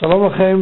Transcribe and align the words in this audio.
שלום 0.00 0.26
לכם. 0.26 0.60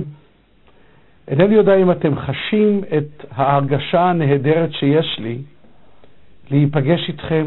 אינני 1.29 1.55
יודע 1.55 1.75
אם 1.77 1.91
אתם 1.91 2.13
חשים 2.19 2.81
את 2.99 3.25
ההרגשה 3.31 4.01
הנהדרת 4.03 4.73
שיש 4.73 5.19
לי 5.19 5.39
להיפגש 6.51 7.09
איתכם, 7.09 7.47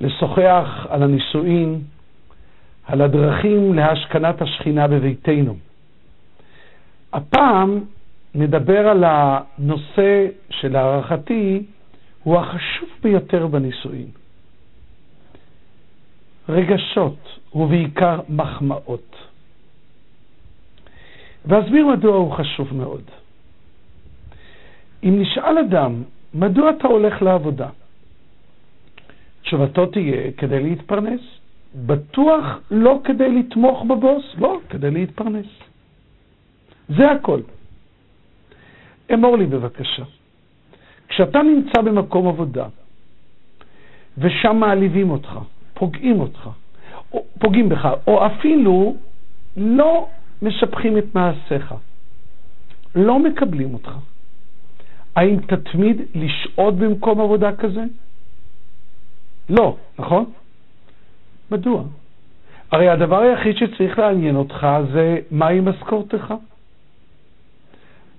לשוחח 0.00 0.86
על 0.88 1.02
הנישואין, 1.02 1.80
על 2.86 3.00
הדרכים 3.00 3.74
להשכנת 3.74 4.42
השכינה 4.42 4.88
בביתנו. 4.88 5.56
הפעם 7.12 7.80
נדבר 8.34 8.88
על 8.88 9.04
הנושא 9.06 10.26
שלהערכתי 10.50 11.62
הוא 12.22 12.36
החשוב 12.38 12.88
ביותר 13.02 13.46
בנישואין. 13.46 14.08
רגשות, 16.48 17.16
ובעיקר 17.54 18.20
מחמאות. 18.28 19.33
ואסביר 21.44 21.86
מדוע 21.86 22.16
הוא 22.16 22.32
חשוב 22.32 22.74
מאוד. 22.74 23.02
אם 25.04 25.20
נשאל 25.20 25.58
אדם, 25.58 26.02
מדוע 26.34 26.70
אתה 26.70 26.88
הולך 26.88 27.22
לעבודה? 27.22 27.68
תשובתו 29.42 29.86
תהיה 29.86 30.32
כדי 30.36 30.60
להתפרנס. 30.62 31.20
בטוח 31.74 32.44
לא 32.70 33.00
כדי 33.04 33.30
לתמוך 33.30 33.82
בבוס, 33.84 34.24
לא, 34.38 34.58
כדי 34.68 34.90
להתפרנס. 34.90 35.46
זה 36.88 37.10
הכל. 37.10 37.40
אמור 39.14 39.36
לי 39.38 39.46
בבקשה, 39.46 40.02
כשאתה 41.08 41.42
נמצא 41.42 41.80
במקום 41.80 42.28
עבודה, 42.28 42.66
ושם 44.18 44.56
מעליבים 44.56 45.10
אותך, 45.10 45.38
פוגעים 45.74 46.20
אותך, 46.20 46.48
או, 47.12 47.24
פוגעים 47.38 47.68
בך, 47.68 47.88
או 48.06 48.26
אפילו 48.26 48.96
לא 49.56 50.08
משבחים 50.44 50.98
את 50.98 51.14
מעשיך, 51.14 51.74
לא 52.94 53.18
מקבלים 53.18 53.74
אותך. 53.74 53.90
האם 55.16 55.36
תתמיד 55.40 55.96
לשהות 56.14 56.74
במקום 56.76 57.20
עבודה 57.20 57.56
כזה? 57.56 57.84
לא, 59.50 59.76
נכון? 59.98 60.24
מדוע? 61.50 61.82
הרי 62.70 62.88
הדבר 62.88 63.18
היחיד 63.18 63.56
שצריך 63.56 63.98
לעניין 63.98 64.36
אותך 64.36 64.66
זה 64.92 65.18
מהי 65.30 65.60
משכורתך. 65.60 66.34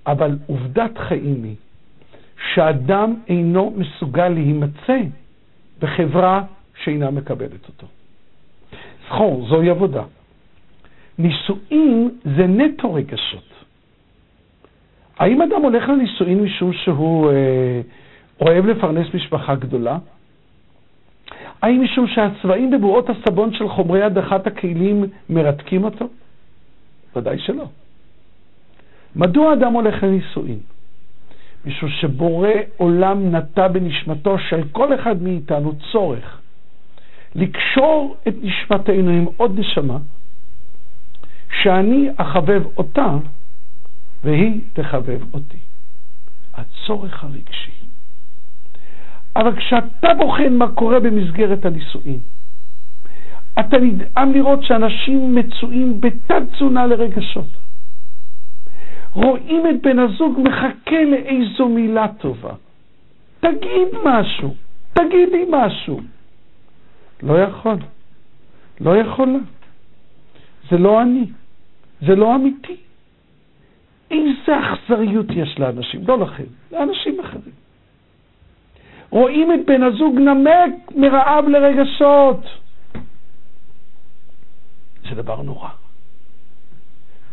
אבל 0.06 0.38
עובדת 0.46 0.98
חיים 0.98 1.44
היא 1.44 1.56
שאדם 2.54 3.14
אינו 3.28 3.74
מסוגל 3.76 4.28
להימצא 4.28 4.98
בחברה 5.78 6.42
שאינה 6.84 7.10
מקבלת 7.10 7.68
אותו. 7.68 7.86
זכור, 9.06 9.46
זוהי 9.48 9.70
עבודה. 9.70 10.02
נישואין 11.18 12.10
זה 12.36 12.46
נטו 12.46 12.94
רגשות. 12.94 13.56
האם 15.18 15.42
אדם 15.42 15.62
הולך 15.62 15.88
לנישואין 15.88 16.42
משום 16.42 16.72
שהוא 16.72 17.30
אה, 17.30 17.80
אוהב 18.40 18.66
לפרנס 18.66 19.06
משפחה 19.14 19.54
גדולה? 19.54 19.98
האם 21.62 21.82
משום 21.82 22.06
שהצבעים 22.06 22.70
בבועות 22.70 23.10
הסבון 23.10 23.54
של 23.54 23.68
חומרי 23.68 24.02
הדחת 24.02 24.46
הכלים 24.46 25.04
מרתקים 25.30 25.84
אותו? 25.84 26.08
ודאי 27.16 27.38
שלא. 27.38 27.64
מדוע 29.16 29.52
אדם 29.52 29.72
הולך 29.72 30.02
לנישואין? 30.02 30.58
משום 31.66 31.88
שבורא 31.88 32.48
עולם 32.76 33.34
נטע 33.36 33.68
בנשמתו 33.68 34.38
של 34.38 34.60
כל 34.72 34.94
אחד 34.94 35.22
מאיתנו 35.22 35.72
צורך 35.92 36.40
לקשור 37.34 38.16
את 38.28 38.34
נשמתנו 38.42 39.10
עם 39.10 39.26
עוד 39.36 39.58
נשמה, 39.58 39.98
שאני 41.62 42.08
אחבב 42.16 42.62
אותה 42.76 43.16
והיא 44.24 44.60
תחבב 44.72 45.34
אותי. 45.34 45.58
הצורך 46.54 47.24
הרגשי. 47.24 47.70
אבל 49.36 49.56
כשאתה 49.56 50.08
בוחן 50.18 50.52
מה 50.52 50.68
קורה 50.68 51.00
במסגרת 51.00 51.64
הנישואין, 51.64 52.18
אתה 53.60 53.78
נדהם 53.78 54.32
לראות 54.32 54.64
שאנשים 54.64 55.34
מצויים 55.34 56.00
בתת 56.00 56.42
תזונה 56.52 56.86
לרגשות. 56.86 57.46
רואים 59.12 59.66
את 59.70 59.82
בן 59.82 59.98
הזוג 59.98 60.40
מחכה 60.44 61.04
לאיזו 61.10 61.68
מילה 61.68 62.06
טובה. 62.18 62.52
תגיד 63.40 63.88
משהו, 64.04 64.54
תגידי 64.92 65.44
משהו. 65.50 66.00
לא 67.22 67.38
יכול, 67.38 67.76
לא 68.80 68.96
יכולה. 68.96 69.38
זה 70.70 70.78
לא 70.78 71.02
אני, 71.02 71.24
זה 72.00 72.14
לא 72.14 72.34
אמיתי. 72.34 72.76
איזה 74.10 74.58
אכזריות 74.60 75.26
יש 75.30 75.58
לאנשים, 75.58 76.00
לא 76.08 76.18
לכם, 76.18 76.44
לאנשים 76.72 77.20
אחרים. 77.20 77.54
רואים 79.10 79.52
את 79.52 79.66
בן 79.66 79.82
הזוג 79.82 80.18
נמק 80.18 80.72
מרעב 80.96 81.48
לרגשות. 81.48 82.40
זה 85.08 85.14
דבר 85.14 85.42
נורא. 85.42 85.68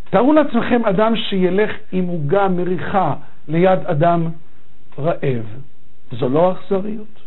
תארו 0.10 0.34
לעצמכם 0.34 0.86
אדם 0.86 1.16
שילך 1.16 1.72
עם 1.92 2.08
עוגה 2.08 2.48
מריחה 2.48 3.16
ליד 3.48 3.80
אדם 3.86 4.30
רעב. 5.00 5.46
זו 6.12 6.30
לא 6.30 6.52
אכזריות? 6.52 7.24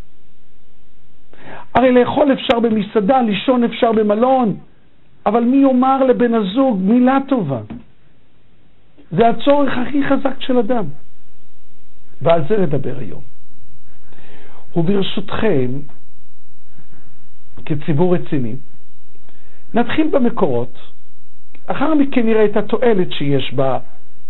הרי 1.74 1.92
לאכול 1.92 2.32
אפשר 2.32 2.60
במסעדה, 2.60 3.22
לישון 3.22 3.64
אפשר 3.64 3.92
במלון, 3.92 4.56
אבל 5.26 5.44
מי 5.44 5.56
יאמר 5.56 6.04
לבן 6.04 6.34
הזוג 6.34 6.78
מילה 6.80 7.18
טובה? 7.28 7.60
זה 9.10 9.28
הצורך 9.28 9.72
הכי 9.78 10.02
חזק 10.08 10.40
של 10.40 10.58
אדם. 10.58 10.84
ועל 12.22 12.42
זה 12.48 12.56
נדבר 12.58 12.98
היום. 12.98 13.22
וברשותכם, 14.76 15.70
כציבור 17.64 18.14
רציני, 18.14 18.56
נתחיל 19.74 20.08
במקורות, 20.12 20.78
אחר 21.66 21.94
מכן 21.94 22.26
נראה 22.26 22.44
את 22.44 22.56
התועלת 22.56 23.12
שיש 23.12 23.54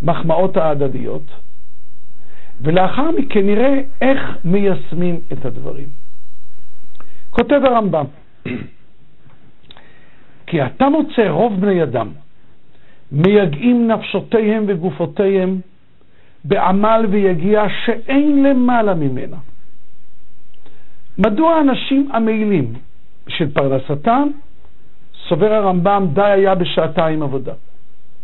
במחמאות 0.03 0.57
ההדדיות, 0.57 1.23
ולאחר 2.61 3.11
מכן 3.11 3.47
נראה 3.47 3.81
איך 4.01 4.21
מיישמים 4.45 5.21
את 5.33 5.45
הדברים. 5.45 5.89
כותב 7.31 7.61
הרמב"ם, 7.65 8.05
כי 10.47 10.63
אתה 10.63 10.89
מוצא 10.89 11.29
רוב 11.29 11.61
בני 11.61 11.83
אדם 11.83 12.09
מייגעים 13.13 13.89
נפשותיהם 13.89 14.65
וגופותיהם 14.69 15.61
בעמל 16.45 17.07
ויגיע 17.11 17.65
שאין 17.85 18.43
למעלה 18.43 18.95
ממנה. 18.95 19.37
מדוע 21.19 21.61
אנשים 21.61 22.09
עמלים 22.13 22.73
של 23.29 23.53
פרנסתם, 23.53 24.29
סובר 25.29 25.53
הרמב"ם, 25.53 26.07
די 26.15 26.23
היה 26.23 26.55
בשעתיים 26.55 27.23
עבודה. 27.23 27.53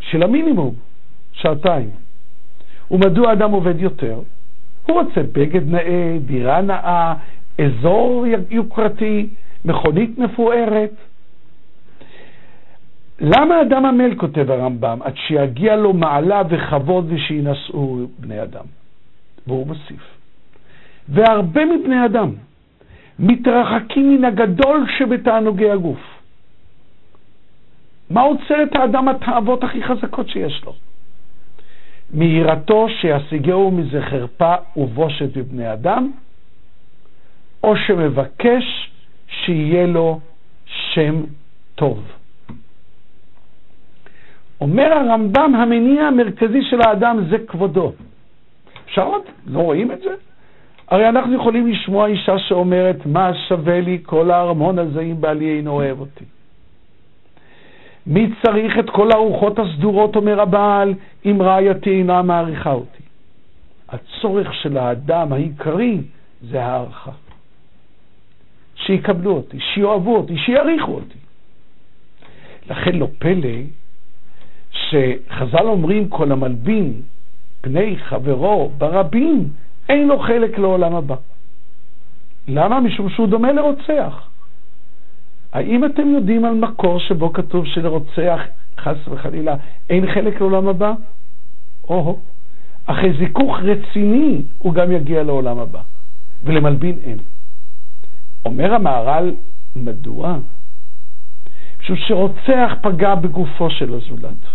של 0.01 0.23
המינימום, 0.23 0.75
שעתיים. 1.33 1.91
ומדוע 2.91 3.33
אדם 3.33 3.51
עובד 3.53 3.81
יותר? 3.81 4.21
הוא 4.87 5.03
רוצה 5.03 5.21
בגד 5.33 5.69
נאה, 5.71 6.17
דירה 6.27 6.61
נאה, 6.61 7.15
אזור 7.59 8.27
יוקרתי, 8.51 9.29
מכונית 9.65 10.19
מפוארת. 10.19 10.91
למה 13.21 13.63
אדם 13.63 13.85
עמל, 13.85 14.15
כותב 14.15 14.51
הרמב"ם, 14.51 14.99
עד 15.03 15.17
שיגיע 15.17 15.77
לו 15.77 15.93
מעלה 15.93 16.43
וכבוד 16.49 17.13
ושינשאו 17.13 18.07
בני 18.19 18.43
אדם? 18.43 18.65
והוא 19.47 19.67
מוסיף. 19.67 20.03
והרבה 21.09 21.65
מבני 21.65 22.05
אדם 22.07 22.31
מתרחקים 23.19 24.15
מן 24.15 24.25
הגדול 24.25 24.87
שבתענוגי 24.99 25.71
הגוף. 25.71 26.01
מה 28.11 28.21
עוצר 28.21 28.63
את 28.63 28.77
האדם 28.77 29.09
התאוות 29.09 29.65
הכי 29.65 29.83
חזקות 29.83 30.29
שיש 30.29 30.65
לו? 30.65 30.75
מיראתו 32.13 32.87
שישיגהו 33.01 33.71
מזה 33.71 34.03
חרפה 34.03 34.55
ובושת 34.77 35.37
בבני 35.37 35.73
אדם, 35.73 36.11
או 37.65 37.77
שמבקש 37.77 38.91
שיהיה 39.29 39.87
לו 39.87 40.21
שם 40.67 41.23
טוב. 41.75 42.03
אומר 44.63 44.93
הרמב"ם, 44.93 45.55
המניע 45.55 46.03
המרכזי 46.03 46.63
של 46.71 46.81
האדם 46.81 47.25
זה 47.31 47.37
כבודו. 47.47 47.93
אפשר 48.85 49.03
עוד? 49.03 49.23
לא 49.47 49.59
רואים 49.59 49.93
את 49.93 50.01
זה? 50.01 50.15
הרי 50.89 51.09
אנחנו 51.09 51.35
יכולים 51.35 51.67
לשמוע 51.67 52.07
אישה 52.07 52.39
שאומרת, 52.39 53.07
מה 53.07 53.31
שווה 53.49 53.81
לי 53.81 53.99
כל 54.03 54.31
הארמון 54.31 54.79
הזה 54.79 55.01
אם 55.01 55.21
בעלי 55.21 55.57
אינו 55.57 55.71
אוהב 55.71 56.01
אותי? 56.01 56.25
מי 58.07 58.31
צריך 58.43 58.79
את 58.79 58.91
כל 58.91 59.13
הארוחות 59.13 59.59
הסדורות, 59.59 60.17
אומר 60.17 60.41
הבעל, 60.41 60.95
אם 61.27 61.43
רעייתי 61.43 61.91
אינה 61.91 62.23
מעריכה 62.23 62.73
אותי? 62.73 63.03
הצורך 63.89 64.55
של 64.55 64.77
האדם 64.77 65.33
העיקרי 65.33 65.99
זה 66.43 66.65
הערכה. 66.65 67.11
שיקבלו 68.75 69.33
אותי, 69.33 69.61
שיאהבו 69.61 70.17
אותי, 70.17 70.39
שיעריכו 70.39 70.93
אותי. 70.93 71.19
לכן 72.71 72.97
לא 72.97 73.09
פלא 73.19 73.82
כשחז"ל 74.73 75.67
אומרים 75.67 76.09
כל 76.09 76.33
המלבין 76.33 77.03
פני 77.61 77.97
חברו 77.99 78.73
ברבים, 78.79 79.49
אין 79.89 80.09
לו 80.09 80.19
חלק 80.19 80.59
לעולם 80.59 80.95
הבא. 80.95 81.15
למה? 82.49 82.81
משום 82.81 83.09
שהוא 83.09 83.29
דומה 83.29 83.53
לרוצח. 83.53 84.29
האם 85.53 85.85
אתם 85.85 86.09
יודעים 86.09 86.45
על 86.45 86.55
מקור 86.55 87.01
שבו 87.01 87.33
כתוב 87.33 87.67
שלרוצח, 87.67 88.41
חס 88.79 88.97
וחלילה, 89.09 89.55
אין 89.91 90.13
חלק 90.15 90.41
לעולם 90.41 90.69
הבא? 90.69 90.93
או-הו. 91.89 92.19
אחרי 92.87 93.13
זיכוך 93.19 93.57
רציני 93.63 94.43
הוא 94.59 94.75
גם 94.75 94.93
יגיע 94.93 95.23
לעולם 95.23 95.59
הבא, 95.59 95.81
ולמלבין 96.45 96.99
אין. 97.05 97.19
אומר 98.45 98.75
המהר"ל, 98.75 99.35
מדוע? 99.77 100.37
משום 101.81 101.97
שרוצח 101.97 102.73
פגע 102.83 103.15
בגופו 103.15 103.71
של 103.71 103.95
הזולת. 103.95 104.52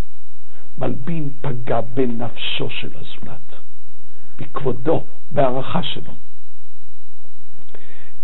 מלבין 0.78 1.30
פגע 1.42 1.82
בנפשו 1.82 2.70
של 2.70 2.90
הזולת, 2.96 3.62
בכבודו, 4.40 5.04
בהערכה 5.32 5.84
שלו. 5.84 6.12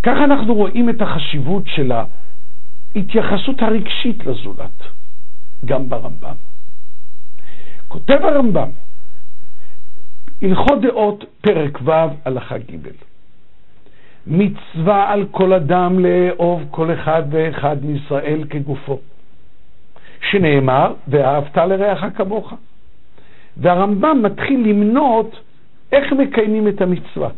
ככה 0.04 0.24
אנחנו 0.24 0.54
רואים 0.54 0.90
את 0.90 1.02
החשיבות 1.02 1.64
של 1.68 1.92
ההתייחסות 2.96 3.62
הרגשית 3.62 4.26
לזולת, 4.26 4.82
גם 5.66 5.90
ברמב"ם. 5.90 6.36
כותב 7.88 8.20
הרמב"ם, 8.24 8.70
הלכות 10.42 10.82
דעות, 10.82 11.24
פרק 11.42 11.80
ו', 11.82 11.92
הלכה 12.26 12.58
ג' 12.58 12.88
מצווה 14.28 15.12
על 15.12 15.26
כל 15.32 15.54
אדם 15.54 16.00
לאהוב 16.00 16.62
כל 16.72 16.94
אחד 16.94 17.24
ואחד 17.30 17.78
מישראל 17.86 18.44
כגופו. 18.50 19.00
שנאמר, 20.32 20.94
ואהבת 21.08 21.58
לרעך 21.58 22.04
כמוך. 22.18 22.54
והרמב"ם 23.58 24.22
מתחיל 24.24 24.68
למנות 24.70 25.40
איך 25.92 26.14
מקיימים 26.14 26.68
את 26.68 26.82
המצווה. 26.82 27.30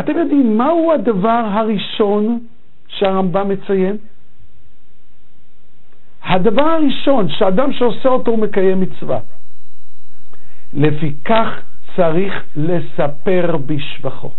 אתם 0.00 0.18
יודעים 0.18 0.58
מהו 0.58 0.92
הדבר 0.92 1.44
הראשון 1.52 2.38
שהרמב"ם 2.88 3.48
מציין? 3.48 3.96
הדבר 6.24 6.62
הראשון 6.62 7.28
שאדם 7.28 7.72
שעושה 7.72 8.08
אותו 8.08 8.30
הוא 8.30 8.38
מקיים 8.38 8.80
מצווה. 8.80 9.18
לפיכך 10.74 11.60
צריך 11.96 12.42
לספר 12.56 13.56
בשבחו. 13.66 14.30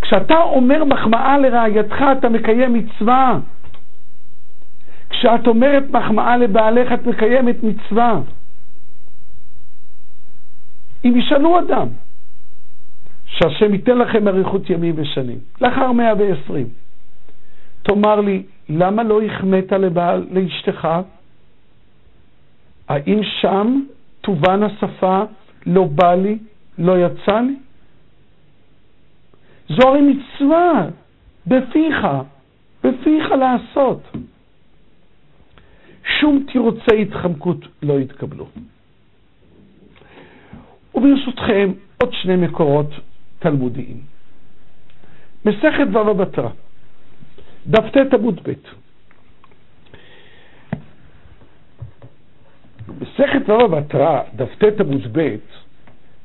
כשאתה 0.00 0.34
אומר 0.36 0.84
מחמאה 0.84 1.38
לרעייתך, 1.38 1.96
אתה 2.18 2.28
מקיים 2.28 2.72
מצווה. 2.72 3.38
כשאת 5.12 5.46
אומרת 5.46 5.90
מחמאה 5.90 6.36
לבעלך, 6.36 6.92
את 6.92 7.06
מקיימת 7.06 7.56
מצווה. 7.62 8.20
אם 11.04 11.16
ישאלו 11.16 11.58
אדם, 11.58 11.88
שהשם 13.26 13.74
ייתן 13.74 13.98
לכם 13.98 14.28
אריכות 14.28 14.70
ימים 14.70 14.94
ושנים, 14.96 15.38
לאחר 15.60 15.92
120, 15.92 16.66
תאמר 17.82 18.20
לי, 18.20 18.42
למה 18.68 19.02
לא 19.02 19.22
החמאת 19.22 19.72
לבעל, 19.72 20.26
לאשתך? 20.30 20.88
האם 22.88 23.20
שם 23.40 23.80
תובן 24.20 24.62
השפה, 24.62 25.22
לא 25.66 25.84
בא 25.84 26.14
לי, 26.14 26.38
לא 26.78 27.06
יצא 27.06 27.40
לי? 27.40 27.56
זו 29.68 29.88
הרי 29.88 30.00
מצווה 30.00 30.86
בפיך, 31.46 32.06
בפיך 32.84 33.30
לעשות. 33.30 34.02
שום 36.04 36.46
תירוצי 36.52 37.02
התחמקות 37.02 37.58
לא 37.82 38.00
יתקבלו. 38.00 38.46
וברשותכם, 40.94 41.72
עוד 42.02 42.12
שני 42.12 42.36
מקורות 42.36 42.90
תלמודיים. 43.38 44.00
מסכת 45.44 45.86
בבא 45.90 46.12
בתרא, 46.12 46.48
דף 47.66 47.84
ט 47.92 48.14
עמוד 48.14 48.40
ב'. 48.48 48.52
מסכת 53.00 53.42
בבא 53.48 53.66
בתרא, 53.66 54.20
דף 54.36 54.48
ט 54.58 54.80
עמוד 54.80 55.18
ב', 55.18 55.36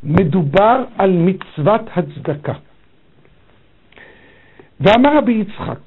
מדובר 0.03 0.83
על 0.97 1.11
מצוות 1.11 1.81
הצדקה. 1.95 2.53
ואמר 4.79 5.17
רבי 5.17 5.33
יצחק, 5.33 5.79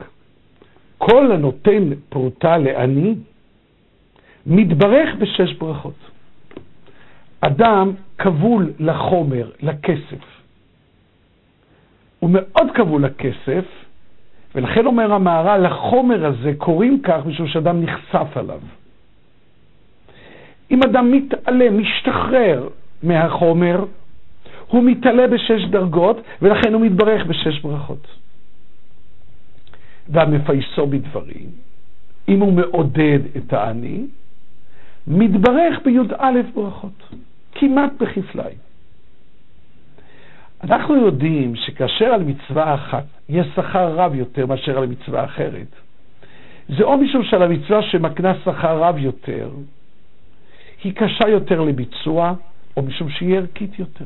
כל 0.98 1.32
הנותן 1.32 1.90
פרוטה 2.08 2.58
לעני, 2.58 3.14
מתברך 4.46 5.14
בשש 5.18 5.52
ברכות. 5.54 6.10
אדם 7.40 7.92
כבול 8.18 8.72
לחומר, 8.78 9.50
לכסף. 9.62 10.24
הוא 12.18 12.30
מאוד 12.32 12.68
כבול 12.74 13.04
לכסף, 13.04 13.64
ולכן 14.54 14.86
אומר 14.86 15.12
המהר"ל, 15.12 15.66
לחומר 15.66 16.26
הזה 16.26 16.52
קוראים 16.58 17.00
כך 17.02 17.26
משום 17.26 17.46
שאדם 17.46 17.82
נחשף 17.82 18.36
עליו. 18.36 18.60
אם 20.70 20.82
אדם 20.82 21.12
מתעלה, 21.12 21.70
משתחרר 21.70 22.68
מהחומר, 23.02 23.84
הוא 24.66 24.84
מתעלה 24.84 25.26
בשש 25.26 25.64
דרגות, 25.70 26.16
ולכן 26.42 26.74
הוא 26.74 26.82
מתברך 26.82 27.26
בשש 27.26 27.60
ברכות. 27.60 28.06
והמפייסו 30.08 30.86
בדברים, 30.86 31.46
אם 32.28 32.40
הוא 32.40 32.52
מעודד 32.52 33.18
את 33.36 33.52
העני, 33.52 34.06
מתברך 35.06 35.78
בי"א 35.84 36.40
ברכות, 36.54 37.02
כמעט 37.52 37.92
בכפליים. 38.00 38.56
אנחנו 40.64 40.96
יודעים 40.96 41.56
שכאשר 41.56 42.04
על 42.04 42.22
מצווה 42.22 42.74
אחת 42.74 43.04
יש 43.28 43.46
שכר 43.56 43.94
רב 43.94 44.14
יותר 44.14 44.46
מאשר 44.46 44.78
על 44.78 44.86
מצווה 44.86 45.24
אחרת, 45.24 45.66
זה 46.68 46.82
או 46.84 46.98
משום 46.98 47.24
שעל 47.24 47.42
המצווה 47.42 47.82
שמקנה 47.82 48.32
שכר 48.44 48.78
רב 48.82 48.98
יותר, 48.98 49.50
היא 50.84 50.92
קשה 50.94 51.28
יותר 51.28 51.60
לביצוע, 51.60 52.34
או 52.76 52.82
משום 52.82 53.10
שהיא 53.10 53.36
ערכית 53.36 53.78
יותר. 53.78 54.04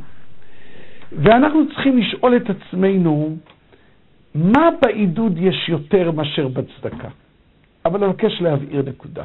ואנחנו 1.12 1.68
צריכים 1.68 1.98
לשאול 1.98 2.36
את 2.36 2.50
עצמנו, 2.50 3.36
מה 4.34 4.68
בעידוד 4.82 5.38
יש 5.38 5.68
יותר 5.68 6.10
מאשר 6.10 6.48
בצדקה? 6.48 7.08
אבל 7.84 8.04
אני 8.04 8.12
מבקש 8.12 8.40
להבהיר 8.40 8.82
נקודה. 8.86 9.24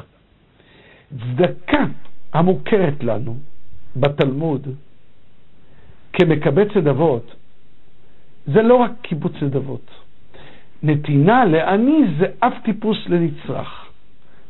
צדקה 1.10 1.84
המוכרת 2.32 3.04
לנו 3.04 3.36
בתלמוד 3.96 4.68
כמקבץ 6.12 6.68
נדבות, 6.76 7.34
זה 8.46 8.62
לא 8.62 8.74
רק 8.74 8.90
קיבוץ 9.02 9.32
נדבות. 9.42 9.90
נתינה 10.82 11.44
לעני 11.44 12.02
זה 12.18 12.26
אף 12.38 12.52
טיפוס 12.64 12.98
לנצרך. 13.06 13.86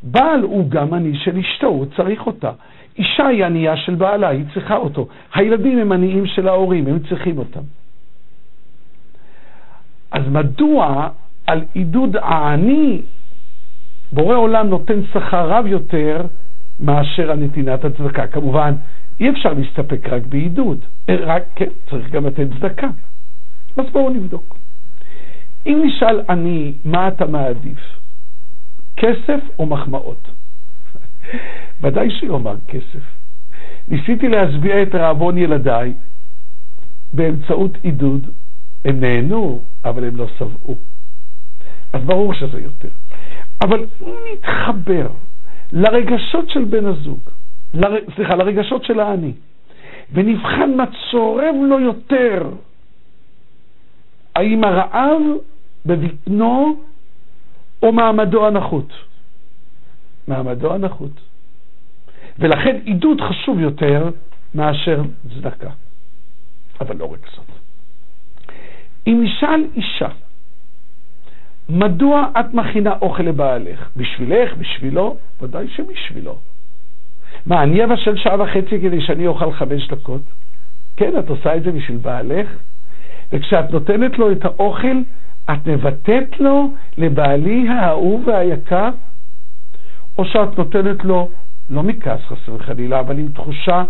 בעל 0.02 0.40
הוא 0.42 0.70
גם 0.70 0.94
עני 0.94 1.16
של 1.18 1.38
אשתו, 1.38 1.66
הוא 1.66 1.86
צריך 1.96 2.26
אותה. 2.26 2.52
אישה 2.98 3.26
היא 3.26 3.44
ענייה 3.44 3.76
של 3.76 3.94
בעלה, 3.94 4.28
היא 4.28 4.44
צריכה 4.54 4.76
אותו. 4.76 5.08
הילדים 5.34 5.78
הם 5.78 5.92
עניים 5.92 6.26
של 6.26 6.48
ההורים, 6.48 6.86
הם 6.86 6.98
צריכים 7.08 7.38
אותם. 7.38 7.60
אז 10.12 10.22
מדוע 10.28 11.08
על 11.46 11.64
עידוד 11.74 12.16
העני 12.16 13.02
בורא 14.12 14.36
עולם 14.36 14.68
נותן 14.68 15.00
שכר 15.12 15.48
רב 15.50 15.66
יותר 15.66 16.26
מאשר 16.80 17.30
על 17.30 17.38
נתינת 17.38 17.84
הצדקה? 17.84 18.26
כמובן, 18.26 18.74
אי 19.20 19.30
אפשר 19.30 19.52
להסתפק 19.52 20.08
רק 20.08 20.22
בעידוד, 20.26 20.84
רק, 21.10 21.42
כן, 21.54 21.68
צריך 21.90 22.10
גם 22.10 22.26
לתת 22.26 22.46
צדקה. 22.58 22.88
אז 23.76 23.84
בואו 23.92 24.10
נבדוק. 24.10 24.56
אם 25.66 25.82
נשאל 25.84 26.20
אני, 26.28 26.74
מה 26.84 27.08
אתה 27.08 27.26
מעדיף? 27.26 27.78
כסף 28.96 29.40
או 29.58 29.66
מחמאות? 29.66 30.28
ודאי 31.82 32.10
שיאמר 32.10 32.56
כסף. 32.68 33.04
ניסיתי 33.88 34.28
להשביע 34.28 34.82
את 34.82 34.94
רעבון 34.94 35.38
ילדיי 35.38 35.94
באמצעות 37.12 37.78
עידוד. 37.82 38.26
הם 38.84 39.00
נהנו, 39.00 39.62
אבל 39.84 40.04
הם 40.04 40.16
לא 40.16 40.26
שבעו. 40.38 40.76
אז 41.92 42.02
ברור 42.04 42.34
שזה 42.34 42.60
יותר. 42.60 42.88
אבל 43.60 43.86
אם 44.02 44.14
נתחבר 44.32 45.08
לרגשות 45.72 46.50
של 46.50 46.64
בן 46.64 46.86
הזוג, 46.86 47.20
לר... 47.74 47.96
סליחה, 48.16 48.34
לרגשות 48.34 48.84
של 48.84 49.00
העני, 49.00 49.32
ונבחן 50.12 50.76
מה 50.76 50.84
צורם 51.10 51.64
לו 51.64 51.80
יותר, 51.80 52.50
האם 54.34 54.64
הרעב 54.64 55.22
בבטנו 55.86 56.76
או 57.82 57.92
מעמדו 57.92 58.46
הנחות? 58.46 58.92
מעמדו 60.28 60.74
הנחות. 60.74 61.20
ולכן 62.38 62.76
עידוד 62.84 63.20
חשוב 63.20 63.60
יותר 63.60 64.10
מאשר 64.54 65.02
צדקה. 65.34 65.70
אבל 66.80 66.96
לא 66.96 67.12
רק 67.12 67.18
זאת. 67.36 67.46
אם 69.06 69.20
נשאל 69.24 69.64
אישה, 69.76 70.08
מדוע 71.70 72.26
את 72.40 72.54
מכינה 72.54 72.94
אוכל 73.02 73.22
לבעלך? 73.22 73.88
בשבילך? 73.96 74.54
בשבילו? 74.56 75.16
ודאי 75.42 75.68
שבשבילו. 75.68 76.38
מה, 77.46 77.62
אני 77.62 77.84
אבשל 77.84 78.16
שעה 78.16 78.42
וחצי 78.42 78.80
כדי 78.80 79.00
שאני 79.00 79.26
אוכל 79.26 79.52
חמש 79.52 79.88
דקות? 79.88 80.22
כן, 80.96 81.18
את 81.18 81.28
עושה 81.28 81.56
את 81.56 81.62
זה 81.62 81.72
בשביל 81.72 81.96
בעלך, 81.96 82.48
וכשאת 83.32 83.70
נותנת 83.70 84.18
לו 84.18 84.32
את 84.32 84.44
האוכל, 84.44 84.96
את 85.50 85.66
מבטאת 85.66 86.40
לו, 86.40 86.70
לבעלי 86.98 87.68
האהוב 87.68 88.28
והיקר, 88.28 88.90
או 90.18 90.24
שאת 90.24 90.58
נותנת 90.58 91.04
לו, 91.04 91.28
לא 91.70 91.82
מכעס 91.82 92.20
חס 92.20 92.48
וחלילה, 92.48 93.00
אבל 93.00 93.18
עם 93.18 93.28
תחושה, 93.28 93.84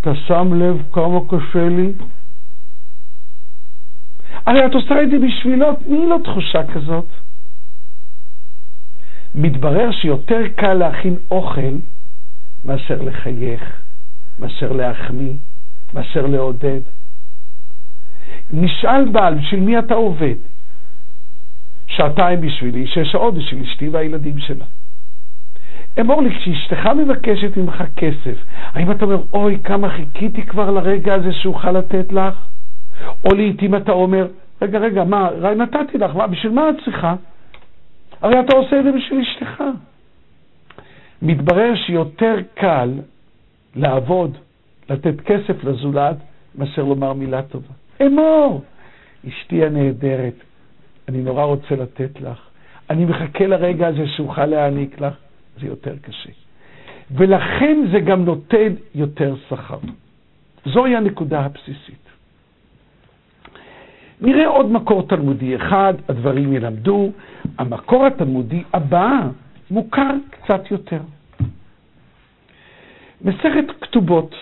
אתה 0.00 0.14
שם 0.14 0.54
לב 0.54 0.82
כמה 0.92 1.20
קשה 1.28 1.68
לי? 1.68 1.92
הרי 4.46 4.66
את 4.66 4.74
עושה 4.74 5.02
את 5.02 5.10
זה 5.10 5.16
בשבילו, 5.18 5.74
תני 5.74 6.06
לו 6.06 6.18
תחושה 6.18 6.66
כזאת. 6.74 7.06
מתברר 9.34 9.90
שיותר 9.92 10.40
קל 10.56 10.74
להכין 10.74 11.16
אוכל 11.30 11.74
מאשר 12.64 13.02
לחייך, 13.02 13.82
מאשר 14.38 14.72
להחמיא, 14.72 15.32
מאשר 15.94 16.26
לעודד. 16.26 16.80
נשאל 18.50 19.08
בעל, 19.08 19.34
בשביל 19.34 19.60
מי 19.60 19.78
אתה 19.78 19.94
עובד? 19.94 20.34
שעתיים 21.86 22.40
בשבילי, 22.40 22.86
שש 22.86 23.12
שעות 23.12 23.34
בשביל 23.34 23.62
אשתי 23.62 23.88
והילדים 23.88 24.38
שלה. 24.38 24.64
אמור 26.00 26.22
לי, 26.22 26.30
כשאשתך 26.38 26.86
מבקשת 26.86 27.56
ממך 27.56 27.84
כסף, 27.96 28.36
האם 28.72 28.90
אתה 28.90 29.04
אומר, 29.04 29.22
אוי, 29.32 29.58
כמה 29.64 29.88
חיכיתי 29.88 30.42
כבר 30.42 30.70
לרגע 30.70 31.14
הזה 31.14 31.32
שאוכל 31.32 31.72
לתת 31.72 32.12
לך? 32.12 32.34
או 33.24 33.34
לעתים 33.34 33.74
אתה 33.74 33.92
אומר, 33.92 34.26
רגע, 34.62 34.78
רגע, 34.78 35.04
מה, 35.04 35.28
נתתי 35.56 35.98
לך, 35.98 36.16
מה, 36.16 36.26
בשביל 36.26 36.52
מה 36.52 36.70
את 36.70 36.74
צריכה? 36.84 37.14
הרי 38.24 38.40
אתה 38.40 38.56
עושה 38.56 38.78
את 38.78 38.84
זה 38.84 38.92
בשביל 38.92 39.20
אשתך. 39.20 39.62
מתברר 41.22 41.74
שיותר 41.86 42.34
קל 42.54 42.90
לעבוד, 43.74 44.36
לתת 44.90 45.20
כסף 45.20 45.64
לזולת, 45.64 46.16
מאשר 46.54 46.82
לומר 46.82 47.12
מילה 47.12 47.42
טובה. 47.42 47.74
אמור, 48.06 48.62
אשתי 49.28 49.64
הנהדרת, 49.64 50.34
אני 51.08 51.18
נורא 51.22 51.44
רוצה 51.44 51.74
לתת 51.76 52.20
לך. 52.20 52.38
אני 52.90 53.04
מחכה 53.04 53.46
לרגע 53.46 53.86
הזה 53.86 54.06
שאוכל 54.16 54.46
להעניק 54.46 55.00
לך. 55.00 55.14
זה 55.60 55.66
יותר 55.66 55.94
קשה. 56.02 56.30
ולכן 57.10 57.78
זה 57.92 58.00
גם 58.00 58.24
נותן 58.24 58.74
יותר 58.94 59.34
שכר. 59.48 59.78
זוהי 60.66 60.96
הנקודה 60.96 61.40
הבסיסית. 61.40 62.03
נראה 64.20 64.46
עוד 64.46 64.70
מקור 64.72 65.08
תלמודי 65.08 65.56
אחד, 65.56 65.94
הדברים 66.08 66.52
ילמדו. 66.52 67.10
המקור 67.58 68.06
התלמודי 68.06 68.62
הבא 68.72 69.20
מוכר 69.70 70.10
קצת 70.30 70.70
יותר. 70.70 71.00
מסכת 73.24 73.64
כתובות, 73.80 74.34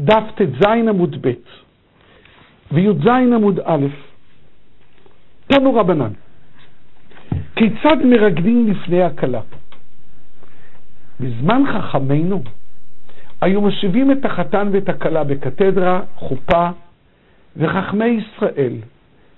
דף 0.00 0.24
ט"ז 0.34 0.62
עמוד 0.88 1.16
ב' 1.26 1.30
וי"ז 2.72 3.06
עמוד 3.06 3.60
א', 3.64 3.86
תנו 5.46 5.74
רבנן, 5.74 6.12
כיצד 7.56 7.96
מרגדים 8.04 8.70
לפני 8.70 9.02
הכלה? 9.02 9.40
בזמן 11.20 11.62
חכמינו 11.72 12.42
היו 13.40 13.60
משיבים 13.60 14.10
את 14.12 14.24
החתן 14.24 14.68
ואת 14.72 14.88
הכלה 14.88 15.24
בקתדרה, 15.24 16.00
חופה, 16.16 16.70
וחכמי 17.56 18.06
ישראל 18.06 18.72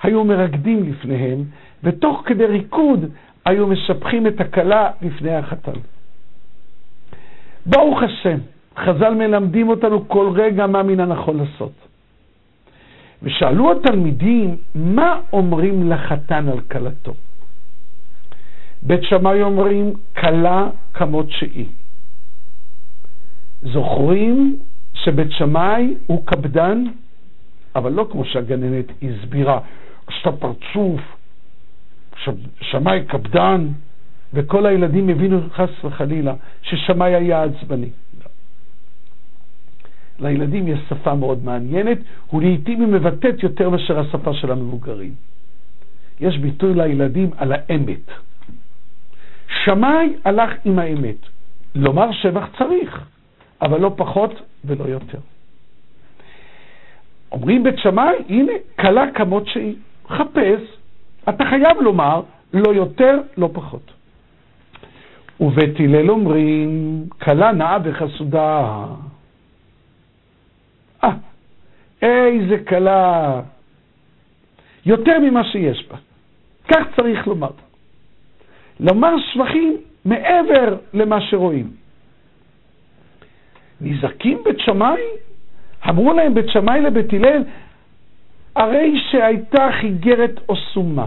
היו 0.02 0.24
מרקדים 0.24 0.88
לפניהם, 0.92 1.44
ותוך 1.84 2.22
כדי 2.26 2.46
ריקוד 2.46 3.04
היו 3.44 3.66
משבחים 3.66 4.26
את 4.26 4.40
הכלה 4.40 4.90
לפני 5.02 5.34
החתן. 5.34 5.78
ברוך 7.66 8.02
השם, 8.02 8.38
חז"ל 8.76 9.14
מלמדים 9.14 9.68
אותנו 9.68 10.08
כל 10.08 10.32
רגע 10.34 10.66
מה 10.66 10.82
מן 10.82 11.00
הנכון 11.00 11.38
לעשות. 11.38 11.72
ושאלו 13.22 13.72
התלמידים, 13.72 14.56
מה 14.74 15.20
אומרים 15.32 15.90
לחתן 15.90 16.48
על 16.48 16.60
כלתו? 16.60 17.14
בית 18.82 19.02
שמאי 19.02 19.42
אומרים, 19.42 19.92
כלה 20.20 20.68
כמות 20.94 21.30
שהיא. 21.30 21.66
זוכרים 23.62 24.56
שבית 24.94 25.30
שמאי 25.30 25.94
הוא 26.06 26.26
קפדן, 26.26 26.84
אבל 27.74 27.92
לא 27.92 28.06
כמו 28.12 28.24
שהגננת 28.24 28.84
הסבירה, 29.02 29.60
עשתה 30.06 30.32
פרצוף, 30.32 31.00
שמאי 32.60 33.04
קפדן, 33.06 33.68
וכל 34.34 34.66
הילדים 34.66 35.08
הבינו 35.08 35.40
חס 35.54 35.84
וחלילה 35.84 36.34
ששמאי 36.62 37.14
היה 37.14 37.42
עצבני. 37.42 37.90
לילדים 40.18 40.68
יש 40.68 40.78
שפה 40.88 41.14
מאוד 41.14 41.44
מעניינת, 41.44 41.98
ולעיתים 42.32 42.80
היא 42.80 42.88
מבטאת 42.88 43.42
יותר 43.42 43.70
מאשר 43.70 43.98
השפה 43.98 44.34
של 44.34 44.50
המבוגרים. 44.52 45.14
יש 46.20 46.38
ביטוי 46.38 46.74
לילדים 46.74 47.30
על 47.36 47.52
האמת. 47.52 48.10
שמאי 49.64 50.14
הלך 50.24 50.50
עם 50.64 50.78
האמת. 50.78 51.16
לומר 51.74 52.12
שבח 52.12 52.44
צריך, 52.58 53.04
אבל 53.62 53.80
לא 53.80 53.92
פחות 53.96 54.30
ולא 54.64 54.84
יותר. 54.84 55.18
אומרים 57.32 57.62
בית 57.62 57.78
שמאי, 57.78 58.14
הנה, 58.28 58.52
קלה 58.76 59.04
כמות 59.14 59.46
שהיא. 59.46 59.74
חפש, 60.08 60.60
אתה 61.28 61.44
חייב 61.44 61.80
לומר, 61.80 62.22
לא 62.52 62.74
יותר, 62.74 63.20
לא 63.36 63.50
פחות. 63.52 63.90
ובית 65.40 65.80
הלל 65.80 66.10
אומרים, 66.10 67.04
קלה 67.18 67.52
נאה 67.52 67.78
וחסודה. 67.84 68.84
אה, 71.04 71.10
איזה 72.02 72.56
קלה. 72.64 73.40
יותר 74.86 75.18
ממה 75.18 75.44
שיש 75.44 75.86
בה. 75.90 75.96
כך 76.68 76.86
צריך 76.96 77.26
לומר. 77.26 77.50
לומר 78.80 79.14
שבחים 79.32 79.76
מעבר 80.04 80.76
למה 80.94 81.20
שרואים. 81.20 81.70
נזעקים 83.80 84.38
בית 84.44 84.58
שמאי? 84.58 85.00
אמרו 85.88 86.12
להם 86.12 86.34
בית 86.34 86.48
שמאי 86.48 86.80
לבית 86.80 87.12
הלל, 87.12 87.44
הרי 88.56 89.00
שהייתה 89.10 89.68
חיגרת 89.80 90.40
או 90.48 90.56
סומה. 90.56 91.06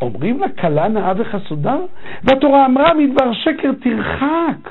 אומרים 0.00 0.40
לה, 0.40 0.46
כלה 0.48 0.88
נאה 0.88 1.12
וחסודה? 1.16 1.76
והתורה 2.24 2.66
אמרה, 2.66 2.94
מדבר 2.94 3.32
שקר 3.32 3.70
תרחק. 3.82 4.70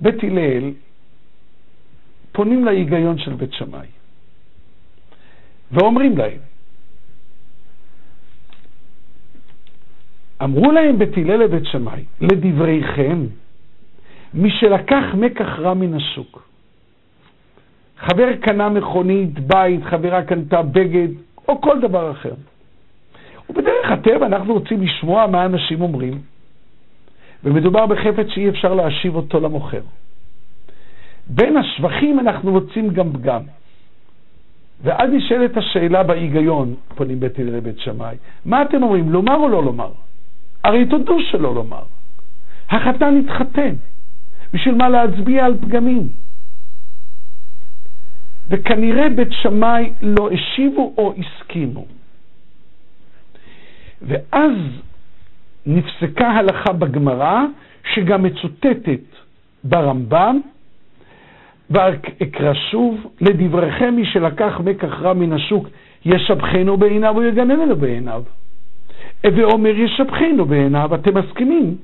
בית 0.00 0.24
הלל 0.24 0.72
פונים 2.32 2.64
להיגיון 2.64 3.18
של 3.18 3.34
בית 3.34 3.52
שמאי 3.52 3.86
ואומרים 5.72 6.18
להם, 6.18 6.38
אמרו 10.42 10.72
להם 10.72 10.98
בית 10.98 11.16
הלל 11.16 11.36
לבית 11.36 11.64
שמאי, 11.64 12.04
לדבריכם, 12.20 13.26
מי 14.34 14.50
שלקח 14.50 15.04
מקח 15.14 15.48
רע 15.58 15.74
מן 15.74 15.94
השוק. 15.94 16.49
חבר 18.00 18.36
קנה 18.40 18.68
מכונית, 18.68 19.40
בית, 19.40 19.84
חברה 19.84 20.22
קנתה 20.22 20.62
בגד, 20.62 21.08
או 21.48 21.60
כל 21.60 21.80
דבר 21.80 22.10
אחר. 22.10 22.34
ובדרך 23.50 23.90
הטבע 23.90 24.26
אנחנו 24.26 24.52
רוצים 24.54 24.82
לשמוע 24.82 25.26
מה 25.26 25.44
אנשים 25.44 25.80
אומרים, 25.80 26.20
ומדובר 27.44 27.86
בחפץ 27.86 28.26
שאי 28.28 28.48
אפשר 28.48 28.74
להשיב 28.74 29.14
אותו 29.16 29.40
למוכר. 29.40 29.80
בין 31.26 31.56
השבחים 31.56 32.20
אנחנו 32.20 32.50
רוצים 32.52 32.88
גם 32.88 33.12
פגם. 33.12 33.42
ואז 34.82 35.10
נשאלת 35.12 35.56
השאלה 35.56 36.02
בהיגיון, 36.02 36.74
פונים 36.94 37.20
בית 37.20 37.38
הלל 37.38 37.56
לבית 37.56 37.78
שמאי, 37.78 38.16
מה 38.44 38.62
אתם 38.62 38.82
אומרים, 38.82 39.10
לומר 39.12 39.36
או 39.36 39.48
לא 39.48 39.64
לומר? 39.64 39.90
הרי 40.64 40.86
תודו 40.86 41.20
שלא 41.20 41.54
לומר. 41.54 41.82
החתן 42.70 43.16
התחתן, 43.24 43.74
בשביל 44.54 44.74
מה 44.74 44.88
להצביע 44.88 45.44
על 45.44 45.54
פגמים? 45.60 46.08
וכנראה 48.50 49.08
בית 49.08 49.28
שמאי 49.32 49.92
לא 50.02 50.30
השיבו 50.30 50.94
או 50.98 51.14
הסכימו. 51.18 51.86
ואז 54.02 54.52
נפסקה 55.66 56.28
הלכה 56.28 56.72
בגמרא, 56.72 57.44
שגם 57.94 58.22
מצוטטת 58.22 59.00
ברמב"ם, 59.64 60.40
ואקרא 61.70 62.54
שוב, 62.54 63.06
לדבריכם 63.20 63.94
מי 63.96 64.06
שלקח 64.06 64.60
מקח 64.64 65.00
רע 65.00 65.12
מן 65.12 65.32
השוק, 65.32 65.68
ישבחנו 66.04 66.76
בעיניו 66.76 67.14
ויגננו 67.16 67.76
בעיניו. 67.76 68.22
ואומר 69.24 69.70
ישבחנו 69.78 70.44
בעיניו, 70.44 70.94
אתם 70.94 71.18
מסכימים? 71.18 71.76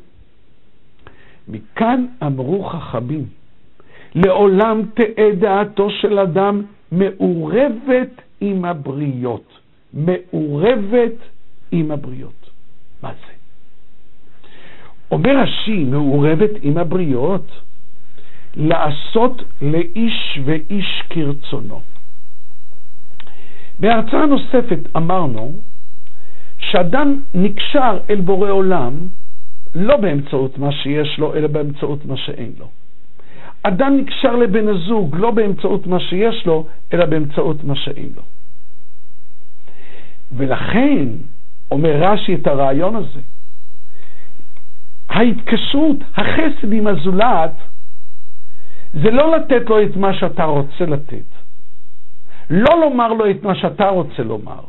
מכאן 1.48 2.06
אמרו 2.22 2.64
חכמים, 2.64 3.24
לעולם 4.16 4.82
תהא 4.94 5.30
דעתו 5.38 5.90
של 5.90 6.18
אדם 6.18 6.62
מעורבת 6.92 8.22
עם 8.40 8.64
הבריות. 8.64 9.58
מעורבת 9.94 11.18
עם 11.70 11.90
הבריות. 11.90 12.50
מה 13.02 13.10
זה? 13.10 13.32
אומר 15.10 15.42
רש"י, 15.42 15.84
מעורבת 15.84 16.50
עם 16.62 16.78
הבריות, 16.78 17.46
לעשות 18.56 19.42
לאיש 19.62 20.38
ואיש 20.44 21.02
כרצונו. 21.10 21.80
בהרצאה 23.80 24.26
נוספת 24.26 24.78
אמרנו 24.96 25.52
שאדם 26.58 27.20
נקשר 27.34 27.98
אל 28.10 28.20
בורא 28.20 28.50
עולם 28.50 28.92
לא 29.74 29.96
באמצעות 29.96 30.58
מה 30.58 30.72
שיש 30.72 31.18
לו, 31.18 31.34
אלא 31.34 31.46
באמצעות 31.46 32.04
מה 32.04 32.16
שאין 32.16 32.52
לו. 32.58 32.68
אדם 33.68 33.96
נקשר 33.96 34.36
לבן 34.36 34.68
הזוג 34.68 35.16
לא 35.16 35.30
באמצעות 35.30 35.86
מה 35.86 36.00
שיש 36.00 36.46
לו, 36.46 36.66
אלא 36.92 37.06
באמצעות 37.06 37.64
מה 37.64 37.76
שאין 37.76 38.10
לו. 38.16 38.22
ולכן, 40.32 41.08
אומר 41.70 41.96
רש"י 42.00 42.34
את 42.34 42.46
הרעיון 42.46 42.96
הזה, 42.96 43.20
ההתקשרות, 45.08 45.96
החסד 46.16 46.72
עם 46.72 46.86
הזולת, 46.86 47.52
זה 48.92 49.10
לא 49.10 49.36
לתת 49.36 49.70
לו 49.70 49.82
את 49.82 49.96
מה 49.96 50.14
שאתה 50.14 50.44
רוצה 50.44 50.86
לתת, 50.86 51.28
לא 52.50 52.80
לומר 52.80 53.12
לו 53.12 53.30
את 53.30 53.42
מה 53.42 53.54
שאתה 53.54 53.88
רוצה 53.88 54.22
לומר. 54.22 54.60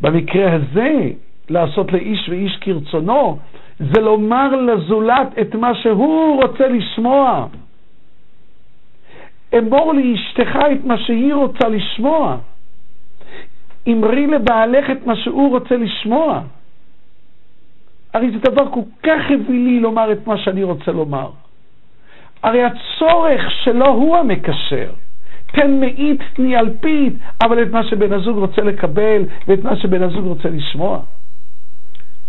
במקרה 0.00 0.52
הזה, 0.54 1.10
לעשות 1.48 1.92
לאיש 1.92 2.28
ואיש 2.28 2.58
כרצונו, 2.60 3.38
זה 3.80 4.00
לומר 4.00 4.56
לזולת 4.56 5.28
את 5.40 5.54
מה 5.54 5.74
שהוא 5.74 6.42
רוצה 6.42 6.68
לשמוע. 6.68 7.46
אמור 9.58 9.92
לאשתך 9.92 10.56
את 10.72 10.84
מה 10.84 10.98
שהיא 10.98 11.34
רוצה 11.34 11.68
לשמוע. 11.68 12.36
אמרי 13.88 14.26
לבעלך 14.26 14.90
את 14.90 15.06
מה 15.06 15.16
שהוא 15.16 15.50
רוצה 15.50 15.76
לשמוע. 15.76 16.40
הרי 18.14 18.30
זה 18.30 18.38
דבר 18.38 18.70
כל 18.70 18.80
כך 19.02 19.20
אווילי 19.30 19.80
לומר 19.80 20.12
את 20.12 20.26
מה 20.26 20.38
שאני 20.38 20.62
רוצה 20.62 20.92
לומר. 20.92 21.30
הרי 22.42 22.62
הצורך 22.64 23.50
שלו 23.50 23.86
הוא 23.86 24.16
המקשר. 24.16 24.92
תן 25.52 25.80
מאית, 25.80 26.20
תני 26.34 26.58
אלפית, 26.58 27.14
אבל 27.42 27.62
את 27.62 27.70
מה 27.70 27.84
שבן 27.84 28.12
הזוג 28.12 28.38
רוצה 28.38 28.62
לקבל 28.62 29.22
ואת 29.48 29.64
מה 29.64 29.76
שבן 29.76 30.02
הזוג 30.02 30.26
רוצה 30.26 30.48
לשמוע. 30.48 31.00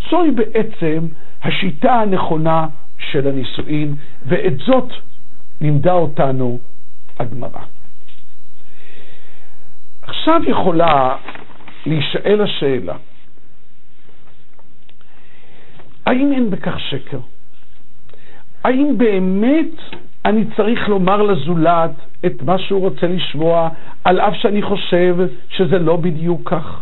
זוהי 0.10 0.32
בעצם 0.32 1.08
השיטה 1.44 1.94
הנכונה 1.94 2.68
של 2.98 3.28
הנישואין, 3.28 3.96
ואת 4.26 4.58
זאת 4.58 4.90
לימדה 5.62 5.94
אותנו 5.94 6.60
הגמרא. 7.20 7.64
עכשיו 10.02 10.42
יכולה 10.48 11.16
להישאל 11.86 12.42
השאלה, 12.42 12.96
האם 16.06 16.32
אין 16.32 16.50
בכך 16.50 16.80
שקר? 16.80 17.20
האם 18.64 18.98
באמת 18.98 19.72
אני 20.26 20.46
צריך 20.56 20.90
לומר 20.90 21.22
לזולת 21.22 21.92
את 22.26 22.42
מה 22.42 22.60
שהוא 22.60 22.82
רוצה 22.82 23.08
לשמוע, 23.08 23.70
על 24.04 24.20
אף 24.20 24.34
שאני 24.42 24.62
חושב 24.62 25.16
שזה 25.50 25.80
לא 25.80 25.96
בדיוק 25.96 26.50
כך? 26.50 26.82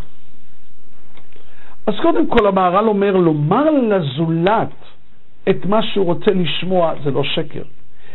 אז 1.86 1.94
קודם 2.02 2.26
כל 2.26 2.46
המהר"ל 2.46 2.88
אומר, 2.88 3.16
לומר 3.16 3.64
לזולת 3.70 4.68
את 5.50 5.66
מה 5.66 5.82
שהוא 5.82 6.06
רוצה 6.06 6.30
לשמוע 6.30 6.94
זה 7.04 7.10
לא 7.10 7.24
שקר. 7.24 7.62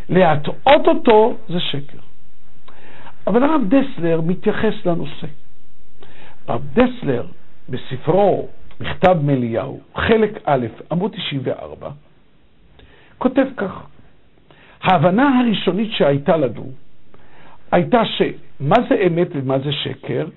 להטעות 0.09 0.87
אותו 0.87 1.37
זה 1.49 1.59
שקר. 1.59 2.06
אבל 3.27 3.43
הרב 3.43 3.61
דסלר 3.67 4.21
מתייחס 4.21 4.73
לנושא. 4.85 5.27
הרב 6.47 6.61
דסלר, 6.73 7.25
בספרו 7.69 8.47
מכתב 8.79 9.17
מאליהו, 9.23 9.79
חלק 9.95 10.39
א', 10.45 10.67
עמוד 10.91 11.11
94, 11.11 11.89
כותב 13.17 13.45
כך: 13.57 13.87
ההבנה 14.81 15.39
הראשונית 15.39 15.91
שהייתה 15.91 16.37
לנו 16.37 16.71
הייתה 17.71 18.01
שמה 18.05 18.75
זה 18.89 18.95
אמת 19.07 19.27
ומה 19.31 19.59
זה 19.59 19.71
שקר 19.71 20.27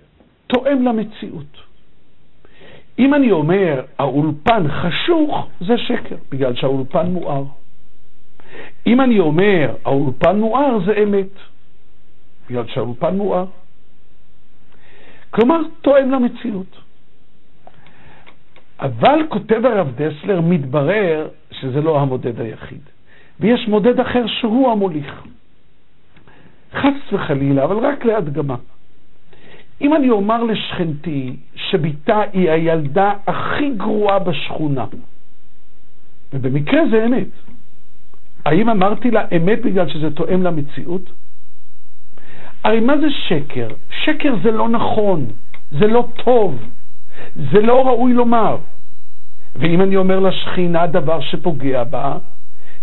תואם 0.47 0.83
למציאות. 0.83 1.71
אם 2.99 3.15
אני 3.15 3.31
אומר 3.31 3.85
האולפן 3.99 4.69
חשוך, 4.69 5.49
זה 5.61 5.79
שקר, 5.79 6.17
בגלל 6.31 6.55
שהאולפן 6.55 7.07
מואר. 7.07 7.45
אם 8.87 9.01
אני 9.01 9.19
אומר 9.19 9.75
האולפן 9.85 10.41
מואר, 10.41 10.79
זה 10.87 10.93
אמת, 11.03 11.33
בגלל 12.51 12.67
שהאולפן 12.67 13.17
מואר. 13.17 13.45
כלומר, 15.31 15.61
תואם 15.81 16.11
למציאות. 16.11 16.81
אבל, 18.81 19.27
כותב 19.29 19.61
הרב 19.65 19.93
דסלר, 19.97 20.41
מתברר 20.41 21.29
שזה 21.51 21.81
לא 21.81 22.01
המודד 22.01 22.41
היחיד. 22.41 22.81
ויש 23.41 23.69
מודד 23.69 24.01
אחר 24.01 24.27
שהוא 24.27 24.73
המוליך. 24.73 25.23
חס 26.73 27.13
וחלילה, 27.13 27.65
אבל 27.65 27.87
רק 27.87 28.05
להדגמה. 28.05 28.57
אם 29.81 29.95
אני 29.95 30.11
אומר 30.11 30.45
לשכנתי 30.45 31.37
שבתה 31.55 32.21
היא 32.33 32.51
הילדה 32.51 33.13
הכי 33.27 33.71
גרועה 33.71 34.19
בשכונה, 34.19 34.85
ובמקרה 36.33 36.81
זה 36.91 37.07
אמת, 37.07 37.29
האם 38.45 38.69
אמרתי 38.69 39.11
לה 39.11 39.25
אמת 39.37 39.63
בגלל 39.63 39.89
שזה 39.89 40.11
תואם 40.11 40.43
למציאות? 40.43 41.03
הרי 42.65 42.81
מה 42.81 42.99
זה 42.99 43.07
שקר? 43.11 43.69
שקר 44.05 44.35
זה 44.43 44.51
לא 44.51 44.69
נכון, 44.69 45.27
זה 45.71 45.87
לא 45.87 46.09
טוב, 46.25 46.59
זה 47.53 47.61
לא 47.61 47.87
ראוי 47.87 48.13
לומר. 48.13 48.57
ואם 49.57 49.81
אני 49.81 49.97
אומר 49.97 50.21
לשכינה 50.21 50.87
דבר 50.87 51.21
שפוגע 51.21 51.85
בה, 51.85 52.19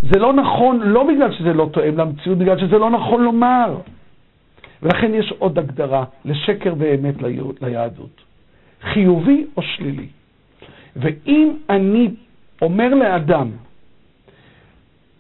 זה 0.02 0.20
לא 0.20 0.34
נכון 0.34 0.80
לא 0.80 1.08
בגלל 1.08 1.32
שזה 1.34 1.54
לא 1.54 1.70
תואם 1.74 1.98
למציאות, 1.98 2.38
בגלל 2.38 2.60
שזה 2.60 2.78
לא 2.78 2.90
נכון 2.90 3.24
לומר. 3.24 3.78
ולכן 4.84 5.14
יש 5.14 5.34
עוד 5.40 5.60
הגדרה 5.60 6.04
לשקר 6.26 6.74
ואמת 6.78 7.16
ליהדות, 7.62 8.22
חיובי 8.82 9.46
או 9.58 9.62
שלילי. 9.62 10.08
ואם 10.96 11.52
אני 11.70 12.10
אומר 12.62 12.94
לאדם 12.94 13.50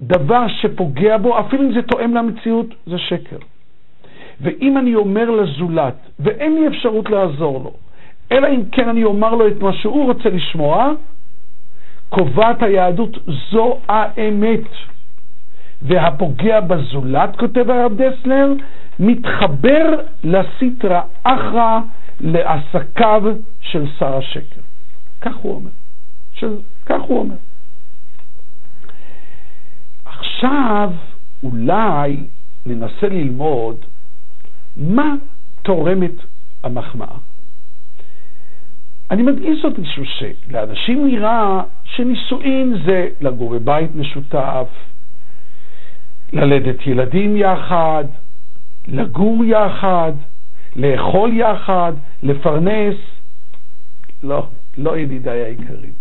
דבר 0.01 0.47
שפוגע 0.47 1.17
בו, 1.17 1.39
אפילו 1.39 1.63
אם 1.63 1.73
זה 1.73 1.81
תואם 1.81 2.15
למציאות, 2.15 2.67
זה 2.85 2.97
שקר. 2.97 3.37
ואם 4.41 4.77
אני 4.77 4.95
אומר 4.95 5.29
לזולת, 5.29 5.95
ואין 6.19 6.55
לי 6.55 6.67
אפשרות 6.67 7.09
לעזור 7.09 7.63
לו, 7.63 7.73
אלא 8.31 8.47
אם 8.47 8.61
כן 8.71 8.89
אני 8.89 9.03
אומר 9.03 9.35
לו 9.35 9.47
את 9.47 9.61
מה 9.61 9.73
שהוא 9.73 10.05
רוצה 10.05 10.29
לשמוע, 10.29 10.91
קובעת 12.09 12.63
היהדות 12.63 13.17
זו 13.51 13.77
האמת. 13.87 14.61
והפוגע 15.81 16.59
בזולת, 16.59 17.35
כותב 17.39 17.69
הרב 17.69 18.01
דסלר, 18.01 18.53
מתחבר 18.99 19.85
לסיטרא 20.23 21.01
אחרא 21.23 21.79
לעסקיו 22.19 23.23
של 23.61 23.85
שר 23.99 24.17
השקר. 24.17 24.61
כך 25.21 25.35
הוא 25.35 25.55
אומר. 25.55 25.69
של, 26.33 26.59
כך 26.85 27.01
הוא 27.01 27.19
אומר. 27.19 27.35
עכשיו 30.05 30.91
אולי 31.43 32.17
ננסה 32.65 33.07
ללמוד 33.07 33.75
מה 34.77 35.15
תורמת 35.61 36.11
המחמאה. 36.63 37.17
אני 39.11 39.23
מדגיש 39.23 39.61
זאת 39.61 39.79
משום 39.79 40.03
שלאנשים 40.05 41.07
נראה 41.07 41.63
שנישואין 41.83 42.75
זה 42.85 43.07
לגור 43.21 43.49
בבית 43.49 43.95
משותף, 43.95 44.67
ללדת 46.33 46.87
ילדים 46.87 47.37
יחד, 47.37 48.03
לגור 48.87 49.45
יחד, 49.45 50.11
לאכול 50.75 51.31
יחד, 51.33 51.93
לפרנס. 52.23 52.95
לא, 54.23 54.47
לא 54.77 54.97
ידידיי 54.97 55.43
היקרים. 55.43 55.91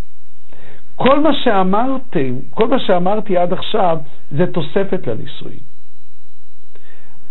כל 0.97 1.21
מה 1.21 1.31
שאמרתם, 1.45 2.39
כל 2.51 2.69
מה 2.69 2.81
שאמרתי 2.81 3.37
עד 3.37 3.53
עכשיו, 3.53 3.99
זה 4.31 4.47
תוספת 4.47 5.07
לנישואין. 5.07 5.66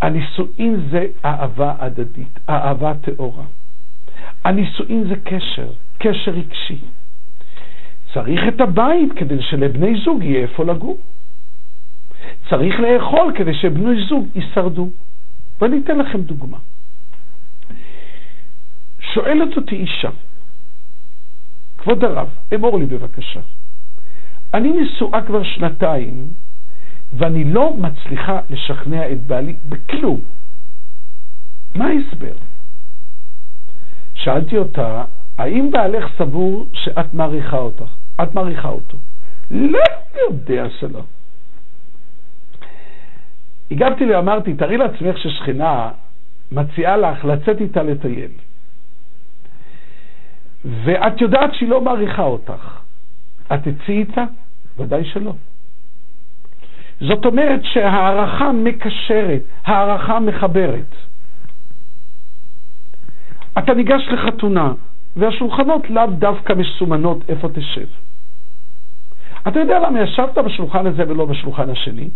הנישואין 0.01 0.87
זה 0.91 1.05
אהבה 1.25 1.75
הדדית, 1.79 2.39
אהבה 2.49 2.93
טהורה. 3.01 3.43
הנישואין 4.43 5.07
זה 5.07 5.15
קשר, 5.23 5.71
קשר 5.97 6.31
רגשי. 6.31 6.77
צריך 8.13 8.41
את 8.47 8.61
הבית 8.61 9.11
כדי 9.15 9.41
שלבני 9.41 10.01
זוג 10.05 10.23
יהיה 10.23 10.41
איפה 10.41 10.63
לגור. 10.63 10.97
צריך 12.49 12.79
לאכול 12.79 13.33
כדי 13.37 13.53
שבני 13.53 14.05
זוג 14.09 14.27
יישרדו. 14.35 14.89
ואני 15.61 15.79
אתן 15.83 15.97
לכם 15.97 16.21
דוגמה. 16.21 16.57
שואלת 18.99 19.57
אותי 19.57 19.75
אישה, 19.75 20.09
כבוד 21.77 22.03
הרב, 22.03 22.29
אמור 22.55 22.79
לי 22.79 22.85
בבקשה, 22.85 23.39
אני 24.53 24.69
נשואה 24.69 25.21
כבר 25.21 25.43
שנתיים 25.43 26.27
ואני 27.13 27.43
לא 27.43 27.73
מצליחה 27.77 28.39
לשכנע 28.49 29.11
את 29.11 29.27
בעלי 29.27 29.55
בכלום. 29.69 30.21
מה 31.75 31.85
ההסבר? 31.85 32.35
שאלתי 34.13 34.57
אותה, 34.57 35.03
האם 35.37 35.71
בעלך 35.71 36.05
סבור 36.17 36.67
שאת 36.73 37.13
מעריכה 37.13 37.57
אותך? 37.57 37.95
את 38.23 38.35
מעריכה 38.35 38.67
אותו. 38.69 38.97
לא 39.51 39.79
יודע 40.29 40.69
שלא. 40.79 41.01
הגבתי 43.71 44.05
לי, 44.05 44.17
אמרתי, 44.17 44.53
תארי 44.53 44.77
לעצמך 44.77 45.17
ששכנה 45.17 45.91
מציעה 46.51 46.97
לך 46.97 47.25
לצאת 47.25 47.61
איתה 47.61 47.83
לטייל. 47.83 48.31
ואת 50.65 51.21
יודעת 51.21 51.53
שהיא 51.53 51.69
לא 51.69 51.81
מעריכה 51.81 52.23
אותך. 52.23 52.79
את 53.53 53.59
תצאי 53.67 53.97
איתה? 53.97 54.23
ודאי 54.77 55.05
שלא. 55.05 55.33
זאת 56.99 57.25
אומרת 57.25 57.59
שהערכה 57.63 58.51
מקשרת, 58.51 59.41
הערכה 59.65 60.19
מחברת. 60.19 60.95
אתה 63.57 63.73
ניגש 63.73 64.07
לחתונה, 64.11 64.73
והשולחנות 65.15 65.89
לאו 65.89 66.05
דווקא 66.07 66.53
מסומנות 66.53 67.29
איפה 67.29 67.49
תשב. 67.49 67.87
אתה 69.47 69.59
יודע 69.59 69.79
למה 69.79 70.01
ישבת 70.01 70.37
בשולחן 70.37 70.87
הזה 70.87 71.03
ולא 71.07 71.25
בשולחן 71.25 71.69
השני? 71.69 72.09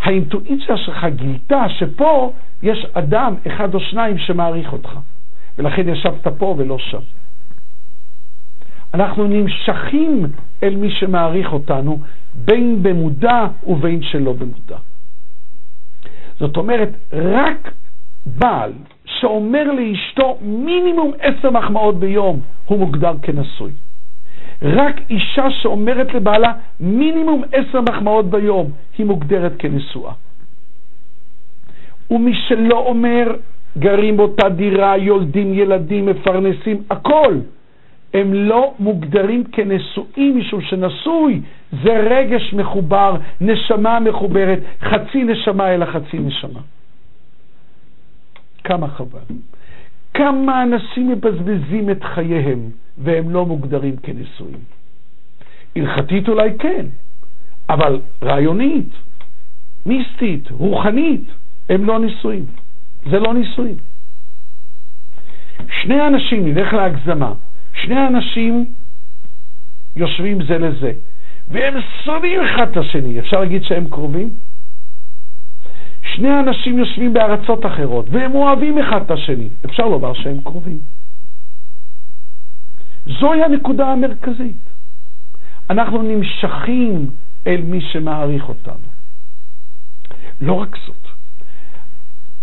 האינטואיציה 0.00 0.76
שלך 0.76 1.06
גילתה 1.16 1.68
שפה 1.68 2.32
יש 2.62 2.86
אדם 2.92 3.34
אחד 3.46 3.74
או 3.74 3.80
שניים 3.80 4.18
שמעריך 4.18 4.72
אותך, 4.72 4.90
ולכן 5.58 5.88
ישבת 5.88 6.26
פה 6.38 6.54
ולא 6.58 6.78
שם. 6.78 7.00
אנחנו 8.94 9.26
נמשכים 9.26 10.26
אל 10.62 10.76
מי 10.76 10.90
שמעריך 10.90 11.52
אותנו, 11.52 11.98
בין 12.44 12.82
במודע 12.82 13.46
ובין 13.66 14.02
שלא 14.02 14.32
במודע. 14.32 14.78
זאת 16.38 16.56
אומרת, 16.56 16.88
רק 17.12 17.72
בעל 18.26 18.72
שאומר 19.04 19.64
לאשתו 19.72 20.38
מינימום 20.42 21.12
עשר 21.20 21.50
מחמאות 21.50 22.00
ביום, 22.00 22.40
הוא 22.64 22.78
מוגדר 22.78 23.12
כנשוי. 23.22 23.72
רק 24.62 25.00
אישה 25.10 25.50
שאומרת 25.50 26.14
לבעלה 26.14 26.52
מינימום 26.80 27.42
עשר 27.52 27.80
מחמאות 27.80 28.30
ביום, 28.30 28.70
היא 28.98 29.06
מוגדרת 29.06 29.52
כנשואה. 29.58 30.12
ומי 32.10 32.34
שלא 32.48 32.78
אומר, 32.78 33.36
גרים 33.78 34.16
באותה 34.16 34.48
דירה, 34.48 34.96
יולדים 34.96 35.54
ילדים, 35.54 36.06
מפרנסים, 36.06 36.82
הכל. 36.90 37.34
הם 38.14 38.34
לא 38.34 38.74
מוגדרים 38.78 39.44
כנשואים 39.44 40.38
משום 40.38 40.60
שנשוי 40.60 41.40
זה 41.72 42.00
רגש 42.10 42.54
מחובר, 42.54 43.16
נשמה 43.40 44.00
מחוברת, 44.00 44.58
חצי 44.82 45.24
נשמה 45.24 45.74
אלא 45.74 45.86
חצי 45.86 46.18
נשמה. 46.18 46.60
כמה 48.64 48.88
חבל. 48.88 49.36
כמה 50.14 50.62
אנשים 50.62 51.08
מבזבזים 51.08 51.90
את 51.90 52.04
חייהם 52.04 52.70
והם 52.98 53.30
לא 53.30 53.46
מוגדרים 53.46 53.96
כנשואים. 53.96 54.60
הלכתית 55.76 56.28
אולי 56.28 56.50
כן, 56.58 56.86
אבל 57.68 58.00
רעיונית, 58.22 58.88
מיסטית, 59.86 60.50
רוחנית, 60.50 61.24
הם 61.68 61.84
לא 61.84 61.98
נישואים. 61.98 62.44
זה 63.10 63.18
לא 63.18 63.34
נישואים. 63.34 63.76
שני 65.82 66.06
אנשים, 66.06 66.48
נלך 66.48 66.72
להגזמה, 66.72 67.32
שני 67.74 68.06
אנשים 68.06 68.66
יושבים 69.96 70.42
זה 70.42 70.58
לזה, 70.58 70.92
והם 71.48 71.74
שונאים 72.04 72.40
אחד 72.40 72.68
את 72.70 72.76
השני, 72.76 73.20
אפשר 73.20 73.40
להגיד 73.40 73.62
שהם 73.64 73.88
קרובים? 73.90 74.30
שני 76.02 76.40
אנשים 76.40 76.78
יושבים 76.78 77.12
בארצות 77.12 77.66
אחרות, 77.66 78.06
והם 78.10 78.34
אוהבים 78.34 78.78
אחד 78.78 79.02
את 79.02 79.10
השני, 79.10 79.48
אפשר 79.66 79.86
לומר 79.86 80.14
שהם 80.14 80.40
קרובים. 80.40 80.78
זוהי 83.06 83.44
הנקודה 83.44 83.86
המרכזית. 83.86 84.56
אנחנו 85.70 86.02
נמשכים 86.02 87.10
אל 87.46 87.60
מי 87.62 87.80
שמעריך 87.80 88.48
אותנו. 88.48 88.86
לא 90.40 90.52
רק 90.52 90.76
זאת, 90.86 91.06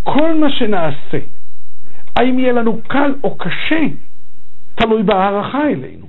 כל 0.04 0.40
מה 0.40 0.52
שנעשה, 0.52 1.20
האם 2.16 2.40
יהיה 2.40 2.54
לנו 2.54 2.82
קל 2.88 3.14
או 3.24 3.38
קשה, 3.38 3.82
תלוי 4.76 5.04
בהערכה 5.04 5.70
אלינו. 5.70 6.08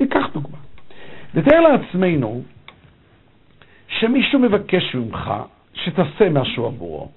ניקח. 0.00 0.33
נתאר 1.34 1.60
לעצמנו 1.60 2.42
שמישהו 3.88 4.38
מבקש 4.40 4.94
ממך 4.94 5.32
שתעשה 5.74 6.30
משהו 6.30 6.66
עבורו. 6.66 7.08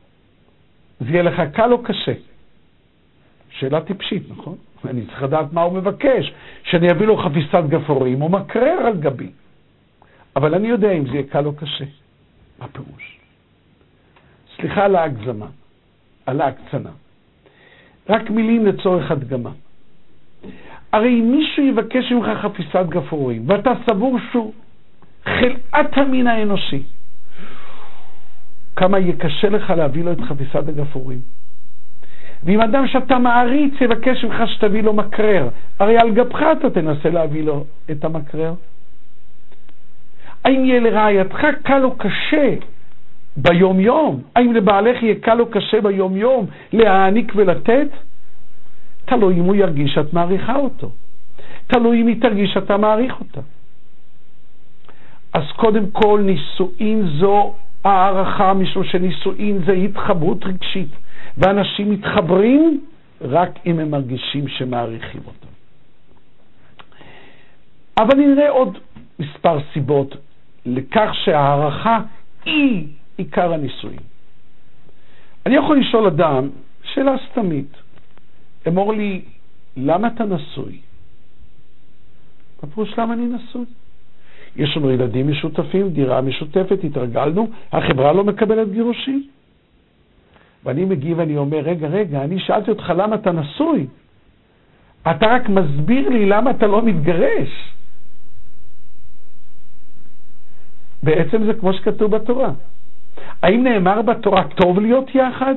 זה 1.00 1.10
יהיה 1.12 1.24
לך 1.24 1.42
קל 1.54 1.72
או 1.74 1.84
קשה? 1.84 2.14
שאלה 3.50 3.82
טיפשית, 3.82 4.24
נכון? 4.30 4.58
אני 4.86 5.06
צריך 5.06 5.24
לדעת 5.24 5.54
מה 5.54 5.62
הוא 5.62 5.74
מבקש, 5.74 6.34
שאני 6.64 6.92
אביא 6.92 7.08
לו 7.08 7.18
חפיסת 7.18 7.64
גפורים 7.70 8.22
או 8.22 8.30
מקרר 8.30 8.78
על 8.88 8.98
גבי. 8.98 9.30
אבל 10.36 10.56
אני 10.56 10.68
יודע 10.68 10.92
אם 10.92 11.06
זה 11.08 11.12
יהיה 11.14 11.24
קל 11.24 11.46
או 11.46 11.56
קשה. 11.56 11.86
מה 12.60 12.68
פירוש? 12.68 13.18
סליחה 14.56 14.86
על 14.86 14.96
ההגזמה, 14.96 15.48
על 16.26 16.42
ההקצנה. 16.42 16.90
רק 18.10 18.30
מילים 18.30 18.66
לצורך 18.66 19.12
הדגמה. 19.12 19.52
הרי 20.94 21.20
אם 21.20 21.32
מישהו 21.32 21.64
יבקש 21.64 22.12
ממך 22.12 22.26
חפיסת 22.42 22.86
גפורים, 22.90 23.44
ואתה 23.48 23.72
סבור 23.90 24.18
שהוא 24.32 24.54
חלאת 25.26 25.98
המין 25.98 26.28
האנושי, 26.28 26.84
כמה 28.76 29.00
יהיה 29.00 29.16
קשה 29.16 29.50
לך 29.50 29.70
להביא 29.70 30.04
לו 30.04 30.12
את 30.12 30.22
חפיסת 30.22 30.68
הגפורים. 30.68 31.20
ואם 32.44 32.62
אדם 32.62 32.88
שאתה 32.88 33.20
מעריץ 33.20 33.74
יבקש 33.82 34.24
ממך 34.26 34.50
שתביא 34.50 34.84
לו 34.84 34.94
מקרר, 34.94 35.50
הרי 35.80 35.98
על 35.98 36.12
גבך 36.12 36.42
אתה 36.60 36.70
תנסה 36.70 37.10
להביא 37.10 37.44
לו 37.44 37.66
את 37.92 38.06
המקרר. 38.06 38.54
האם 40.46 40.66
יהיה 40.66 40.80
לרעייתך 40.80 41.42
קל 41.64 41.84
או 41.84 41.96
קשה 41.98 42.56
ביום-יום? 43.38 44.22
האם 44.36 44.54
לבעלך 44.54 45.04
יהיה 45.04 45.16
קל 45.16 45.42
או 45.42 45.46
קשה 45.46 45.82
ביום-יום 45.82 46.46
להעניק 46.74 47.32
ולתת? 47.36 47.88
תלוי 49.08 49.36
אם 49.40 49.44
הוא 49.44 49.56
ירגיש 49.56 49.94
שאת 49.94 50.14
מעריכה 50.14 50.56
אותו. 50.56 50.92
תלוי 51.68 52.02
אם 52.02 52.08
היא 52.08 52.22
תרגיש 52.22 52.54
שאתה 52.54 52.78
מעריך 52.78 53.20
אותה. 53.20 53.42
אז 55.34 55.44
קודם 55.56 55.92
כל, 55.92 56.22
נישואין 56.26 57.08
זו 57.20 57.54
הערכה, 57.84 58.54
משום 58.54 58.84
שנישואין 58.84 59.60
זה 59.66 59.72
התחברות 59.72 60.46
רגשית, 60.46 60.90
ואנשים 61.38 61.92
מתחברים 61.92 62.82
רק 63.22 63.60
אם 63.66 63.80
הם 63.80 63.92
מרגישים 63.92 64.48
שמעריכים 64.48 65.22
אותם. 65.26 65.48
אבל 67.98 68.18
נראה 68.18 68.50
עוד 68.50 68.78
מספר 69.20 69.58
סיבות 69.74 70.16
לכך 70.66 71.10
שהערכה 71.24 72.00
היא 72.46 72.88
עיקר 73.18 73.54
הנישואין. 73.54 74.00
אני 75.46 75.56
יכול 75.56 75.80
לשאול 75.80 76.08
אדם 76.08 76.50
שאלה 76.84 77.16
סתמית, 77.32 77.78
אמור 78.68 78.94
לי, 78.94 79.22
למה 79.78 80.08
אתה 80.08 80.24
נשוי? 80.26 80.80
מה 82.64 82.70
פירוש 82.70 82.94
למה 83.00 83.14
אני 83.14 83.28
נשוי? 83.28 83.66
יש 84.56 84.78
לנו 84.78 84.92
ילדים 84.92 85.28
משותפים, 85.32 85.90
דירה 85.90 86.22
משותפת, 86.22 86.84
התרגלנו, 86.84 87.48
החברה 87.72 88.14
לא 88.14 88.24
מקבלת 88.24 88.72
גירושים. 88.72 89.28
ואני 90.64 90.86
מגיב 90.86 91.18
ואני 91.18 91.38
אומר, 91.38 91.58
רגע, 91.58 91.88
רגע, 91.88 92.24
אני 92.24 92.40
שאלתי 92.40 92.72
אותך 92.72 92.94
למה 92.98 93.16
אתה 93.16 93.32
נשוי. 93.32 93.88
אתה 95.02 95.26
רק 95.28 95.50
מסביר 95.50 96.10
לי 96.10 96.26
למה 96.26 96.52
אתה 96.52 96.68
לא 96.68 96.82
מתגרש. 96.82 97.74
בעצם 101.04 101.46
זה 101.46 101.54
כמו 101.54 101.74
שכתוב 101.74 102.16
בתורה. 102.16 102.52
האם 103.42 103.64
נאמר 103.64 104.02
בתורה 104.02 104.44
טוב 104.56 104.80
להיות 104.80 105.16
יחד? 105.16 105.56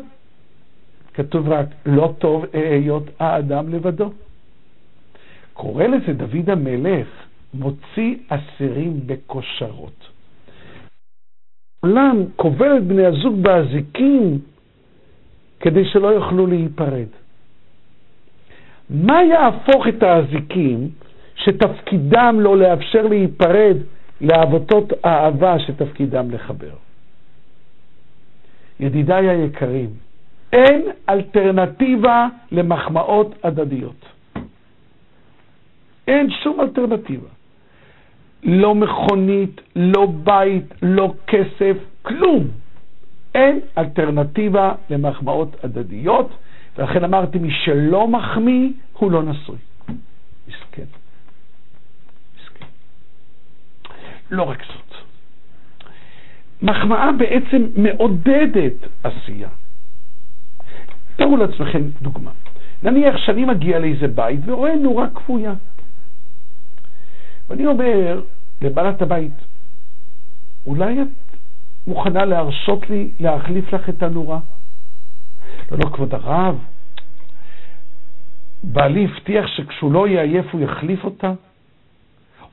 כתוב 1.23 1.49
רק 1.49 1.67
לא 1.87 2.15
טוב 2.19 2.45
היות 2.53 3.05
האדם 3.19 3.69
לבדו. 3.69 4.11
קורא 5.53 5.85
לזה 5.85 6.13
דוד 6.13 6.51
המלך, 6.51 7.07
מוציא 7.55 8.17
אסירים 8.29 9.01
בכושרות. 9.07 10.09
עולם 11.81 12.25
כובל 12.37 12.77
את 12.77 12.85
בני 12.85 13.07
הזוג 13.07 13.43
באזיקים 13.43 14.39
כדי 15.61 15.85
שלא 15.85 16.09
יוכלו 16.09 16.47
להיפרד. 16.47 17.09
מה 18.91 19.23
יהפוך 19.25 19.89
את 19.89 20.03
האזיקים 20.03 20.91
שתפקידם 21.37 22.37
לא 22.41 22.57
לאפשר 22.57 23.03
להיפרד 23.03 23.77
לאבותות 24.21 24.93
אהבה 25.05 25.59
שתפקידם 25.59 26.31
לחבר? 26.31 26.75
ידידיי 28.81 29.29
היקרים, 29.29 29.91
אין 30.53 30.83
אלטרנטיבה 31.09 32.29
למחמאות 32.53 33.35
הדדיות. 33.45 34.05
אין 36.09 36.31
שום 36.31 36.61
אלטרנטיבה. 36.61 37.29
לא 38.43 38.75
מכונית, 38.75 39.61
לא 39.77 40.07
בית, 40.25 40.65
לא 40.83 41.15
כסף, 41.27 41.77
כלום. 42.03 42.47
אין 43.35 43.61
אלטרנטיבה 43.79 44.73
למחמאות 44.91 45.65
הדדיות, 45.65 46.31
ולכן 46.79 47.05
אמרתי, 47.05 47.39
מי 47.39 47.51
שלא 47.65 48.09
מחמיא, 48.09 48.69
הוא 48.93 49.11
לא 49.11 49.23
נשוי. 49.23 49.57
מסכן. 50.49 50.85
מסכן. 52.37 52.67
לא 54.31 54.43
רק 54.43 54.59
זאת. 54.67 54.95
מחמאה 56.63 57.13
בעצם 57.13 57.67
מעודדת 57.77 58.75
עשייה. 59.05 59.49
תארו 61.21 61.37
לעצמכם 61.37 61.83
דוגמה. 62.03 62.31
נניח 62.83 63.17
שאני 63.17 63.45
מגיע 63.45 63.79
לאיזה 63.79 64.09
בית 64.09 64.41
ורואה 64.47 64.77
נורה 64.77 65.07
כפויה. 65.15 65.55
ואני 67.49 67.67
אומר 67.67 68.23
לבעלת 68.63 69.03
הבית, 69.03 69.33
אולי 70.67 71.03
את 71.03 71.09
מוכנה 71.87 72.25
להרשות 72.25 72.91
לי 72.91 73.11
להחליף 73.21 73.73
לך 73.73 73.89
את 73.89 74.03
הנורה? 74.03 74.39
לא, 75.71 75.79
לא, 75.79 75.85
כבוד 75.85 76.15
הרב, 76.15 76.59
בעלי 78.63 79.05
הבטיח 79.05 79.47
שכשהוא 79.47 79.93
לא 79.93 80.09
יהיה 80.09 80.23
עייף 80.23 80.47
הוא 80.53 80.61
יחליף 80.61 81.05
אותה. 81.05 81.33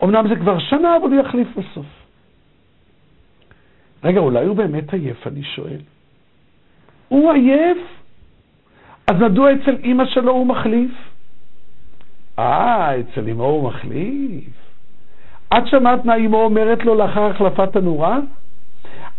אמנם 0.04 0.28
זה 0.30 0.36
כבר 0.36 0.60
שנה, 0.60 0.98
אבל 0.98 1.08
הוא 1.14 1.22
יחליף 1.26 1.48
בסוף. 1.58 1.86
רגע, 4.04 4.20
אולי 4.20 4.46
הוא 4.46 4.56
באמת 4.56 4.94
עייף, 4.94 5.28
אני 5.28 5.44
שואל. 5.44 5.82
הוא 7.08 7.32
עייף? 7.32 7.78
אז 9.08 9.16
מדוע 9.22 9.54
אצל 9.54 9.76
אימא 9.84 10.06
שלו 10.06 10.32
הוא 10.32 10.48
מחליף? 10.48 10.92
אה, 12.40 13.00
אצל 13.00 13.30
אמו 13.30 13.44
הוא 13.44 13.64
מחליף. 13.70 14.50
את 15.54 15.68
שמעת 15.68 16.06
מה 16.06 16.16
אמו 16.16 16.44
אומרת 16.44 16.86
לו 16.86 16.96
לאחר 16.96 17.26
החלפת 17.26 17.76
הנורה? 17.76 18.20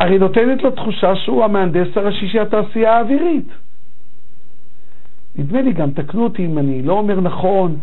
הרי 0.01 0.18
נותנת 0.18 0.62
לו 0.62 0.70
תחושה 0.70 1.16
שהוא 1.16 1.44
המהנדס 1.44 1.96
הראשי 1.96 2.29
של 2.29 2.38
התעשייה 2.42 2.96
האווירית. 2.96 3.48
נדמה 5.37 5.62
לי 5.62 5.72
גם, 5.72 5.90
תקנו 5.90 6.24
אותי 6.24 6.46
אם 6.46 6.59
אני 6.59 6.83
לא 6.83 6.92
אומר 6.92 7.20
נכון, 7.20 7.77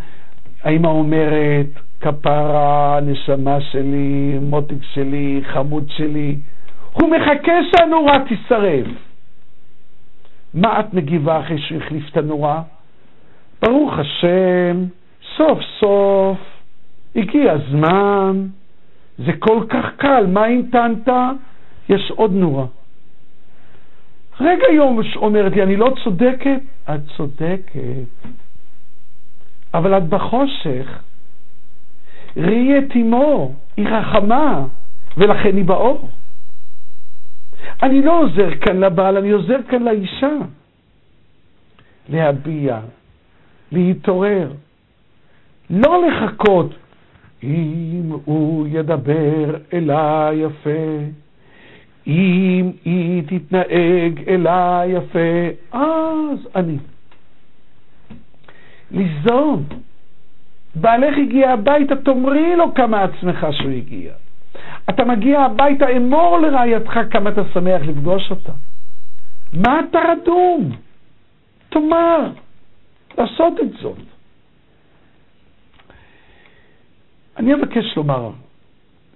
האמא 0.64 0.88
אומרת, 0.88 1.66
כפרה, 2.02 3.00
נשמה 3.02 3.62
שלי, 3.62 4.40
מותק 4.42 4.84
שלי, 4.94 5.42
חמוד 5.54 5.90
שלי, 5.90 6.36
הוא 6.94 7.10
מחכה 7.10 7.54
שהנורה 7.72 8.14
תישרף. 8.28 8.88
מה 10.56 10.80
את 10.80 10.94
מגיבה 10.94 11.40
אחרי 11.40 11.58
שהוא 11.58 11.82
החליף 11.82 12.10
את 12.12 12.18
הנורה? 12.18 12.62
ברוך 13.62 13.94
השם, 14.00 14.86
סוף 15.38 15.60
סוף, 15.80 16.38
הגיע 17.16 17.52
הזמן, 17.52 18.48
זה 19.18 19.32
כל 19.40 19.66
כך 19.70 19.86
קל, 19.98 20.26
מה 20.28 20.46
המתנת? 20.46 21.08
יש 21.90 22.12
עוד 22.12 22.32
נורה. 22.34 22.66
רגע 24.42 24.66
יום 24.74 25.00
אומרת 25.16 25.52
לי, 25.56 25.64
אני 25.64 25.76
לא 25.76 25.94
צודקת? 26.04 26.60
את 26.90 27.00
צודקת, 27.18 28.30
אבל 29.74 29.98
את 29.98 30.04
בחושך. 30.10 31.00
ראי 32.38 32.78
את 32.78 32.96
אמו, 32.96 33.54
היא 33.78 33.88
רחמה, 33.88 34.66
ולכן 35.18 35.56
היא 35.58 35.66
באור. 35.66 36.10
אני 37.84 38.02
לא 38.02 38.20
עוזר 38.20 38.56
כאן 38.56 38.80
לבעל, 38.80 39.18
אני 39.18 39.32
עוזר 39.32 39.58
כאן 39.70 39.84
לאישה. 39.84 40.32
להביע, 42.10 42.80
להתעורר, 43.72 44.52
לא 45.70 46.04
לחכות. 46.08 46.76
אם 47.44 48.12
הוא 48.26 48.68
ידבר 48.70 49.56
אליי 49.74 50.38
יפה, 50.38 50.98
אם 52.08 52.72
היא 52.86 53.24
תתנהג 53.28 54.24
אליי 54.28 54.90
יפה, 54.92 55.48
אז 55.72 56.48
אני. 56.56 56.78
ליזום. 58.92 59.64
בעלך 60.76 61.16
הגיע 61.18 61.52
הביתה, 61.52 61.96
תאמרי 61.96 62.56
לו 62.56 62.74
כמה 62.74 63.04
עצמך 63.04 63.48
שהוא 63.52 63.72
הגיע. 63.72 64.14
אתה 64.90 65.06
מגיע 65.06 65.40
הביתה, 65.42 65.86
אמור 65.98 66.38
לרעייתך 66.40 67.00
כמה 67.12 67.30
אתה 67.30 67.42
שמח 67.54 67.82
לפגוש 67.82 68.32
אותה. 68.32 68.52
מה 69.54 69.80
אתה 69.80 70.00
רדום? 70.12 70.72
תאמר, 71.70 72.20
לעשות 73.18 73.54
את 73.60 73.74
זאת. 73.82 73.98
אני 77.38 77.54
אבקש 77.54 77.96
לומר 77.98 78.32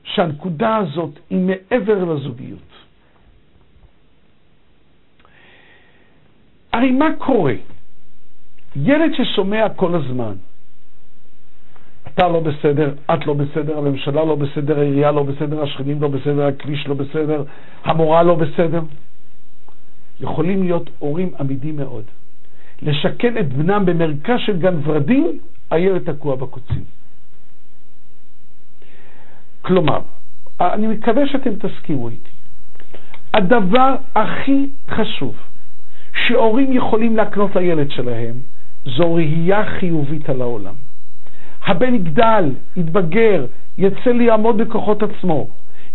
שהנקודה 0.03 0.77
הזאת 0.77 1.19
היא 1.29 1.39
מעבר 1.39 2.03
לזוגיות. 2.13 2.69
הרי 6.73 6.91
מה 6.91 7.05
קורה? 7.17 7.53
ילד 8.75 9.11
ששומע 9.13 9.69
כל 9.75 9.95
הזמן, 9.95 10.33
אתה 12.19 12.27
לא 12.27 12.39
בסדר, 12.39 12.93
את 13.13 13.27
לא 13.27 13.33
בסדר, 13.33 13.77
הממשלה 13.77 14.25
לא 14.25 14.35
בסדר, 14.35 14.79
העירייה 14.79 15.11
לא 15.11 15.23
בסדר, 15.23 15.63
השכנים 15.63 16.01
לא 16.01 16.07
בסדר, 16.07 16.45
הכביש 16.45 16.87
לא 16.87 16.93
בסדר, 16.93 17.43
המורה 17.83 18.23
לא 18.23 18.35
בסדר. 18.35 18.81
יכולים 20.19 20.63
להיות 20.63 20.89
הורים 20.99 21.31
עמידים 21.39 21.75
מאוד. 21.75 22.03
לשכן 22.81 23.37
את 23.37 23.53
בנם 23.53 23.85
במרכז 23.85 24.35
של 24.45 24.57
גן 24.57 24.75
ורדים, 24.83 25.39
הילד 25.71 26.11
תקוע 26.11 26.35
בקוצים. 26.35 26.83
כלומר, 29.61 29.99
אני 30.61 30.87
מקווה 30.87 31.27
שאתם 31.27 31.55
תסכימו 31.55 32.09
איתי. 32.09 32.29
הדבר 33.33 33.95
הכי 34.15 34.69
חשוב 34.89 35.35
שהורים 36.27 36.73
יכולים 36.73 37.15
להקנות 37.15 37.55
לילד 37.55 37.91
שלהם 37.91 38.35
זו 38.85 39.13
ראייה 39.13 39.65
חיובית 39.79 40.29
על 40.29 40.41
העולם. 40.41 40.88
הבן 41.65 41.95
יגדל, 41.95 42.51
יתבגר, 42.75 43.45
יצא 43.77 44.09
לעמוד 44.09 44.57
בכוחות 44.57 45.03
עצמו. 45.03 45.47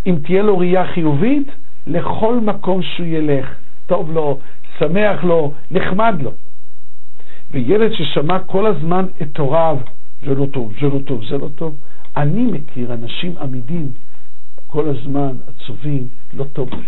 אם 0.06 0.16
תהיה 0.22 0.42
לו 0.42 0.58
ראייה 0.58 0.86
חיובית, 0.86 1.48
לכל 1.86 2.40
מקום 2.40 2.82
שהוא 2.82 3.06
ילך, 3.06 3.54
טוב 3.86 4.12
לו, 4.12 4.38
שמח 4.78 5.24
לו, 5.24 5.52
נחמד 5.70 6.14
לו. 6.22 6.32
וילד 7.50 7.92
ששמע 7.92 8.38
כל 8.38 8.66
הזמן 8.66 9.06
את 9.22 9.38
הוריו, 9.38 9.78
זה 10.26 10.34
לא 10.34 10.46
טוב, 10.52 10.72
זה 10.80 10.86
לא 10.86 10.98
טוב, 11.06 11.24
זה 11.28 11.38
לא 11.38 11.48
טוב. 11.56 11.76
אני 12.16 12.42
מכיר 12.42 12.94
אנשים 12.94 13.34
עמידים, 13.40 13.88
כל 14.66 14.88
הזמן 14.88 15.36
עצובים, 15.48 16.08
לא 16.34 16.44
טוב 16.44 16.70
להם. 16.70 16.82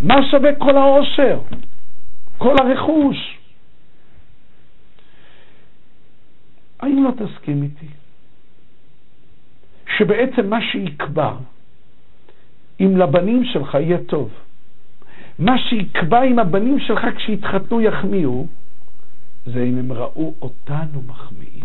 מה 0.00 0.14
שווה 0.30 0.54
כל 0.54 0.76
העושר? 0.76 1.38
כל 2.38 2.54
הרכוש? 2.58 3.37
האם 6.80 7.04
לא 7.04 7.10
תסכים 7.10 7.62
איתי 7.62 7.86
שבעצם 9.96 10.50
מה 10.50 10.58
שיקבע 10.62 11.32
אם 12.80 12.96
לבנים 12.96 13.44
שלך 13.44 13.74
יהיה 13.74 13.98
טוב, 14.06 14.30
מה 15.38 15.58
שיקבע 15.58 16.22
אם 16.22 16.38
הבנים 16.38 16.80
שלך 16.80 17.06
כשיתחתנו 17.16 17.80
יחמיאו, 17.80 18.46
זה 19.46 19.62
אם 19.62 19.78
הם 19.78 19.92
ראו 19.92 20.34
אותנו 20.42 21.02
מחמיאים. 21.06 21.64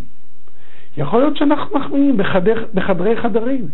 יכול 0.98 1.20
להיות 1.20 1.38
שאנחנו 1.38 1.80
מחמיאים 1.80 2.18
בחדר, 2.18 2.66
בחדרי 2.74 3.22
חדרים. 3.22 3.68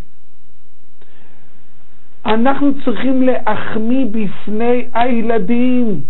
אנחנו 2.26 2.72
צריכים 2.86 3.22
להחמיא 3.22 4.06
בפני 4.06 4.88
הילדים 4.94 6.02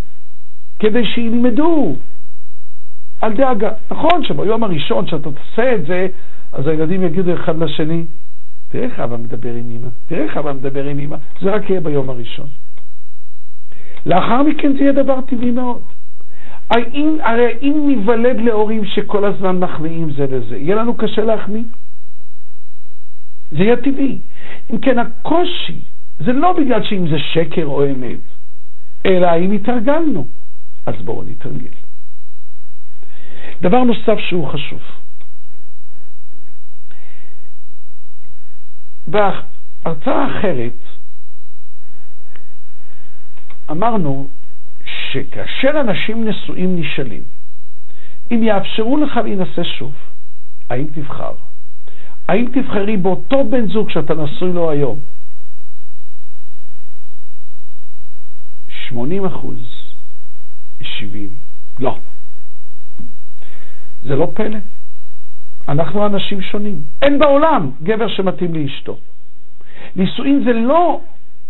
כדי 0.78 1.04
שילמדו. 1.06 1.96
אל 3.22 3.32
דאגה. 3.32 3.70
נכון 3.90 4.24
שביום 4.24 4.64
הראשון 4.64 5.06
שאתה 5.06 5.30
תעשה 5.30 5.74
את 5.74 5.86
זה, 5.86 6.06
אז 6.52 6.66
הילדים 6.66 7.04
יגידו 7.04 7.34
אחד 7.34 7.58
לשני, 7.58 8.04
תראה 8.68 8.84
איך 8.84 9.00
אבא 9.00 9.16
מדבר 9.16 9.54
עם 9.54 9.70
אמא, 9.70 9.88
תראה 10.06 10.22
איך 10.22 10.36
אבא 10.36 10.52
מדבר 10.52 10.84
עם 10.84 10.98
אמא, 10.98 11.16
זה 11.40 11.50
רק 11.50 11.70
יהיה 11.70 11.80
ביום 11.80 12.10
הראשון. 12.10 12.46
לאחר 14.06 14.42
מכן 14.42 14.72
זה 14.72 14.78
יהיה 14.78 14.92
דבר 14.92 15.20
טבעי 15.20 15.50
מאוד. 15.50 15.82
האם, 16.70 17.16
הרי 17.22 17.52
אם 17.62 17.84
ניוולד 17.86 18.40
להורים 18.40 18.84
שכל 18.84 19.24
הזמן 19.24 19.58
מחמיאים 19.58 20.12
זה 20.12 20.26
לזה, 20.30 20.56
יהיה 20.56 20.76
לנו 20.76 20.94
קשה 20.94 21.24
להחמיא? 21.24 21.62
זה 23.50 23.58
יהיה 23.58 23.76
טבעי. 23.76 24.18
אם 24.72 24.78
כן, 24.78 24.98
הקושי 24.98 25.80
זה 26.20 26.32
לא 26.32 26.52
בגלל 26.52 26.82
שאם 26.82 27.08
זה 27.08 27.18
שקר 27.18 27.64
או 27.64 27.86
אמת, 27.86 28.20
אלא 29.06 29.26
האם 29.26 29.52
התרגלנו. 29.52 30.26
אז 30.86 30.94
בואו 31.04 31.22
נתרגל. 31.22 31.79
דבר 33.60 33.84
נוסף 33.84 34.18
שהוא 34.28 34.48
חשוב. 34.48 34.80
בהרצאה 39.06 40.38
אחרת 40.38 40.72
אמרנו 43.70 44.28
שכאשר 44.84 45.80
אנשים 45.80 46.28
נשואים 46.28 46.80
נשאלים, 46.80 47.22
אם 48.30 48.42
יאפשרו 48.42 48.96
לך 48.96 49.16
להינשא 49.16 49.64
שוב, 49.78 49.94
האם 50.70 50.86
תבחר? 50.94 51.32
האם 52.28 52.48
תבחרי 52.54 52.96
באותו 52.96 53.44
בן 53.50 53.68
זוג 53.68 53.90
שאתה 53.90 54.14
נשוי 54.14 54.52
לו 54.52 54.70
היום? 54.70 55.00
80 58.68 59.24
אחוז, 59.24 59.58
70, 60.82 61.28
לא. 61.78 61.98
זה 64.02 64.16
לא 64.16 64.30
פלא. 64.34 64.58
אנחנו 65.68 66.06
אנשים 66.06 66.42
שונים. 66.42 66.82
אין 67.02 67.18
בעולם 67.18 67.70
גבר 67.82 68.08
שמתאים 68.08 68.54
לאשתו. 68.54 68.98
נישואין 69.96 70.42
זה 70.44 70.52
לא 70.52 71.00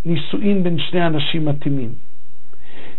נישואין 0.04 0.62
בין 0.62 0.78
שני 0.78 1.06
אנשים 1.06 1.44
מתאימים. 1.44 1.92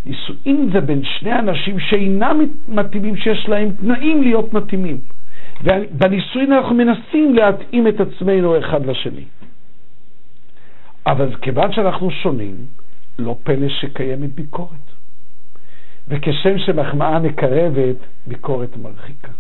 נישואין 0.06 0.70
זה 0.74 0.82
בין 0.82 1.02
שני 1.04 1.40
אנשים 1.40 1.80
שאינם 1.80 2.40
מתאימים, 2.68 3.18
שיש 3.18 3.50
להם 3.50 3.72
תנאים 3.72 4.22
להיות 4.22 4.54
מתאימים. 4.54 4.98
ובנישואין 5.64 6.54
אנחנו 6.54 6.76
מנסים 6.76 7.36
להתאים 7.36 7.88
את 7.88 8.00
עצמנו 8.00 8.60
אחד 8.60 8.86
לשני. 8.86 9.24
אבל 11.06 11.36
כיוון 11.36 11.74
שאנחנו 11.74 12.12
שונים, 12.12 12.56
לא 13.20 13.36
פלא 13.44 13.70
שקיימת 13.70 14.36
ביקורת. 14.36 15.01
וכשם 16.08 16.58
שמחמאה 16.58 17.20
מקרבת, 17.20 17.96
ביקורת 18.28 18.78
מרחיקה. 18.78 19.32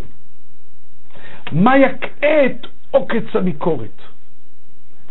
מה 1.51 1.77
יקאה 1.77 2.45
את 2.45 2.67
עוקץ 2.91 3.35
הביקורת? 3.35 4.01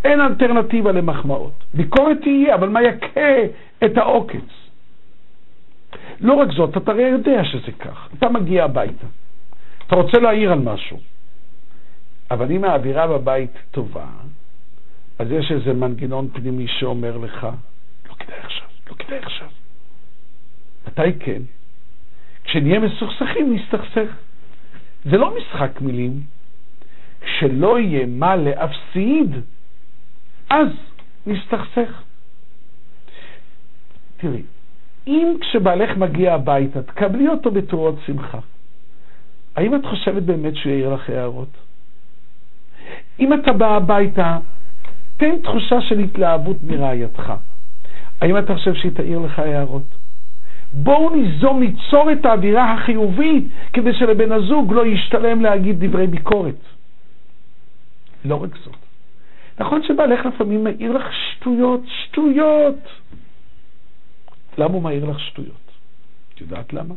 אין 0.04 0.20
אלטרנטיבה 0.20 0.92
למחמאות. 0.92 1.64
ביקורת 1.74 2.16
תהיה, 2.22 2.54
אבל 2.54 2.68
מה 2.68 2.82
יקהה 2.82 3.44
את 3.84 3.96
העוקץ? 3.96 4.60
לא 6.20 6.34
רק 6.34 6.48
זאת, 6.52 6.76
אתה 6.76 6.90
הרי 6.90 7.02
יודע 7.02 7.44
שזה 7.44 7.72
כך. 7.78 8.08
אתה 8.18 8.28
מגיע 8.28 8.64
הביתה, 8.64 9.06
אתה 9.86 9.96
רוצה 9.96 10.18
להעיר 10.18 10.52
על 10.52 10.58
משהו, 10.58 11.00
אבל 12.30 12.52
אם 12.52 12.64
האווירה 12.64 13.06
בבית 13.06 13.50
טובה, 13.70 14.06
אז 15.18 15.26
יש 15.30 15.52
איזה 15.52 15.72
מנגנון 15.72 16.28
פנימי 16.32 16.66
שאומר 16.68 17.16
לך, 17.16 17.46
לא 18.08 18.14
כדאי 18.14 18.38
עכשיו, 18.38 18.68
לא 18.90 18.94
כדאי 18.94 19.18
עכשיו. 19.18 19.48
מתי 20.86 21.18
כן? 21.20 21.42
כשנהיה 22.44 22.78
מסוכסכים 22.80 23.54
נסתכסך. 23.54 24.14
זה 25.04 25.16
לא 25.16 25.34
משחק 25.36 25.80
מילים. 25.80 26.20
כשלא 27.20 27.78
יהיה 27.80 28.06
מה 28.06 28.36
להפסיד, 28.36 29.34
אז 30.50 30.68
נסתכסך. 31.26 32.02
תראי, 34.16 34.42
אם 35.06 35.36
כשבעלך 35.40 35.96
מגיע 35.96 36.34
הביתה, 36.34 36.82
תקבלי 36.82 37.28
אותו 37.28 37.50
בתרועות 37.50 37.94
שמחה, 38.06 38.38
האם 39.56 39.74
את 39.74 39.80
חושבת 39.90 40.22
באמת 40.22 40.56
שהוא 40.56 40.72
יעיר 40.72 40.94
לך 40.94 41.10
הערות? 41.10 41.48
אם 43.20 43.34
אתה 43.34 43.52
בא 43.52 43.76
הביתה, 43.76 44.38
תן 45.16 45.40
תחושה 45.42 45.80
של 45.80 45.98
התלהבות 45.98 46.56
מרעייתך. 46.62 47.32
האם 48.20 48.38
אתה 48.38 48.54
חושב 48.54 48.74
שהיא 48.74 48.92
תעיר 48.92 49.18
לך 49.18 49.38
הערות? 49.38 49.99
בואו 50.72 51.16
ניזום, 51.16 51.60
ניצור 51.60 52.12
את 52.12 52.24
האווירה 52.26 52.72
החיובית 52.72 53.44
כדי 53.72 53.94
שלבן 53.94 54.32
הזוג 54.32 54.72
לא 54.72 54.86
ישתלם 54.86 55.40
להגיד 55.40 55.84
דברי 55.84 56.06
ביקורת. 56.06 56.54
לא 58.24 58.42
רק 58.42 58.50
זאת. 58.64 58.76
נכון 59.58 59.82
שבעלך 59.82 60.26
לפעמים 60.26 60.64
מעיר 60.64 60.92
לך 60.92 61.04
שטויות, 61.12 61.80
שטויות. 61.86 62.78
למה 64.58 64.74
הוא 64.74 64.82
מעיר 64.82 65.04
לך 65.04 65.20
שטויות? 65.20 65.70
את 66.34 66.40
יודעת 66.40 66.72
למה? 66.72 66.94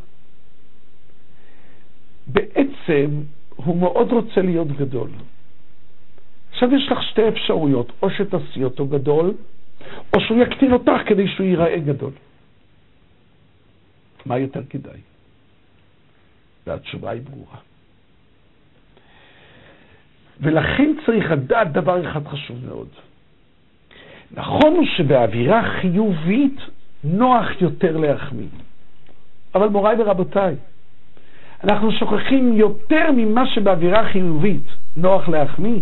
בעצם 2.27 3.21
הוא 3.55 3.77
מאוד 3.77 4.11
רוצה 4.11 4.41
להיות 4.41 4.67
גדול. 4.67 5.09
עכשיו 6.51 6.75
יש 6.75 6.91
לך 6.91 7.03
שתי 7.03 7.27
אפשרויות, 7.27 7.91
או 8.01 8.09
שתעשי 8.09 8.63
אותו 8.63 8.85
גדול, 8.87 9.33
או 10.15 10.19
שהוא 10.21 10.37
יקטין 10.43 10.73
אותך 10.73 10.91
כדי 11.05 11.27
שהוא 11.27 11.45
ייראה 11.47 11.79
גדול. 11.79 12.11
מה 14.25 14.37
יותר 14.37 14.61
כדאי? 14.69 14.99
והתשובה 16.67 17.11
היא 17.11 17.21
ברורה. 17.21 17.57
ולכן 20.41 20.93
צריך 21.05 21.31
לדעת 21.31 21.71
דבר 21.71 22.09
אחד 22.11 22.27
חשוב 22.27 22.65
מאוד. 22.65 22.87
נכון 24.31 24.75
הוא 24.75 24.85
שבאווירה 24.97 25.63
חיובית 25.81 26.59
נוח 27.03 27.61
יותר 27.61 27.97
להחמיא. 27.97 28.47
אבל 29.55 29.67
מוריי 29.67 29.95
ורבותיי, 30.01 30.55
אנחנו 31.63 31.91
שוכחים 31.91 32.53
יותר 32.53 33.11
ממה 33.15 33.47
שבאווירה 33.47 34.11
חיובית 34.11 34.63
נוח 34.97 35.29
להחמיא. 35.29 35.79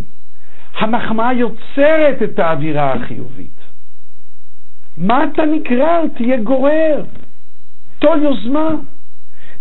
המחמאה 0.73 1.33
יוצרת 1.33 2.23
את 2.23 2.39
האווירה 2.39 2.93
החיובית. 2.93 3.61
מה 4.97 5.23
אתה 5.23 5.45
נגרר? 5.45 6.01
תהיה 6.17 6.37
גורר. 6.37 7.03
טול 8.01 8.23
יוזמה. 8.23 8.69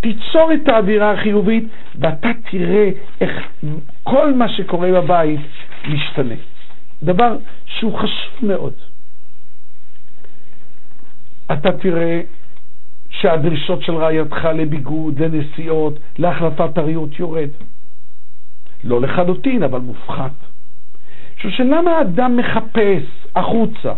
תיצור 0.01 0.53
את 0.55 0.69
האווירה 0.69 1.13
החיובית, 1.13 1.65
ואתה 1.95 2.29
תראה 2.51 2.91
איך 3.21 3.31
כל 4.03 4.35
מה 4.35 4.49
שקורה 4.49 4.93
בבית 4.93 5.41
משתנה. 5.89 6.35
דבר 7.03 7.37
שהוא 7.67 7.99
חשוב 7.99 8.33
מאוד. 8.43 8.73
אתה 11.53 11.73
תראה 11.73 12.21
שהדרישות 13.11 13.83
של 13.83 13.95
רעייתך 13.95 14.45
לביגוד, 14.55 15.23
לנסיעות, 15.23 15.99
להחלפת 16.19 16.79
אריות 16.79 17.19
יורד. 17.19 17.49
לא 18.85 19.01
לחלוטין, 19.01 19.63
אבל 19.63 19.81
מופחת. 19.81 20.31
עכשיו, 21.35 21.51
שלמה 21.51 21.91
האדם 21.91 22.37
מחפש 22.37 23.03
החוצה? 23.37 23.93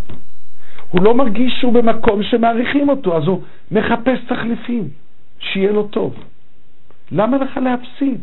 הוא 0.92 1.02
לא 1.02 1.14
מרגיש 1.14 1.52
שהוא 1.60 1.72
במקום 1.72 2.22
שמעריכים 2.22 2.88
אותו, 2.88 3.16
אז 3.16 3.22
הוא 3.26 3.42
מחפש 3.70 4.18
תחליפים, 4.28 4.88
שיהיה 5.38 5.72
לו 5.72 5.88
טוב. 5.88 6.14
למה 7.12 7.36
לך 7.36 7.56
להפסיד? 7.56 8.20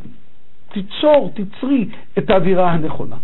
תיצור, 0.72 1.34
תצרי 1.36 1.90
את 2.18 2.30
האווירה 2.30 2.72
הנכונה. 2.72 3.16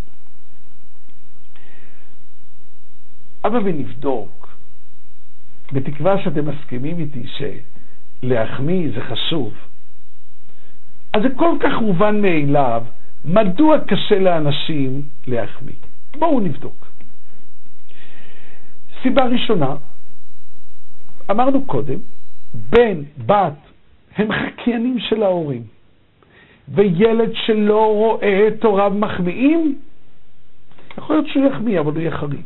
אבל 3.43 3.59
ונבדוק, 3.63 4.57
בתקווה 5.71 6.23
שאתם 6.23 6.49
מסכימים 6.49 6.99
איתי 6.99 7.23
שלהחמיא 8.23 8.89
זה 8.95 9.01
חשוב, 9.01 9.53
אז 11.13 11.21
זה 11.21 11.29
כל 11.35 11.57
כך 11.59 11.81
מובן 11.81 12.21
מאליו, 12.21 12.83
מדוע 13.25 13.77
קשה 13.87 14.19
לאנשים 14.19 15.01
להחמיא? 15.27 15.73
בואו 16.19 16.39
נבדוק. 16.39 16.84
סיבה 19.05 19.25
ראשונה, 19.25 19.75
אמרנו 21.31 21.65
קודם, 21.65 21.99
בן, 22.69 23.03
בת, 23.25 23.53
הם 24.15 24.27
חקיינים 24.31 24.99
של 24.99 25.23
ההורים. 25.23 25.63
וילד 26.67 27.31
שלא 27.45 27.85
רואה 27.93 28.47
את 28.47 28.63
הוריו 28.63 28.93
מחמיאים, 28.99 29.79
יכול 30.97 31.15
להיות 31.15 31.27
שהוא 31.27 31.45
יחמיא, 31.45 31.79
אבל 31.79 31.91
הוא 31.91 31.99
יהיה 31.99 32.17
חריג. 32.17 32.45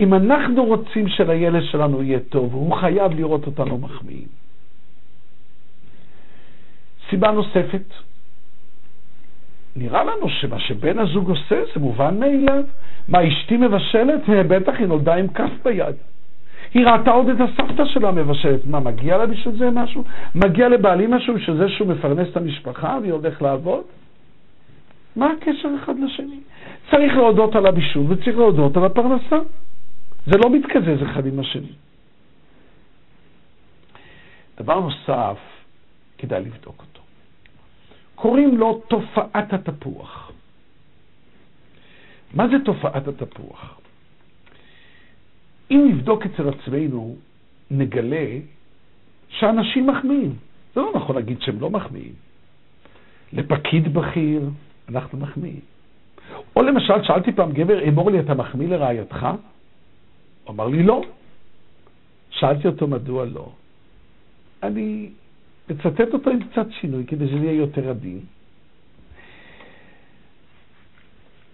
אם 0.00 0.14
אנחנו 0.14 0.64
רוצים 0.64 1.08
שלילד 1.08 1.62
שלנו 1.62 2.02
יהיה 2.02 2.18
טוב, 2.28 2.54
הוא 2.54 2.76
חייב 2.76 3.12
לראות 3.12 3.46
אותנו 3.46 3.78
מחמיאים. 3.78 4.28
סיבה 7.10 7.30
נוספת, 7.30 7.86
נראה 9.76 10.04
לנו 10.04 10.28
שמה 10.28 10.60
שבן 10.60 10.98
הזוג 10.98 11.28
עושה 11.28 11.62
זה 11.74 11.80
מובן 11.80 12.20
מאליו. 12.20 12.64
מה, 13.08 13.28
אשתי 13.28 13.56
מבשלת? 13.56 14.28
אה, 14.28 14.42
בטח 14.42 14.72
היא 14.78 14.86
נולדה 14.86 15.14
עם 15.14 15.28
כף 15.28 15.50
ביד. 15.64 15.94
היא 16.74 16.86
ראתה 16.86 17.10
עוד 17.10 17.28
את 17.28 17.36
הסבתא 17.40 17.84
שלה 17.84 18.10
מבשלת. 18.10 18.66
מה, 18.66 18.80
מגיע 18.80 19.16
לה 19.18 19.26
בשביל 19.26 19.58
זה 19.58 19.70
משהו? 19.70 20.04
מגיע 20.34 20.68
לבעלי 20.68 21.06
משהו 21.06 21.34
בשביל 21.34 21.56
זה 21.56 21.68
שהוא 21.68 21.88
מפרנס 21.88 22.28
את 22.30 22.36
המשפחה 22.36 22.98
והיא 23.02 23.12
הולך 23.12 23.42
לעבוד? 23.42 23.84
מה 25.16 25.30
הקשר 25.30 25.68
אחד 25.84 25.94
לשני? 25.98 26.40
צריך 26.90 27.12
להודות 27.16 27.56
על 27.56 27.66
הבישול 27.66 28.04
וצריך 28.08 28.36
להודות 28.36 28.76
על 28.76 28.84
הפרנסה. 28.84 29.38
זה 30.26 30.38
לא 30.38 30.50
מתקזז 30.50 31.02
אחד 31.02 31.26
עם 31.26 31.40
השני. 31.40 31.72
דבר 34.58 34.80
נוסף, 34.80 35.38
כדאי 36.18 36.40
לבדוק 36.40 36.80
אותו. 36.80 36.93
קוראים 38.14 38.58
לו 38.58 38.82
תופעת 38.88 39.52
התפוח. 39.52 40.32
מה 42.34 42.48
זה 42.48 42.56
תופעת 42.64 43.08
התפוח? 43.08 43.80
אם 45.70 45.88
נבדוק 45.90 46.26
אצל 46.26 46.48
עצמנו, 46.48 47.16
נגלה 47.70 48.26
שאנשים 49.28 49.86
מחמיאים. 49.86 50.36
זה 50.74 50.80
לא 50.80 50.92
נכון 50.94 51.16
להגיד 51.16 51.40
שהם 51.40 51.60
לא 51.60 51.70
מחמיאים. 51.70 52.12
לפקיד 53.32 53.94
בכיר 53.94 54.50
אנחנו 54.88 55.18
מחמיאים. 55.18 55.60
או 56.56 56.62
למשל, 56.62 57.02
שאלתי 57.02 57.32
פעם 57.32 57.52
גבר, 57.52 57.88
אמור 57.88 58.10
לי, 58.10 58.20
אתה 58.20 58.34
מחמיא 58.34 58.68
לרעייתך? 58.68 59.26
הוא 60.44 60.54
אמר 60.54 60.68
לי, 60.68 60.82
לא. 60.82 61.02
שאלתי 62.30 62.68
אותו 62.68 62.86
מדוע 62.86 63.24
לא. 63.24 63.52
אני 64.62 65.10
מצטט 65.70 66.12
אותו 66.12 66.30
עם 66.30 66.40
קצת 66.44 66.66
שינוי, 66.80 67.04
כדי 67.06 67.28
שזה 67.28 67.36
יהיה 67.36 67.52
יותר 67.52 67.90
עדין. 67.90 68.20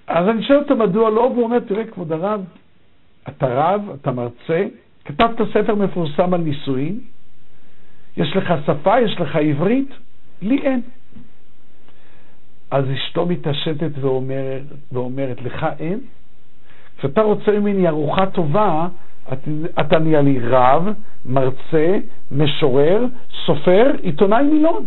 אז 0.07 0.29
אני 0.29 0.43
שואל 0.43 0.59
אותו 0.59 0.77
מדוע 0.77 1.11
לא, 1.11 1.21
והוא 1.21 1.45
אומר, 1.45 1.59
תראה, 1.61 1.87
כבוד 1.87 2.13
הרב, 2.13 2.45
אתה 3.29 3.47
רב, 3.47 3.91
אתה 4.01 4.13
מרצה, 4.13 4.67
כתבת 5.05 5.39
ספר 5.55 5.75
מפורסם 5.75 6.35
על 6.35 6.41
נישואים, 6.41 7.01
יש 8.17 8.37
לך 8.37 8.53
שפה, 8.67 9.01
יש 9.01 9.21
לך 9.21 9.37
עברית, 9.37 9.89
לי 10.43 10.63
אין. 10.63 10.81
אז 12.71 12.85
אשתו 12.91 13.27
מתעשתת 13.27 13.91
ואומרת, 14.01 14.63
ואומרת, 14.93 15.43
לך 15.43 15.67
אין? 15.79 16.01
כשאתה 16.99 17.21
רוצה 17.21 17.51
ממני 17.51 17.89
ארוחה 17.89 18.27
טובה, 18.27 18.89
אתה 19.81 19.99
נהיה 19.99 20.23
לי 20.23 20.39
רב, 20.41 20.89
מרצה, 21.25 21.99
משורר, 22.31 23.05
סופר, 23.47 23.93
עיתונאי 24.03 24.43
מילון. 24.43 24.87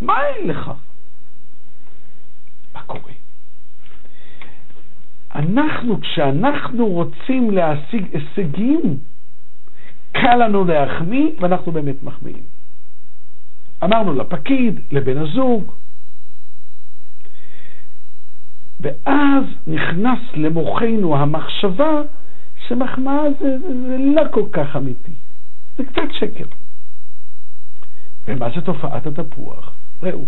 מה 0.00 0.26
אין 0.26 0.48
לך? 0.48 0.70
מה 2.74 2.82
קורה? 2.86 3.12
אנחנו, 5.34 6.00
כשאנחנו 6.00 6.86
רוצים 6.86 7.50
להשיג 7.50 8.06
הישגים, 8.12 8.98
קל 10.12 10.36
לנו 10.36 10.64
להחמיא, 10.64 11.30
ואנחנו 11.40 11.72
באמת 11.72 12.02
מחמיאים. 12.02 12.42
אמרנו 13.84 14.12
לפקיד, 14.12 14.80
לבן 14.90 15.18
הזוג, 15.18 15.72
ואז 18.80 19.44
נכנס 19.66 20.18
למוחנו 20.34 21.16
המחשבה 21.16 22.02
שמחמאה 22.72 23.22
זה, 23.40 23.58
זה, 23.58 23.86
זה 23.86 23.96
לא 23.98 24.22
כל 24.30 24.44
כך 24.52 24.76
אמיתי, 24.76 25.12
זה 25.76 25.84
קצת 25.84 26.12
שקר. 26.12 26.44
ומה 28.28 28.48
זה 28.54 28.60
תופעת 28.60 29.06
התפוח? 29.06 29.72
ראו, 30.02 30.24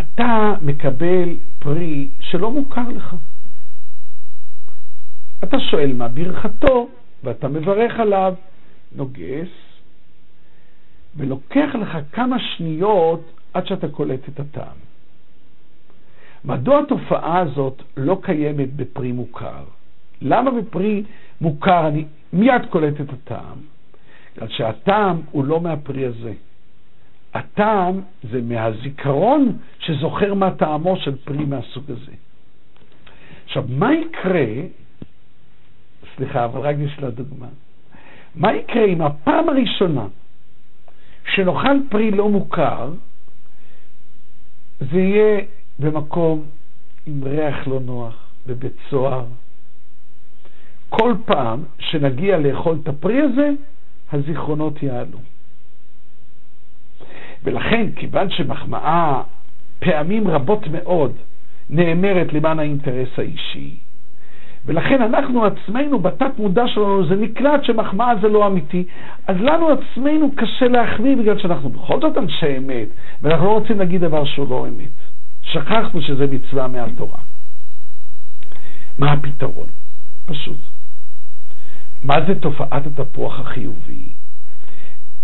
אתה 0.00 0.54
מקבל 0.62 1.36
פרי 1.58 2.08
שלא 2.20 2.50
מוכר 2.50 2.88
לך. 2.88 3.14
אתה 5.44 5.56
שואל 5.70 5.92
מה 5.92 6.08
ברכתו, 6.08 6.88
ואתה 7.24 7.48
מברך 7.48 8.00
עליו, 8.00 8.34
נוגס, 8.92 9.48
ולוקח 11.16 11.68
לך 11.80 11.98
כמה 12.12 12.36
שניות 12.38 13.30
עד 13.54 13.66
שאתה 13.66 13.88
קולט 13.88 14.28
את 14.28 14.40
הטעם. 14.40 14.76
מדוע 16.44 16.80
התופעה 16.80 17.38
הזאת 17.38 17.82
לא 17.96 18.18
קיימת 18.22 18.74
בפרי 18.76 19.12
מוכר? 19.12 19.64
למה 20.22 20.50
בפרי 20.50 21.02
מוכר 21.40 21.88
אני 21.88 22.04
מיד 22.32 22.66
קולט 22.70 23.00
את 23.00 23.12
הטעם? 23.12 23.58
בגלל 24.36 24.48
שהטעם 24.48 25.20
הוא 25.30 25.44
לא 25.44 25.60
מהפרי 25.60 26.06
הזה. 26.06 26.32
הטעם 27.34 28.00
זה 28.30 28.42
מהזיכרון 28.42 29.58
שזוכר 29.78 30.34
מה 30.34 30.50
טעמו 30.50 30.96
של 30.96 31.16
פרי 31.16 31.44
מהסוג 31.44 31.90
הזה. 31.90 32.12
עכשיו, 33.44 33.64
מה 33.68 33.94
יקרה, 33.94 34.46
סליחה, 36.16 36.44
אבל 36.44 36.60
רק 36.60 36.76
בשביל 36.76 37.04
הדוגמה, 37.04 37.46
מה 38.34 38.54
יקרה 38.54 38.84
אם 38.84 39.02
הפעם 39.02 39.48
הראשונה 39.48 40.06
שנאכל 41.34 41.76
פרי 41.90 42.10
לא 42.10 42.28
מוכר, 42.28 42.92
זה 44.80 45.00
יהיה 45.00 45.40
במקום 45.78 46.44
עם 47.06 47.24
ריח 47.24 47.66
לא 47.68 47.80
נוח, 47.80 48.14
בבית 48.46 48.76
סוהר. 48.90 49.24
כל 50.88 51.14
פעם 51.24 51.62
שנגיע 51.78 52.38
לאכול 52.38 52.78
את 52.82 52.88
הפרי 52.88 53.20
הזה, 53.20 53.50
הזיכרונות 54.12 54.82
יעלו. 54.82 55.18
ולכן, 57.44 57.86
כיוון 57.96 58.30
שמחמאה 58.30 59.22
פעמים 59.78 60.28
רבות 60.28 60.66
מאוד 60.72 61.12
נאמרת 61.70 62.32
למען 62.32 62.58
האינטרס 62.58 63.08
האישי, 63.18 63.76
ולכן 64.66 65.02
אנחנו 65.02 65.44
עצמנו, 65.44 65.98
בתת 65.98 66.38
מודע 66.38 66.68
שלנו, 66.68 67.06
זה 67.08 67.16
נקלט 67.16 67.64
שמחמאה 67.64 68.12
זה 68.20 68.28
לא 68.28 68.46
אמיתי, 68.46 68.84
אז 69.26 69.36
לנו 69.40 69.68
עצמנו 69.68 70.32
קשה 70.36 70.68
להחמיא 70.68 71.16
בגלל 71.16 71.38
שאנחנו 71.38 71.70
בכל 71.70 72.00
זאת 72.00 72.18
אנשי 72.18 72.56
אמת, 72.58 72.88
ואנחנו 73.22 73.46
לא 73.46 73.58
רוצים 73.58 73.78
להגיד 73.78 74.00
דבר 74.00 74.24
שהוא 74.24 74.50
לא 74.50 74.66
אמת. 74.68 74.90
שכחנו 75.42 76.02
שזה 76.02 76.26
מצווה 76.26 76.68
מהתורה. 76.68 77.18
מה 78.98 79.12
הפתרון? 79.12 79.68
פשוט. 80.26 80.77
מה 82.02 82.14
זה 82.26 82.40
תופעת 82.40 82.86
התפוח 82.86 83.40
החיובי? 83.40 84.08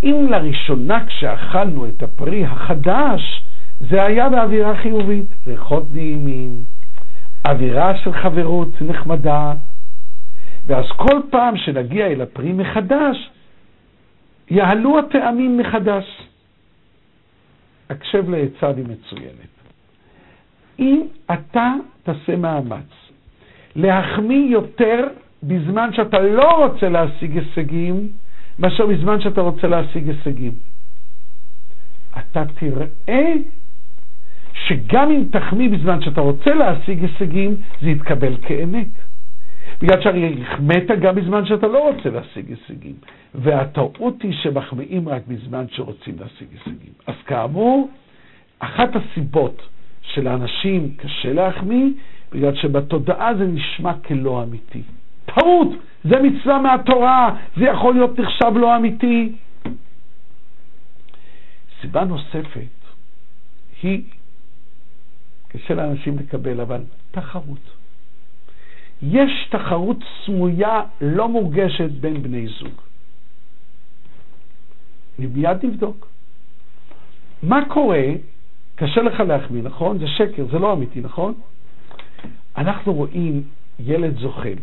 אם 0.03 0.27
לראשונה 0.31 1.07
כשאכלנו 1.07 1.89
את 1.89 2.03
הפרי 2.03 2.45
החדש, 2.45 3.43
זה 3.81 4.03
היה 4.05 4.29
באווירה 4.29 4.77
חיובית, 4.77 5.27
ריחות 5.47 5.87
נעימים, 5.93 6.65
אווירה 7.47 7.99
של 7.99 8.13
חברות 8.13 8.83
נחמדה, 8.83 9.53
ואז 10.67 10.85
כל 10.97 11.21
פעם 11.31 11.57
שנגיע 11.57 12.07
אל 12.07 12.21
הפרי 12.21 12.53
מחדש, 12.53 13.31
יעלו 14.51 14.99
הטעמים 14.99 15.59
מחדש. 15.59 16.05
הקשב 17.91 18.31
לעצה 18.31 18.69
היא 18.77 18.85
מצוינת. 18.85 19.55
אם 20.79 21.03
אתה 21.33 21.73
תעשה 22.03 22.37
מאמץ 22.37 22.91
להחמיא 23.77 24.53
יותר 24.53 25.07
בזמן 25.47 25.93
שאתה 25.93 26.19
לא 26.19 26.65
רוצה 26.67 26.89
להשיג 26.89 27.39
הישגים, 27.39 28.09
מאשר 28.59 28.87
בזמן 28.87 29.21
שאתה 29.21 29.41
רוצה 29.41 29.67
להשיג 29.67 30.09
הישגים. 30.09 30.53
אתה 32.19 32.45
תראה 32.59 33.33
שגם 34.55 35.11
אם 35.11 35.25
תחמיא 35.31 35.69
בזמן 35.71 36.03
שאתה 36.03 36.21
רוצה 36.21 36.55
להשיג 36.55 37.03
הישגים, 37.03 37.57
זה 37.83 37.91
יתקבל 37.91 38.37
כאמת. 38.43 38.87
בגלל 39.83 40.03
שהרי 40.03 40.43
החמאת 40.43 40.91
גם 41.03 41.15
בזמן 41.15 41.47
שאתה 41.47 41.67
לא 41.67 41.91
רוצה 41.91 42.11
להשיג 42.11 42.51
הישגים. 42.51 42.95
והטעות 43.35 44.23
היא 44.23 44.33
שמחמיאים 44.43 45.09
רק 45.09 45.23
בזמן 45.29 45.65
שרוצים 45.71 46.15
להשיג 46.21 46.49
הישגים. 46.53 46.93
אז 47.07 47.15
כאמור, 47.27 47.89
אחת 48.59 48.91
הסיבות 48.97 49.63
שלאנשים 50.03 50.95
קשה 50.97 51.33
להחמיא, 51.33 51.87
בגלל 52.33 52.55
שבתודעה 52.55 53.35
זה 53.35 53.45
נשמע 53.47 53.93
כלא 54.07 54.43
אמיתי. 54.43 54.83
טעות, 55.25 55.69
זה 56.05 56.15
מצווה 56.23 56.59
מהתורה, 56.59 57.37
זה 57.57 57.65
יכול 57.65 57.95
להיות 57.95 58.19
נחשב 58.19 58.53
לא 58.57 58.77
אמיתי. 58.77 59.33
סיבה 61.81 62.05
נוספת 62.05 62.75
היא, 63.83 64.03
קשה 65.49 65.75
לאנשים 65.75 66.19
לקבל, 66.19 66.61
אבל 66.61 66.81
תחרות. 67.11 67.71
יש 69.03 69.49
תחרות 69.51 69.97
סמויה 70.25 70.83
לא 71.01 71.29
מורגשת 71.29 71.91
בין 71.91 72.23
בני 72.23 72.47
זוג. 72.47 72.81
אני 75.19 75.27
מיד 75.27 75.65
נבדוק. 75.67 76.09
מה 77.43 77.61
קורה, 77.69 78.05
קשה 78.75 79.03
לך 79.03 79.21
להחמיא, 79.21 79.63
נכון? 79.63 79.99
זה 79.99 80.07
שקר, 80.07 80.47
זה 80.53 80.59
לא 80.59 80.73
אמיתי, 80.73 81.01
נכון? 81.01 81.35
אנחנו 82.57 82.93
רואים 82.95 83.43
ילד 83.79 84.19
זוחל. 84.19 84.55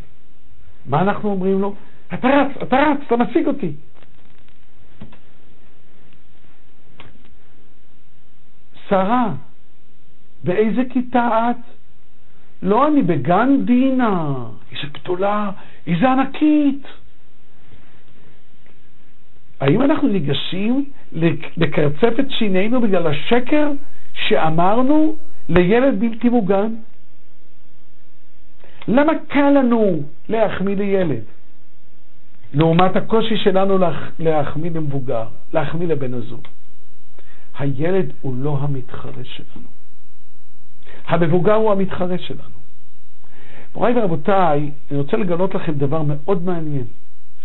מה 0.86 1.02
אנחנו 1.02 1.30
אומרים 1.30 1.62
לו? 1.62 1.76
אתה 2.14 2.28
רץ, 2.28 2.58
אתה 2.64 2.76
רץ, 2.78 2.98
אתה 3.08 3.18
משיג 3.18 3.48
אותי. 3.48 3.72
שרה, 8.90 9.34
באיזה 10.44 10.82
כיתה 10.94 11.52
את? 11.52 11.56
לא, 12.64 12.88
אני 12.88 13.02
בגן 13.02 13.66
דינה. 13.66 14.34
איזה 14.72 14.88
גדולה, 14.94 15.52
איזה 15.88 16.12
ענקית. 16.12 16.88
האם 19.60 19.82
אנחנו 19.82 20.08
ניגשים 20.08 20.86
לקרצף 21.58 22.20
את 22.20 22.32
שינינו 22.32 22.82
בגלל 22.82 23.08
השקר 23.08 23.72
שאמרנו 24.14 25.16
לילד 25.50 26.00
בלתי 26.00 26.30
מוגן? 26.30 26.74
למה 28.92 29.14
קל 29.28 29.50
לנו 29.50 30.04
להחמיא 30.30 30.76
לילד? 30.76 31.24
לעומת 32.54 32.96
הקושי 32.96 33.38
שלנו 33.38 33.78
להחמיא 34.20 34.72
למבוגר, 34.72 35.28
להחמיא 35.54 35.88
לבן 35.88 36.14
הזוג. 36.14 36.42
הילד 37.60 38.12
הוא 38.22 38.36
לא 38.38 38.58
המתחרה 38.62 39.24
שלנו. 39.24 39.68
המבוגר 41.06 41.54
הוא 41.54 41.72
המתחרה 41.72 42.18
שלנו. 42.18 42.62
מוריי 43.76 44.00
ורבותיי, 44.00 44.72
אני 44.92 45.00
רוצה 45.00 45.18
לגלות 45.18 45.56
לכם 45.56 45.74
דבר 45.74 46.02
מאוד 46.08 46.44
מעניין, 46.44 46.86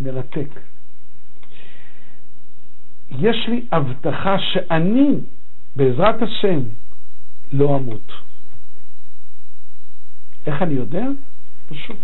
מרתק. 0.01 0.49
יש 3.11 3.49
לי 3.49 3.67
הבטחה 3.73 4.37
שאני, 4.39 5.15
בעזרת 5.77 6.23
השם, 6.23 6.61
לא 7.53 7.77
אמות. 7.77 8.13
איך 10.47 10.63
אני 10.63 10.75
יודע? 10.75 11.07
פשוט. 11.69 11.97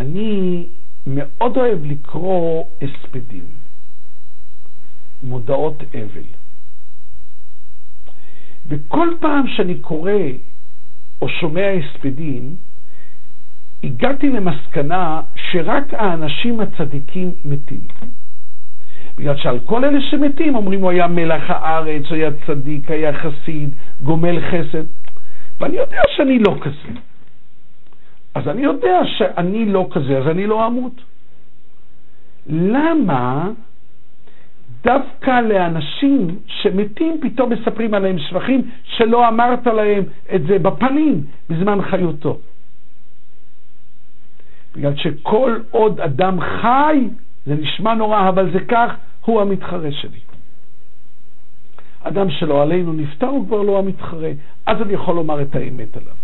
אני 0.00 0.66
מאוד 1.06 1.56
אוהב 1.56 1.84
לקרוא 1.84 2.64
הספדים, 2.82 3.44
מודעות 5.22 5.82
אבל. 5.82 6.26
וכל 8.68 9.08
פעם 9.20 9.48
שאני 9.48 9.74
קורא 9.74 10.12
או 11.22 11.28
שומע 11.28 11.66
הספדים, 11.70 12.56
הגעתי 13.84 14.30
למסקנה 14.30 15.20
שרק 15.36 15.94
האנשים 15.94 16.60
הצדיקים 16.60 17.32
מתים. 17.44 17.80
בגלל 19.18 19.36
שעל 19.36 19.58
כל 19.60 19.84
אלה 19.84 20.00
שמתים 20.10 20.54
אומרים 20.54 20.80
הוא 20.80 20.90
היה 20.90 21.06
מלח 21.06 21.42
הארץ, 21.50 22.02
הוא 22.06 22.16
היה 22.16 22.30
צדיק, 22.46 22.90
היה 22.90 23.12
חסיד, 23.12 23.70
גומל 24.02 24.40
חסד. 24.40 24.84
ואני 25.60 25.76
יודע 25.76 26.02
שאני 26.16 26.38
לא 26.38 26.56
כזה. 26.60 26.98
אז 28.34 28.48
אני 28.48 28.62
יודע 28.62 29.00
שאני 29.04 29.66
לא 29.66 29.88
כזה, 29.90 30.18
אז 30.18 30.28
אני 30.28 30.46
לא 30.46 30.66
אמות. 30.66 30.92
למה 32.46 33.50
דווקא 34.84 35.40
לאנשים 35.40 36.38
שמתים 36.46 37.20
פתאום 37.22 37.52
מספרים 37.52 37.94
עליהם 37.94 38.18
שבחים 38.18 38.70
שלא 38.84 39.28
אמרת 39.28 39.66
להם 39.66 40.04
את 40.34 40.42
זה 40.46 40.58
בפנים 40.58 41.24
בזמן 41.50 41.82
חיותו? 41.82 42.38
בגלל 44.76 44.96
שכל 44.96 45.58
עוד 45.70 46.00
אדם 46.00 46.40
חי, 46.40 47.08
זה 47.46 47.54
נשמע 47.54 47.94
נורא, 47.94 48.28
אבל 48.28 48.52
זה 48.52 48.60
כך, 48.68 48.96
הוא 49.24 49.40
המתחרה 49.40 49.92
שלי. 49.92 50.18
אדם 52.02 52.30
שלא 52.30 52.62
עלינו 52.62 52.92
נפטר, 52.92 53.26
הוא 53.26 53.46
כבר 53.46 53.62
לא 53.62 53.78
המתחרה. 53.78 54.30
אז 54.66 54.82
אני 54.82 54.92
יכול 54.92 55.14
לומר 55.14 55.42
את 55.42 55.54
האמת 55.54 55.96
עליו. 55.96 56.21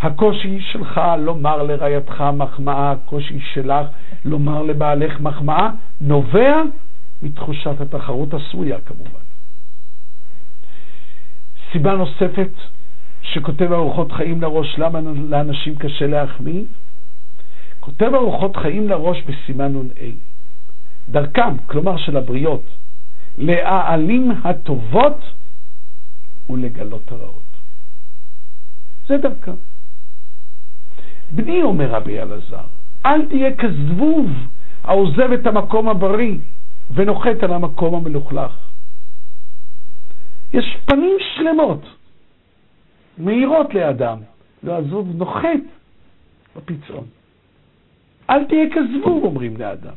הקושי 0.00 0.60
שלך 0.60 1.00
לומר 1.18 1.62
לרעייתך 1.62 2.24
מחמאה, 2.36 2.92
הקושי 2.92 3.40
שלך 3.52 3.86
לומר 4.24 4.62
לבעלך 4.62 5.20
מחמאה, 5.20 5.70
נובע 6.00 6.62
מתחושת 7.22 7.80
התחרות 7.80 8.34
הסמויה 8.34 8.80
כמובן. 8.80 9.20
סיבה 11.72 11.92
נוספת 11.94 12.50
שכותב 13.22 13.72
ארוחות 13.72 14.12
חיים 14.12 14.42
לראש, 14.42 14.78
למה 14.78 15.00
לאנשים 15.28 15.76
קשה 15.76 16.06
להחמיא? 16.06 16.62
כותב 17.80 18.10
ארוחות 18.14 18.56
חיים 18.56 18.88
לראש 18.88 19.22
בסימן 19.22 19.72
נ"א. 19.72 20.04
דרכם, 21.08 21.56
כלומר 21.66 21.96
של 21.96 22.16
הבריות, 22.16 22.64
להעלים 23.38 24.32
הטובות 24.44 25.20
ולגלות 26.50 27.12
הרעות. 27.12 27.42
זה 29.08 29.16
דרכם. 29.16 29.69
בני, 31.30 31.62
אומר 31.62 31.90
רבי 31.90 32.20
אלעזר, 32.20 32.64
אל 33.06 33.26
תהיה 33.26 33.56
כזבוב 33.56 34.30
העוזב 34.84 35.32
את 35.32 35.46
המקום 35.46 35.88
הבריא 35.88 36.38
ונוחת 36.94 37.42
על 37.42 37.52
המקום 37.52 37.94
המלוכלך. 37.94 38.52
יש 40.52 40.76
פנים 40.84 41.16
שלמות, 41.36 41.82
מהירות 43.18 43.74
לאדם, 43.74 44.18
והזבוב 44.62 45.08
נוחת 45.16 45.62
בפצעון. 46.56 47.06
אל 48.30 48.44
תהיה 48.44 48.66
כזבוב, 48.70 49.24
אומרים 49.24 49.56
לאדם. 49.56 49.94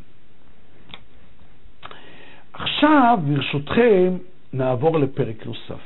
עכשיו, 2.53 3.19
ברשותכם, 3.27 4.17
נעבור 4.53 4.99
לפרק 4.99 5.45
נוסף. 5.45 5.81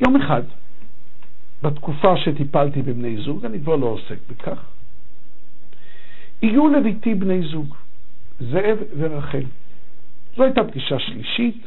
יום 0.00 0.16
אחד, 0.16 0.42
בתקופה 1.62 2.16
שטיפלתי 2.16 2.82
בבני 2.82 3.16
זוג, 3.16 3.44
אני 3.44 3.60
כבר 3.60 3.76
לא 3.76 3.86
עוסק 3.86 4.16
בכך, 4.30 4.58
הגיעו 6.42 6.68
לביתי 6.68 7.14
בני 7.14 7.42
זוג, 7.42 7.74
זאב 8.40 8.78
ורחל. 8.98 9.44
זו 10.36 10.42
הייתה 10.44 10.64
פגישה 10.64 10.98
שלישית. 10.98 11.62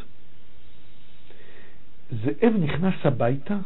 זאב 2.11 2.53
נכנס 2.59 2.93
הביתה, 3.03 3.57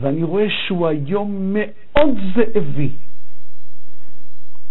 ואני 0.00 0.22
רואה 0.22 0.46
שהוא 0.50 0.86
היום 0.86 1.54
מאוד 1.54 2.18
זאבי. 2.34 2.90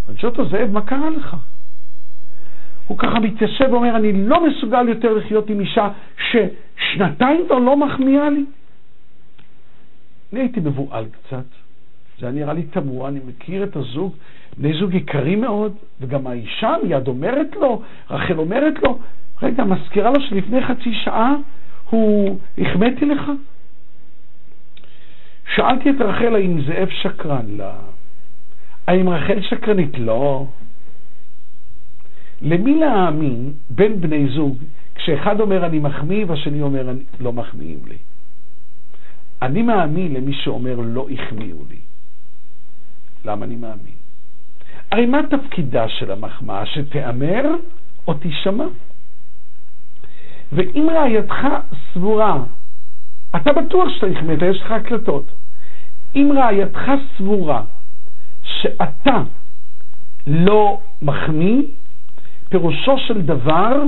אני 0.09 0.17
שואל 0.17 0.31
אותו, 0.31 0.49
זאב, 0.49 0.71
מה 0.71 0.81
קרה 0.81 1.09
לך? 1.09 1.35
הוא 2.87 2.97
ככה 2.97 3.19
מתיישב 3.19 3.65
ואומר, 3.71 3.95
אני 3.95 4.27
לא 4.27 4.47
מסוגל 4.47 4.89
יותר 4.89 5.13
לחיות 5.13 5.49
עם 5.49 5.59
אישה 5.59 5.89
ששנתיים 6.17 7.45
כבר 7.47 7.59
לא 7.59 7.77
מחמיאה 7.77 8.29
לי. 8.29 8.45
אני 10.35 10.43
הייתי 10.43 10.59
מבוהל 10.59 11.05
קצת, 11.05 11.45
זה 12.19 12.25
היה 12.25 12.35
נראה 12.35 12.53
לי 12.53 12.63
תמוה, 12.63 13.09
אני 13.09 13.19
מכיר 13.27 13.63
את 13.63 13.75
הזוג, 13.75 14.15
בני 14.57 14.73
זוג 14.79 14.93
יקרים 14.93 15.41
מאוד, 15.41 15.75
וגם 16.01 16.27
האישה 16.27 16.75
מיד 16.83 17.07
אומרת 17.07 17.55
לו, 17.55 17.81
רחל 18.09 18.39
אומרת 18.39 18.73
לו, 18.83 18.99
רגע, 19.41 19.63
מזכירה 19.63 20.11
לו 20.11 20.21
שלפני 20.21 20.63
חצי 20.63 20.93
שעה 20.93 21.35
הוא, 21.89 22.39
החמאתי 22.57 23.05
לך? 23.05 23.31
שאלתי 25.55 25.89
את 25.89 26.01
רחל 26.01 26.35
האם 26.35 26.61
זאב 26.61 26.89
שקרן 26.89 27.45
לה. 27.57 27.75
האם 28.87 29.09
רחל 29.09 29.41
שקרנית? 29.41 29.99
לא. 29.99 30.47
למי 32.41 32.79
להאמין 32.79 33.53
בין 33.69 34.01
בני 34.01 34.27
זוג 34.27 34.57
כשאחד 34.95 35.39
אומר 35.39 35.65
אני 35.65 35.79
מחמיא 35.79 36.25
והשני 36.27 36.61
אומר 36.61 36.89
לא 37.19 37.33
מחמיאים 37.33 37.79
לי? 37.87 37.97
אני 39.41 39.61
מאמין 39.61 40.13
למי 40.13 40.33
שאומר 40.33 40.75
לא 40.79 41.07
החמיאו 41.13 41.57
לי. 41.69 41.79
למה 43.25 43.45
אני 43.45 43.55
מאמין? 43.55 43.95
הרי 44.91 45.05
מה 45.05 45.19
תפקידה 45.29 45.89
של 45.89 46.11
המחמאה? 46.11 46.65
שתיאמר 46.65 47.43
או 48.07 48.13
תישמע? 48.13 48.65
ואם 50.51 50.87
רעייתך 50.91 51.37
סבורה, 51.93 52.43
אתה 53.35 53.53
בטוח 53.53 53.89
שאתה 53.89 54.07
החמאת, 54.07 54.39
יש 54.41 54.61
לך 54.61 54.71
הקלטות. 54.71 55.25
אם 56.15 56.31
רעייתך 56.35 56.81
סבורה 57.17 57.63
שאתה 58.43 59.23
לא 60.27 60.79
מחמיא, 61.01 61.61
פירושו 62.49 62.97
של 62.97 63.21
דבר 63.21 63.83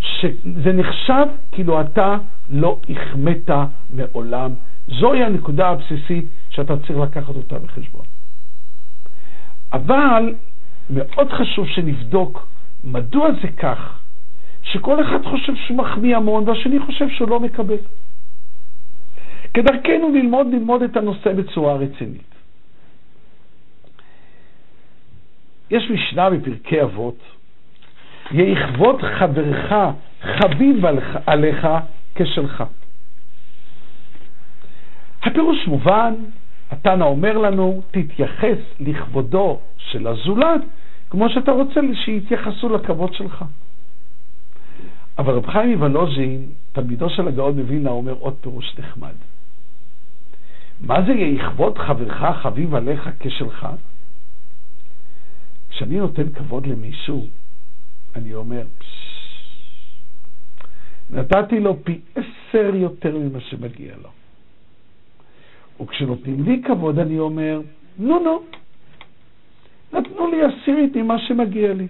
שזה 0.00 0.72
נחשב 0.72 1.26
כאילו 1.52 1.80
אתה 1.80 2.16
לא 2.50 2.80
החמאת 2.88 3.50
מעולם. 3.90 4.50
זוהי 4.88 5.24
הנקודה 5.24 5.68
הבסיסית 5.68 6.24
שאתה 6.50 6.76
צריך 6.76 6.98
לקחת 6.98 7.34
אותה 7.34 7.58
בחשבון. 7.58 8.04
אבל 9.72 10.34
מאוד 10.90 11.32
חשוב 11.32 11.66
שנבדוק 11.68 12.48
מדוע 12.84 13.28
זה 13.42 13.48
כך, 13.56 13.98
שכל 14.62 15.02
אחד 15.02 15.24
חושב 15.24 15.52
שהוא 15.66 15.78
מחמיא 15.78 16.16
המון 16.16 16.48
והשני 16.48 16.78
חושב 16.80 17.08
שהוא 17.08 17.28
לא 17.28 17.40
מקבל. 17.40 17.76
כדרכנו 19.54 20.10
ללמוד, 20.14 20.46
ללמוד 20.52 20.82
את 20.82 20.96
הנושא 20.96 21.32
בצורה 21.32 21.74
רצינית. 21.74 22.34
יש 25.70 25.90
משנה 25.90 26.30
בפרקי 26.30 26.82
אבות, 26.82 27.18
יכבוד 28.30 29.02
חברך 29.02 29.72
חביב 30.22 30.84
עליך 31.26 31.68
כשלך. 32.14 32.64
הפירוש 35.26 35.66
מובן, 35.66 36.14
התנא 36.70 37.04
אומר 37.04 37.38
לנו, 37.38 37.82
תתייחס 37.90 38.58
לכבודו 38.80 39.60
של 39.76 40.06
הזולת 40.06 40.60
כמו 41.10 41.28
שאתה 41.30 41.52
רוצה 41.52 41.80
שיתייחסו 42.04 42.68
לכבוד 42.68 43.14
שלך. 43.14 43.44
אבל 45.18 45.34
רב 45.34 45.46
חיים 45.46 45.78
מוולוז'ין, 45.78 46.46
תלמידו 46.72 47.10
של 47.10 47.28
הגאון 47.28 47.60
מווילנה, 47.60 47.90
אומר 47.90 48.12
עוד 48.12 48.34
פירוש 48.40 48.78
נחמד. 48.78 49.14
מה 50.80 51.02
זה 51.06 51.12
יכבוד 51.12 51.78
חברך 51.78 52.36
חביב 52.42 52.74
עליך 52.74 53.10
כשלך? 53.20 53.66
כשאני 55.70 55.98
נותן 55.98 56.28
כבוד 56.28 56.66
למישהו, 56.66 57.26
אני 58.16 58.34
אומר, 58.34 58.62
נתתי 61.10 61.60
לו 61.60 61.84
פי 61.84 62.00
עשר 62.14 62.74
יותר 62.74 63.18
ממה 63.18 63.40
שמגיע 63.40 63.94
לו. 64.02 64.08
וכשנותנים 65.80 66.42
לי 66.44 66.62
כבוד, 66.62 66.98
אני 66.98 67.18
אומר, 67.18 67.60
נו 67.98 68.18
נו, 68.18 68.42
נתנו 69.92 70.30
לי 70.30 70.42
עשירית 70.44 70.96
ממה 70.96 71.18
שמגיע 71.18 71.74
לי. 71.74 71.86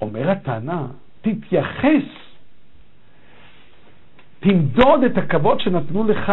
אומר 0.00 0.30
הטענה, 0.30 0.86
תתייחס, 1.20 2.08
תמדוד 4.40 5.04
את 5.04 5.18
הכבוד 5.18 5.60
שנתנו 5.60 6.04
לך 6.04 6.32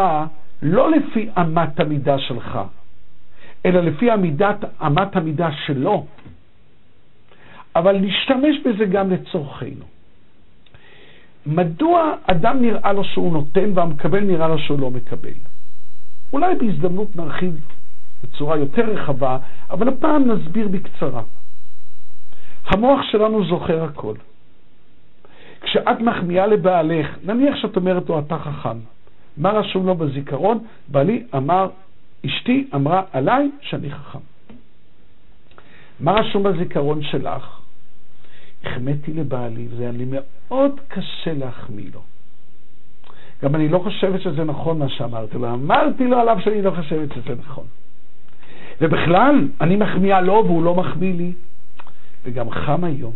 לא 0.62 0.92
לפי 0.92 1.30
אמת 1.42 1.80
המידה 1.80 2.20
שלך, 2.20 2.60
אלא 3.66 3.80
לפי 3.82 4.14
אמידת, 4.14 4.58
אמת 4.82 5.16
המידה 5.16 5.50
שלו. 5.66 6.06
אבל 7.76 7.98
נשתמש 7.98 8.56
בזה 8.66 8.86
גם 8.86 9.12
לצורכנו. 9.12 9.86
מדוע 11.46 12.16
אדם 12.24 12.62
נראה 12.62 12.94
לו 12.94 13.04
שהוא 13.04 13.34
נותן 13.34 13.72
והמקבל 13.76 14.20
נראה 14.20 14.48
לו 14.48 14.60
שהוא 14.60 14.80
לא 14.80 14.92
מקבל? 14.92 15.38
אולי 16.34 16.56
בהזדמנות 16.56 17.16
נרחיב 17.16 17.60
בצורה 18.24 18.58
יותר 18.58 18.82
רחבה, 18.82 19.38
אבל 19.70 19.88
הפעם 19.88 20.32
נסביר 20.32 20.68
בקצרה. 20.68 21.24
המוח 22.66 23.00
שלנו 23.12 23.46
זוכר 23.46 23.84
הכל. 23.84 24.14
כשאת 25.62 26.00
מחמיאה 26.00 26.48
לבעלך, 26.48 27.08
נניח 27.24 27.56
שאת 27.56 27.76
אומרת 27.76 28.10
לו 28.10 28.20
אתה 28.20 28.38
חכם, 28.40 28.78
מה 29.38 29.50
רשום 29.50 29.86
לו 29.86 29.96
בזיכרון? 29.96 30.60
בעלי 30.88 31.24
אמר, 31.36 31.70
אשתי 32.26 32.68
אמרה 32.76 33.02
עליי 33.12 33.50
שאני 33.62 33.92
חכם. 33.92 34.20
מה 36.00 36.12
רשום 36.12 36.44
בזיכרון 36.44 37.04
שלך? 37.04 37.60
החמאתי 38.64 39.14
לבעלי, 39.14 39.68
וזה 39.72 39.82
היה 39.84 39.92
לי 39.92 40.06
מאוד 40.10 40.80
קשה 40.88 41.34
להחמיא 41.34 41.90
לו. 41.94 42.02
גם 43.44 43.56
אני 43.56 43.70
לא 43.70 43.80
חושבת 43.80 44.22
שזה 44.22 44.44
נכון 44.44 44.80
מה 44.80 44.90
שאמרתי 44.90 45.38
לו. 45.38 45.54
אמרתי 45.54 46.08
לו 46.08 46.20
עליו 46.20 46.38
שאני 46.44 46.62
לא 46.62 46.72
חושבת 46.72 47.10
שזה 47.14 47.36
נכון. 47.40 47.66
ובכלל, 48.82 49.48
אני 49.62 49.76
מחמיאה 49.76 50.22
לו 50.22 50.44
והוא 50.46 50.64
לא 50.64 50.76
מחמיא 50.76 51.14
לי. 51.14 51.34
וגם 52.26 52.50
חם 52.50 52.84
היום. 52.84 53.14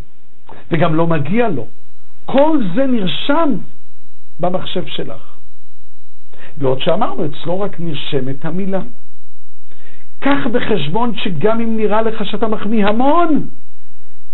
וגם 0.72 0.96
לא 0.96 1.08
מגיע 1.08 1.50
לו. 1.50 1.68
כל 2.26 2.58
זה 2.76 2.86
נרשם 2.86 3.50
במחשב 4.40 4.86
שלך. 4.86 5.38
ועוד 6.58 6.80
שאמרנו, 6.82 7.26
אצלו 7.26 7.60
רק 7.60 7.80
נרשמת 7.80 8.46
המילה. 8.46 8.82
קח 10.20 10.48
בחשבון 10.52 11.16
שגם 11.16 11.62
אם 11.62 11.78
נראה 11.78 12.02
לך 12.02 12.26
שאתה 12.26 12.48
מחמיא 12.48 12.86
המון, 12.88 13.48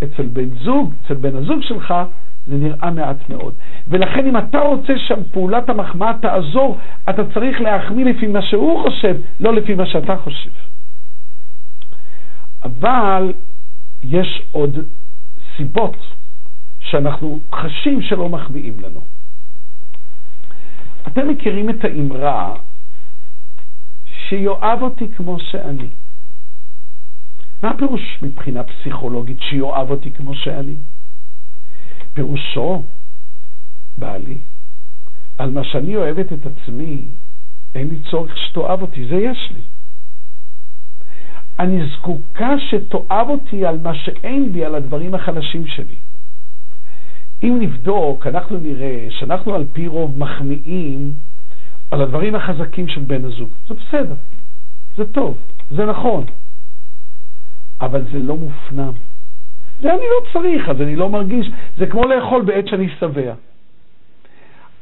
אצל 0.04 0.24
בן 0.24 0.50
זוג, 0.64 0.94
אצל 1.06 1.14
בן 1.14 1.36
הזוג 1.36 1.62
שלך, 1.62 1.94
זה 2.48 2.56
נראה 2.56 2.92
מעט 2.92 3.30
מאוד. 3.30 3.54
ולכן 3.88 4.28
אם 4.28 4.38
אתה 4.38 4.60
רוצה 4.60 4.94
שפעולת 4.98 5.70
המחמאה 5.70 6.12
תעזור, 6.22 6.78
אתה 7.10 7.22
צריך 7.34 7.62
להחמיא 7.62 8.06
לפי 8.06 8.28
מה 8.28 8.42
שהוא 8.42 8.82
חושב, 8.82 9.16
לא 9.40 9.56
לפי 9.56 9.76
מה 9.76 9.86
שאתה 9.86 10.18
חושב. 10.18 10.50
אבל 12.64 13.34
יש 14.04 14.42
עוד 14.52 14.78
סיבות 15.58 15.98
שאנחנו 16.80 17.40
חשים 17.56 18.02
שלא 18.02 18.30
מחמיאים 18.30 18.80
לנו. 18.80 19.02
אתם 21.08 21.28
מכירים 21.28 21.70
את 21.70 21.86
האמרה 21.86 22.56
שיואב 24.06 24.80
אותי 24.82 25.08
כמו 25.08 25.40
שאני. 25.40 25.88
מה 27.64 27.70
הפירוש 27.70 28.20
מבחינה 28.22 28.64
פסיכולוגית 28.64 29.38
שיואב 29.42 29.92
אותי 29.92 30.12
כמו 30.12 30.36
שאני? 30.36 30.76
פירושו, 32.14 32.84
בעלי, 33.98 34.38
על 35.38 35.52
מה 35.52 35.64
שאני 35.64 35.96
אוהבת 35.96 36.34
את 36.34 36.46
עצמי, 36.46 37.06
אין 37.76 37.90
לי 37.90 38.00
צורך 38.12 38.38
שתאהב 38.38 38.82
אותי, 38.82 39.08
זה 39.08 39.16
יש 39.16 39.52
לי. 39.56 39.62
אני 41.60 41.90
זקוקה 41.90 42.50
שתאהב 42.60 43.30
אותי 43.30 43.66
על 43.66 43.80
מה 43.80 43.96
שאין 43.96 44.52
לי, 44.54 44.66
על 44.66 44.76
הדברים 44.76 45.16
החלשים 45.16 45.68
שלי. 45.68 45.96
אם 47.44 47.58
נבדוק, 47.62 48.28
אנחנו 48.28 48.58
נראה 48.60 49.08
שאנחנו 49.10 49.56
על 49.56 49.66
פי 49.74 49.88
רוב 49.88 50.20
מחמיאים 50.20 51.14
על 51.92 52.02
הדברים 52.02 52.36
החזקים 52.36 52.88
של 52.88 53.02
בן 53.02 53.26
הזוג. 53.26 53.50
זה 53.68 53.74
בסדר, 53.74 54.16
זה 54.98 55.06
טוב, 55.12 55.38
זה 55.72 55.86
נכון, 55.86 56.26
אבל 57.82 58.04
זה 58.12 58.20
לא 58.20 58.38
מופנם. 58.38 58.94
זה 59.82 59.94
אני 59.94 60.02
לא 60.02 60.32
צריך, 60.34 60.70
אז 60.70 60.82
אני 60.82 60.96
לא 60.96 61.10
מרגיש. 61.10 61.48
זה 61.78 61.86
כמו 61.86 62.04
לאכול 62.04 62.42
בעת 62.42 62.68
שאני 62.68 62.90
שבע. 63.00 63.34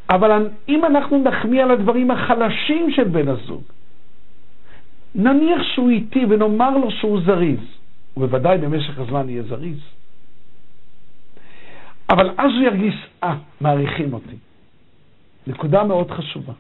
אבל 0.09 0.49
אם 0.69 0.85
אנחנו 0.85 1.23
נחמיא 1.23 1.63
על 1.63 1.71
הדברים 1.71 2.11
החלשים 2.11 2.91
של 2.91 3.03
בן 3.03 3.27
הזוג, 3.27 3.63
נניח 5.15 5.63
שהוא 5.63 5.89
איתי 5.89 6.25
ונאמר 6.29 6.77
לו 6.77 6.91
שהוא 6.91 7.19
זריז, 7.25 7.59
ובוודאי 8.17 8.57
במשך 8.57 8.99
הזמן 8.99 9.29
יהיה 9.29 9.43
זריז, 9.43 9.79
אבל 12.09 12.29
אז 12.29 12.51
הוא 12.51 12.63
ירגיש, 12.63 12.95
אה, 13.23 13.35
מעריכים 13.61 14.13
אותי. 14.13 14.35
נקודה 15.47 15.83
מאוד 15.83 16.11
חשובה. 16.11 16.53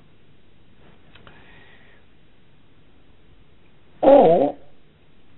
או, 4.03 4.55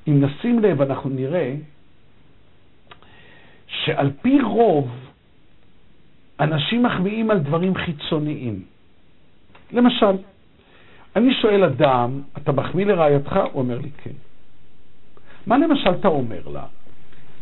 אם 0.08 0.24
נשים 0.24 0.60
לב, 0.60 0.82
אנחנו 0.82 1.10
נראה 1.10 1.55
שעל 3.68 4.12
פי 4.22 4.41
רוב 4.41 4.89
אנשים 6.39 6.84
מחמיאים 6.84 7.32
על 7.32 7.39
דברים 7.39 7.76
חיצוניים. 7.76 8.62
למשל, 9.72 10.18
אני 11.16 11.34
שואל 11.34 11.64
אדם, 11.64 12.22
אתה 12.38 12.51
מחמיא 12.51 12.86
לרעייתך? 12.86 13.39
הוא 13.51 13.62
אומר 13.62 13.78
לי 13.78 13.89
כן. 14.03 14.12
מה 15.47 15.58
למשל 15.58 15.89
אתה 15.89 16.08
אומר 16.08 16.41
לה? 16.53 16.64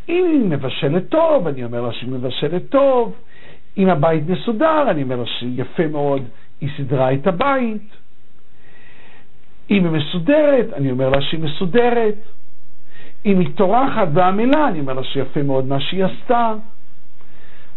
אם 0.10 0.26
היא 0.32 0.50
מבשלת 0.50 1.10
טוב, 1.10 1.48
אני 1.48 1.64
אומר 1.64 1.82
לה 1.82 1.94
שהיא 1.94 2.10
מבשלת 2.10 2.70
טוב. 2.70 3.16
אם 3.78 3.90
הבית 3.90 4.30
מסודר, 4.30 4.92
אני 4.92 5.04
אומר 5.04 5.16
לה 5.16 5.26
שיפה 5.26 5.88
מאוד, 5.88 6.24
היא 6.62 6.70
סידרה 6.78 7.14
את 7.14 7.28
הבית. 7.28 7.82
אם 9.72 9.84
היא 9.86 9.92
מסודרת, 9.92 10.74
אני 10.74 10.92
אומר 10.92 11.10
לה 11.10 11.22
שהיא 11.22 11.40
מסודרת. 11.40 12.16
אם 13.26 13.40
היא 13.40 13.50
טורחת 13.56 14.08
ועמלה, 14.14 14.68
אני 14.68 14.80
אומר 14.80 14.94
לה 14.94 15.04
שיפה 15.04 15.44
מאוד 15.44 15.66
מה 15.66 15.80
שהיא 15.80 16.06
עשתה. 16.06 16.54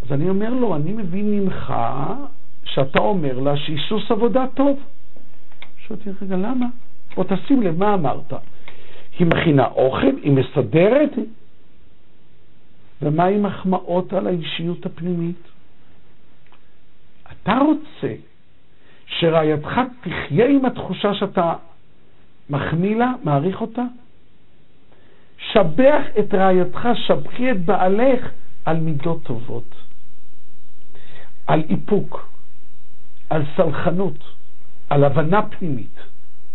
אז 0.02 0.12
אני 0.12 0.28
אומר 0.28 0.50
לו, 0.50 0.76
אני 0.76 0.92
מבין 0.92 1.30
ממך 1.30 1.74
שאתה 2.64 2.98
אומר 2.98 3.38
לה 3.38 3.56
שהיא 3.56 3.78
סוס 3.88 4.10
עבודה 4.10 4.44
טוב. 4.54 4.80
שואלתי, 5.78 6.10
רגע, 6.22 6.36
למה? 6.36 6.66
בוא 7.16 7.24
תשים 7.24 7.62
לב 7.62 7.78
מה 7.78 7.94
אמרת. 7.94 8.32
היא 9.18 9.26
מכינה 9.26 9.66
אוכל, 9.66 10.16
היא 10.22 10.32
מסדרת, 10.32 11.12
ומה 13.02 13.24
עם 13.24 13.42
מחמאות 13.42 14.12
על 14.12 14.26
האישיות 14.26 14.86
הפנימית? 14.86 15.48
אתה 17.32 17.58
רוצה 17.58 18.14
שרעייתך 19.06 19.80
תחיה 20.00 20.46
עם 20.46 20.64
התחושה 20.64 21.14
שאתה 21.14 21.54
מחמיא 22.50 22.96
לה, 22.96 23.12
מעריך 23.24 23.60
אותה? 23.60 23.82
שבח 25.52 26.02
את 26.18 26.34
רעייתך, 26.34 26.88
שבחי 27.06 27.50
את 27.50 27.64
בעלך 27.64 28.28
על 28.64 28.80
מידות 28.80 29.22
טובות, 29.22 29.74
על 31.46 31.62
איפוק, 31.68 32.28
על 33.30 33.42
סלחנות, 33.56 34.18
על 34.90 35.04
הבנה 35.04 35.42
פנימית. 35.42 36.00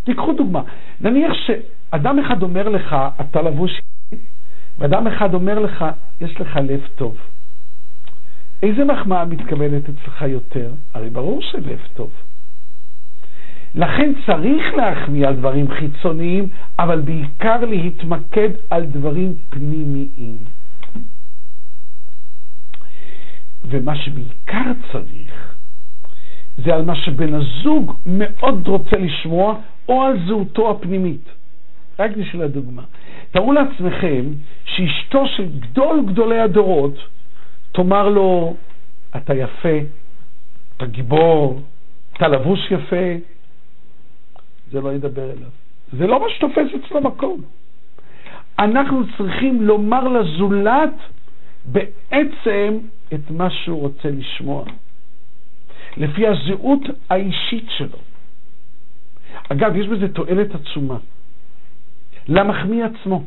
תיקחו 0.04 0.34
דוגמה, 0.34 0.62
נניח 1.02 1.32
שאדם 1.34 2.20
אחד 2.20 2.44
אומר 2.44 2.70
לך, 2.70 2.96
אתה 3.22 3.42
לבוש, 3.42 3.82
ואדם 4.80 5.08
אחד 5.08 5.34
אומר 5.34 5.60
לך, 5.60 5.86
יש 6.22 6.42
לך 6.42 6.56
לב 6.56 6.88
טוב. 6.96 7.18
איזה 8.64 8.84
מחמאה 8.84 9.26
מתקבלת 9.26 9.84
אצלך 9.90 10.22
יותר? 10.22 10.72
הרי 10.94 11.10
ברור 11.10 11.42
שלב 11.42 11.80
טוב. 11.94 12.12
לכן 13.76 14.14
צריך 14.26 14.74
להחמיא 14.78 15.28
על 15.28 15.36
דברים 15.36 15.72
חיצוניים, 15.72 16.48
אבל 16.80 17.00
בעיקר 17.00 17.66
להתמקד 17.66 18.50
על 18.70 18.86
דברים 18.86 19.36
פנימיים. 19.50 20.38
ומה 23.66 23.96
שבעיקר 23.96 24.72
צריך, 24.92 25.54
זה 26.58 26.76
על 26.76 26.86
מה 26.86 26.96
שבן 26.96 27.34
הזוג 27.34 27.94
מאוד 28.06 28.68
רוצה 28.68 28.98
לשמוע, 28.98 29.56
או 29.90 30.04
על 30.04 30.28
זהותו 30.28 30.72
הפנימית. 30.72 31.30
רק 32.00 32.12
בשביל 32.18 32.42
הדוגמה. 32.42 32.82
תארו 33.32 33.54
לעצמכם 33.54 34.26
שאשתו 34.66 35.28
של 35.28 35.60
גדול 35.60 36.06
גדולי 36.08 36.40
הדורות 36.40 36.98
תאמר 37.72 38.10
לו, 38.10 38.56
אתה 39.16 39.34
יפה, 39.34 39.78
אתה 40.78 40.86
גיבור, 40.86 41.62
אתה 42.14 42.28
לבוש 42.28 42.72
יפה, 42.72 43.33
זה 44.74 44.82
לא 44.82 44.94
ידבר 44.94 45.32
אליו. 45.32 45.50
זה 45.98 46.08
לא 46.08 46.20
מה 46.20 46.26
שתופס 46.30 46.68
אצלו 46.76 47.02
מקום. 47.02 47.42
אנחנו 48.60 49.02
צריכים 49.18 49.62
לומר 49.62 50.08
לזולת 50.08 50.94
בעצם 51.66 52.78
את 53.14 53.32
מה 53.32 53.50
שהוא 53.50 53.80
רוצה 53.82 54.10
לשמוע, 54.10 54.66
לפי 55.98 56.28
הזהות 56.28 56.82
האישית 57.10 57.66
שלו. 57.78 57.98
אגב, 59.50 59.76
יש 59.76 59.88
בזה 59.88 60.14
תועלת 60.14 60.48
עצומה. 60.56 60.98
למחמיא 62.28 62.86
עצמו. 62.86 63.24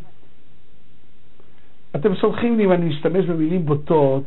אתם 1.97 2.17
סולחים 2.17 2.57
לי 2.57 2.65
אם 2.65 2.73
אני 2.73 2.89
משתמש 2.89 3.25
במילים 3.25 3.67
בוטות, 3.67 4.25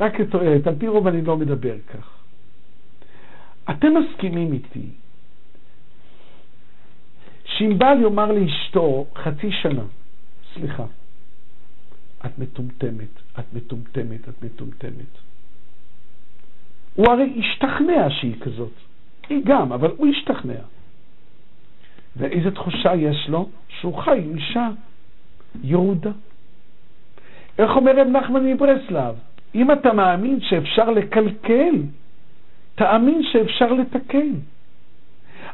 רק 0.00 0.20
לתועלת, 0.20 0.66
על 0.66 0.74
פי 0.78 0.88
רוב 0.88 1.06
אני 1.06 1.22
לא 1.22 1.36
מדבר 1.36 1.74
כך. 1.92 2.10
אתם 3.70 3.88
מסכימים 3.94 4.52
איתי 4.52 4.88
שאם 7.58 7.78
בעל 7.78 8.00
יאמר 8.00 8.32
לאשתו 8.32 9.06
חצי 9.16 9.52
שנה, 9.62 9.82
סליחה, 10.54 10.84
את 12.26 12.38
מטומטמת, 12.38 13.14
את 13.38 13.44
מטומטמת, 13.52 14.28
את 14.28 14.42
מטומטמת. 14.42 15.12
הוא 16.94 17.06
הרי 17.08 17.32
השתכנע 17.38 18.10
שהיא 18.10 18.40
כזאת. 18.40 18.72
היא 19.28 19.40
גם, 19.44 19.72
אבל 19.72 19.90
הוא 19.96 20.06
השתכנע. 20.06 20.60
ואיזה 22.16 22.50
תחושה 22.50 22.94
יש 22.94 23.28
לו? 23.28 23.48
שהוא 23.68 24.02
חי 24.02 24.20
עם 24.24 24.36
אישה 24.36 24.68
ירודה. 25.64 26.10
איך 27.58 27.70
אומר 27.76 28.00
רב 28.00 28.08
נחמן 28.08 28.46
מברסלב? 28.46 29.14
אם 29.54 29.72
אתה 29.72 29.92
מאמין 29.92 30.40
שאפשר 30.40 30.90
לקלקל, 30.90 31.74
תאמין 32.74 33.22
שאפשר 33.32 33.72
לתקן. 33.72 34.32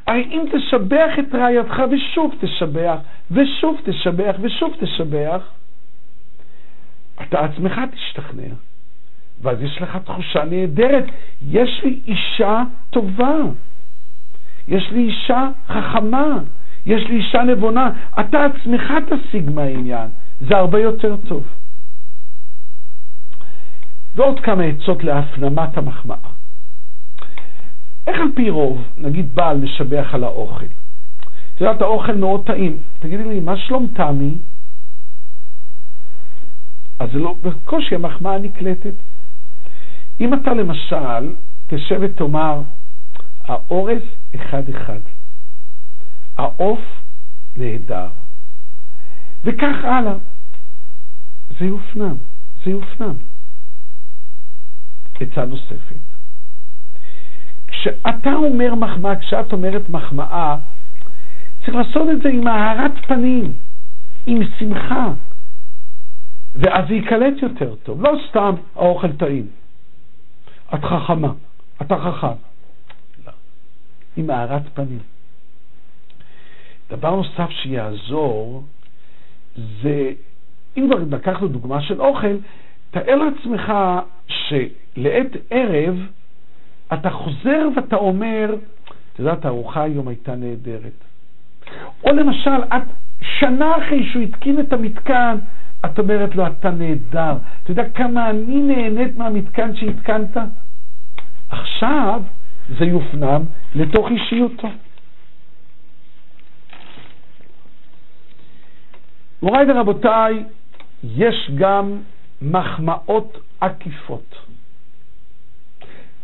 הרי 0.06 0.22
אם 0.30 0.44
תשבח 0.52 1.10
את 1.18 1.34
רעייתך 1.34 1.82
ושוב 1.90 2.34
תשבח, 2.40 2.96
ושוב 3.30 3.80
תשבח, 3.84 4.36
ושוב 4.40 4.74
תשבח, 4.80 5.42
אתה 7.22 7.40
עצמך 7.44 7.80
תשתכנע. 7.94 8.54
ואז 9.42 9.62
יש 9.62 9.82
לך 9.82 9.98
תחושה 10.04 10.44
נהדרת, 10.44 11.04
יש 11.48 11.80
לי 11.84 12.00
אישה 12.06 12.62
טובה, 12.90 13.36
יש 14.68 14.90
לי 14.92 15.00
אישה 15.00 15.48
חכמה, 15.68 16.38
יש 16.86 17.02
לי 17.08 17.16
אישה 17.16 17.42
נבונה, 17.42 17.90
אתה 18.20 18.44
עצמך 18.44 18.92
תשיג 19.08 19.50
מהעניין, 19.50 20.08
זה 20.40 20.56
הרבה 20.56 20.80
יותר 20.80 21.16
טוב. 21.28 21.44
ועוד 24.14 24.40
כמה 24.40 24.62
עצות 24.64 25.04
להפנמת 25.04 25.76
המחמאה. 25.78 26.41
איך 28.06 28.16
על 28.20 28.28
פי 28.34 28.50
רוב, 28.50 28.82
נגיד 28.96 29.34
בעל 29.34 29.56
משבח 29.56 30.10
על 30.12 30.24
האוכל? 30.24 30.64
את 31.54 31.60
יודעת, 31.60 31.82
האוכל 31.82 32.14
מאוד 32.14 32.46
טעים. 32.46 32.82
תגידי 32.98 33.24
לי, 33.24 33.40
מה 33.40 33.56
שלום 33.56 33.86
תמי? 33.94 34.38
אז 36.98 37.08
זה 37.12 37.18
לא, 37.18 37.34
בקושי 37.42 37.94
המחמאה 37.94 38.38
נקלטת. 38.38 38.94
אם 40.20 40.34
אתה 40.34 40.54
למשל 40.54 41.34
תשב 41.66 41.98
ותאמר, 42.00 42.60
האורז 43.44 44.02
אחד-אחד, 44.34 45.00
העוף 46.36 46.80
נהדר, 47.56 48.08
וכך 49.44 49.84
הלאה, 49.84 50.14
זה 51.58 51.64
יופנם, 51.64 52.16
זה 52.64 52.70
יופנם. 52.70 53.14
עצה 55.22 55.44
נוספת, 55.44 56.11
כשאתה 57.82 58.34
אומר 58.34 58.74
מחמאה, 58.74 59.16
כשאת 59.16 59.52
אומרת 59.52 59.88
מחמאה, 59.88 60.56
צריך 61.64 61.74
לעשות 61.76 62.08
את 62.10 62.22
זה 62.22 62.28
עם 62.28 62.46
הארת 62.46 62.92
פנים, 63.06 63.52
עם 64.26 64.40
שמחה, 64.58 65.12
ואז 66.54 66.88
זה 66.88 66.94
ייקלט 66.94 67.42
יותר 67.42 67.74
טוב. 67.74 68.02
לא 68.02 68.12
סתם 68.28 68.54
האוכל 68.76 69.12
טעים. 69.12 69.46
את 70.74 70.84
חכמה, 70.84 71.32
אתה 71.82 71.96
חכם. 71.98 72.26
לא. 73.26 73.32
עם 74.16 74.30
הארת 74.30 74.62
פנים. 74.74 74.98
דבר 76.90 77.16
נוסף 77.16 77.50
שיעזור 77.50 78.64
זה, 79.82 80.12
אם 80.76 80.88
כבר 80.90 81.16
לקחנו 81.16 81.48
דוגמה 81.48 81.82
של 81.82 82.00
אוכל, 82.00 82.36
תאר 82.90 83.16
לעצמך 83.16 83.72
שלעת 84.26 85.30
ערב 85.50 85.96
אתה 86.94 87.10
חוזר 87.10 87.68
ואתה 87.76 87.96
אומר, 87.96 88.54
את 89.12 89.18
יודעת, 89.18 89.44
הארוחה 89.44 89.82
היום 89.82 90.08
הייתה 90.08 90.34
נהדרת. 90.34 91.04
או 92.04 92.12
למשל, 92.12 92.62
את 92.76 92.82
שנה 93.22 93.76
אחרי 93.76 94.10
שהוא 94.12 94.22
התקין 94.22 94.60
את 94.60 94.72
המתקן, 94.72 95.38
את 95.84 95.98
אומרת 95.98 96.34
לו, 96.36 96.46
אתה 96.46 96.70
נהדר. 96.70 97.36
אתה 97.62 97.70
יודע 97.70 97.88
כמה 97.88 98.30
אני 98.30 98.62
נהנית 98.62 99.16
מהמתקן 99.16 99.76
שהתקנת? 99.76 100.36
עכשיו 101.48 102.22
זה 102.78 102.84
יופנם 102.84 103.42
לתוך 103.74 104.06
אישיותו. 104.10 104.68
מוריי 109.42 109.70
ורבותיי, 109.70 110.44
יש 111.04 111.50
גם 111.58 111.96
מחמאות 112.42 113.38
עקיפות. 113.60 114.36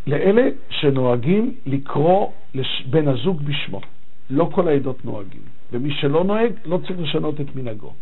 לאלה 0.09 0.49
שנוהגים 0.71 1.55
לקרוא 1.67 2.31
בן 2.91 3.09
הזוג 3.09 3.43
בשמו. 3.43 3.81
לא 4.31 4.49
כל 4.53 4.69
העדות 4.69 5.05
נוהגים, 5.05 5.41
ומי 5.73 5.91
שלא 5.91 6.25
נוהג 6.25 6.53
לא 6.65 6.79
צריך 6.87 7.01
לשנות 7.01 7.41
את 7.41 7.57
מנהגו. 7.57 7.93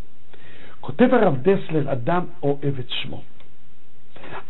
כותב 0.81 1.09
הרב 1.13 1.37
דסלר, 1.43 1.93
אדם 1.93 2.25
אוהב 2.43 2.79
את 2.79 2.91
שמו. 2.91 3.23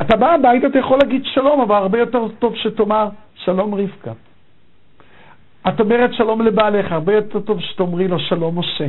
אתה 0.01 0.17
בא 0.17 0.35
הביתה, 0.35 0.67
אתה 0.67 0.79
יכול 0.79 0.99
להגיד 1.03 1.23
שלום, 1.25 1.61
אבל 1.61 1.75
הרבה 1.75 1.99
יותר 1.99 2.29
טוב 2.39 2.57
שתאמר 2.57 3.09
שלום 3.35 3.75
רבקה. 3.75 4.13
את 5.69 5.81
אומרת 5.81 6.15
שלום 6.15 6.43
לבעליך, 6.43 6.93
הרבה 6.93 7.15
יותר 7.15 7.41
טוב 7.41 7.61
שתאמרי 7.61 8.09
לו 8.09 8.19
שלום 8.19 8.59
משה. 8.59 8.89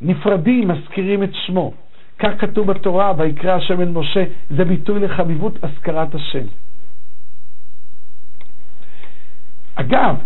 נפרדים, 0.00 0.68
מזכירים 0.68 1.22
את 1.22 1.30
שמו. 1.46 1.72
כך 2.18 2.30
כתוב 2.38 2.66
בתורה, 2.66 3.12
ויקרא 3.16 3.52
השם 3.52 3.80
אל 3.80 3.88
משה, 3.88 4.24
זה 4.50 4.64
ביטוי 4.64 5.00
לחביבות 5.00 5.64
הזכרת 5.64 6.14
השם. 6.14 6.46
אגב, 9.80 10.16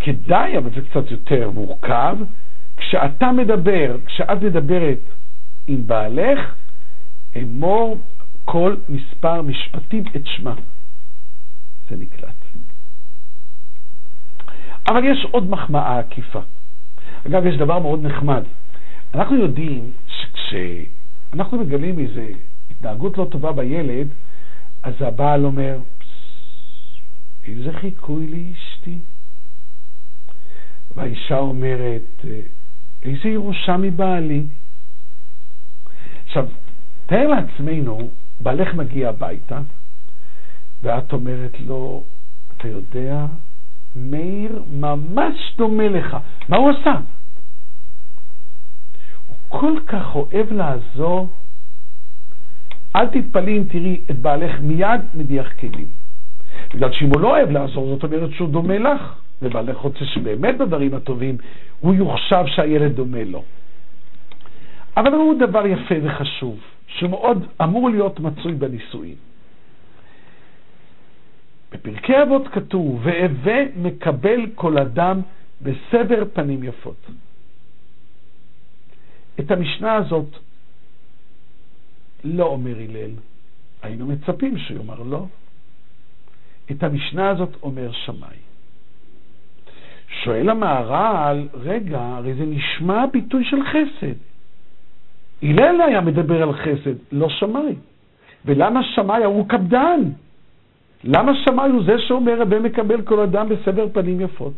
כדאי, 0.00 0.58
אבל 0.58 0.70
זה 0.74 0.80
קצת 0.90 1.10
יותר 1.10 1.50
מורכב, 1.50 2.16
כשאתה 2.76 3.32
מדבר, 3.32 3.96
כשאת 4.06 4.42
מדברת 4.42 4.98
עם 5.66 5.86
בעלך, 5.86 6.54
אמור 7.42 7.98
כל 8.44 8.76
מספר 8.88 9.42
משפטים 9.42 10.04
את 10.16 10.22
שמה. 10.24 10.54
זה 11.90 11.96
נקלט. 11.96 12.34
אבל 14.88 15.04
יש 15.04 15.26
עוד 15.30 15.50
מחמאה 15.50 15.98
עקיפה. 15.98 16.40
אגב, 17.26 17.46
יש 17.46 17.56
דבר 17.56 17.78
מאוד 17.78 18.06
נחמד. 18.06 18.42
אנחנו 19.14 19.36
יודעים 19.36 19.90
שכשאנחנו 20.06 21.58
מגלים 21.58 21.98
איזו 21.98 22.20
התנהגות 22.70 23.18
לא 23.18 23.26
טובה 23.30 23.52
בילד, 23.52 24.08
אז 24.82 24.94
הבעל 25.00 25.44
אומר, 25.44 25.78
איזה 27.48 27.72
חיקוי 27.72 28.26
לאשתי. 28.26 28.98
והאישה 30.96 31.38
אומרת, 31.38 32.24
איזה 33.02 33.28
ירושה 33.28 33.76
מבעלי. 33.76 34.42
עכשיו, 36.26 36.48
תאר 37.06 37.26
לעצמנו, 37.28 38.10
בעלך 38.40 38.74
מגיע 38.74 39.08
הביתה, 39.08 39.60
ואת 40.82 41.12
אומרת 41.12 41.60
לו, 41.60 42.04
אתה 42.56 42.68
יודע, 42.68 43.26
מאיר 43.96 44.62
ממש 44.72 45.54
דומה 45.56 45.88
לך. 45.88 46.16
מה 46.48 46.56
הוא 46.56 46.70
עשה? 46.70 46.94
הוא 49.28 49.36
כל 49.48 49.80
כך 49.86 50.14
אוהב 50.14 50.52
לעזור. 50.52 51.28
אל 52.96 53.06
תתפלאי 53.06 53.58
אם 53.58 53.64
תראי 53.68 54.00
את 54.10 54.18
בעלך 54.18 54.60
מיד 54.60 55.00
מדיח 55.14 55.52
כלים. 55.60 56.05
בגלל 56.74 56.92
שאם 56.92 57.08
הוא 57.08 57.20
לא 57.20 57.28
אוהב 57.28 57.50
לעזור, 57.50 57.86
זאת 57.94 58.04
אומרת 58.04 58.30
שהוא 58.30 58.48
דומה 58.48 58.78
לך. 58.78 59.14
ובעלך 59.42 59.76
רוצה 59.76 60.04
שבאמת 60.04 60.58
בדברים 60.58 60.94
הטובים 60.94 61.36
הוא 61.80 61.94
יוחשב 61.94 62.44
שהילד 62.46 62.92
דומה 62.96 63.24
לו. 63.24 63.44
אבל 64.96 65.12
הוא 65.12 65.34
דבר 65.40 65.66
יפה 65.66 65.94
וחשוב, 66.02 66.58
שמאוד 66.86 67.46
אמור 67.62 67.90
להיות 67.90 68.20
מצוי 68.20 68.52
בנישואין. 68.52 69.14
בפרקי 71.72 72.22
אבות 72.22 72.48
כתוב, 72.48 73.00
והווה 73.04 73.62
מקבל 73.76 74.40
כל 74.54 74.78
אדם 74.78 75.20
בסבר 75.62 76.24
פנים 76.32 76.62
יפות. 76.62 77.06
את 79.40 79.50
המשנה 79.50 79.94
הזאת 79.94 80.36
לא 82.24 82.44
אומר 82.46 82.76
הלל, 82.76 83.10
היינו 83.82 84.06
מצפים 84.06 84.58
שהוא 84.58 84.78
יאמר 84.78 85.02
לא. 85.02 85.26
את 86.70 86.82
המשנה 86.82 87.28
הזאת 87.28 87.56
אומר 87.62 87.92
שמאי. 87.92 88.36
שואל 90.24 90.48
המהר"ל, 90.50 91.48
רגע, 91.54 92.00
הרי 92.00 92.34
זה 92.34 92.44
נשמע 92.46 93.06
ביטוי 93.06 93.44
של 93.44 93.56
חסד. 93.64 94.16
הלל 95.42 95.80
היה 95.80 96.00
מדבר 96.00 96.42
על 96.42 96.52
חסד, 96.52 96.94
לא 97.12 97.28
שמאי. 97.28 97.74
ולמה 98.44 98.80
שמאי 98.94 99.24
הוא 99.24 99.48
קפדן? 99.48 100.00
למה 101.04 101.32
שמאי 101.44 101.70
הוא 101.70 101.84
זה 101.86 101.98
שאומר 101.98 102.40
רבי 102.40 102.58
מקבל 102.58 103.02
כל 103.02 103.20
אדם 103.20 103.48
בסבר 103.48 103.86
פנים 103.92 104.20
יפות? 104.20 104.54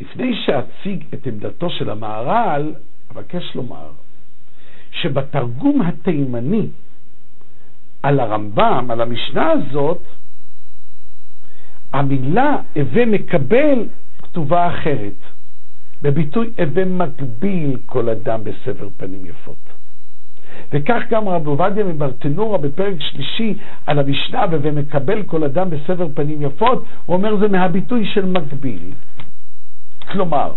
לפני 0.00 0.34
שאציג 0.46 1.04
את 1.14 1.26
עמדתו 1.26 1.70
של 1.70 1.90
המהר"ל, 1.90 2.72
אבקש 3.12 3.54
לומר 3.54 3.90
שבתרגום 4.90 5.82
התימני 5.82 6.66
על 8.02 8.20
הרמב"ם, 8.20 8.86
על 8.90 9.00
המשנה 9.00 9.50
הזאת, 9.50 10.02
המילה 11.92 12.56
הווה 12.76 13.06
מקבל 13.06 13.86
כתובה 14.22 14.68
אחרת, 14.68 15.14
בביטוי 16.02 16.50
הווה 16.58 16.84
מגביל 16.84 17.76
כל 17.86 18.08
אדם 18.08 18.40
בסבר 18.44 18.88
פנים 18.96 19.26
יפות. 19.26 19.56
וכך 20.72 21.02
גם 21.10 21.28
רב 21.28 21.46
עובדיה 21.46 21.84
מברטנורה 21.84 22.58
בפרק 22.58 22.94
שלישי 23.00 23.54
על 23.86 23.98
המשנה 23.98 24.44
והווה 24.50 24.70
מקבל 24.70 25.22
כל 25.22 25.44
אדם 25.44 25.70
בסבר 25.70 26.06
פנים 26.14 26.42
יפות, 26.42 26.84
הוא 27.06 27.16
אומר 27.16 27.36
זה 27.36 27.48
מהביטוי 27.48 28.06
של 28.06 28.24
מגביל. 28.26 28.92
כלומר, 30.12 30.52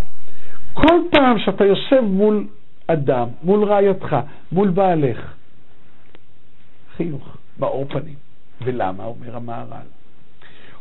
כל 0.74 0.98
פעם 1.10 1.38
שאתה 1.38 1.64
יושב 1.64 2.00
מול 2.00 2.46
אדם, 2.86 3.28
מול 3.42 3.64
רעייתך, 3.64 4.16
מול 4.52 4.70
בעלך, 4.70 5.34
חיוך, 6.96 7.36
באור 7.58 7.84
פנים. 7.88 8.14
ולמה, 8.64 9.04
אומר 9.04 9.36
המהר"ל? 9.36 9.86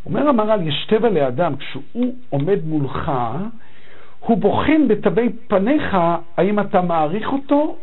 אומר 0.05 0.27
המהר"ל, 0.27 0.67
יש 0.67 0.85
טבע 0.89 1.09
לאדם, 1.09 1.55
כשהוא 1.55 2.15
עומד 2.29 2.59
מולך, 2.65 3.11
הוא 4.19 4.37
בוחן 4.37 4.87
בתווי 4.87 5.29
פניך 5.47 5.97
האם 6.37 6.59
אתה 6.59 6.81
מעריך 6.81 7.33
אותו 7.33 7.75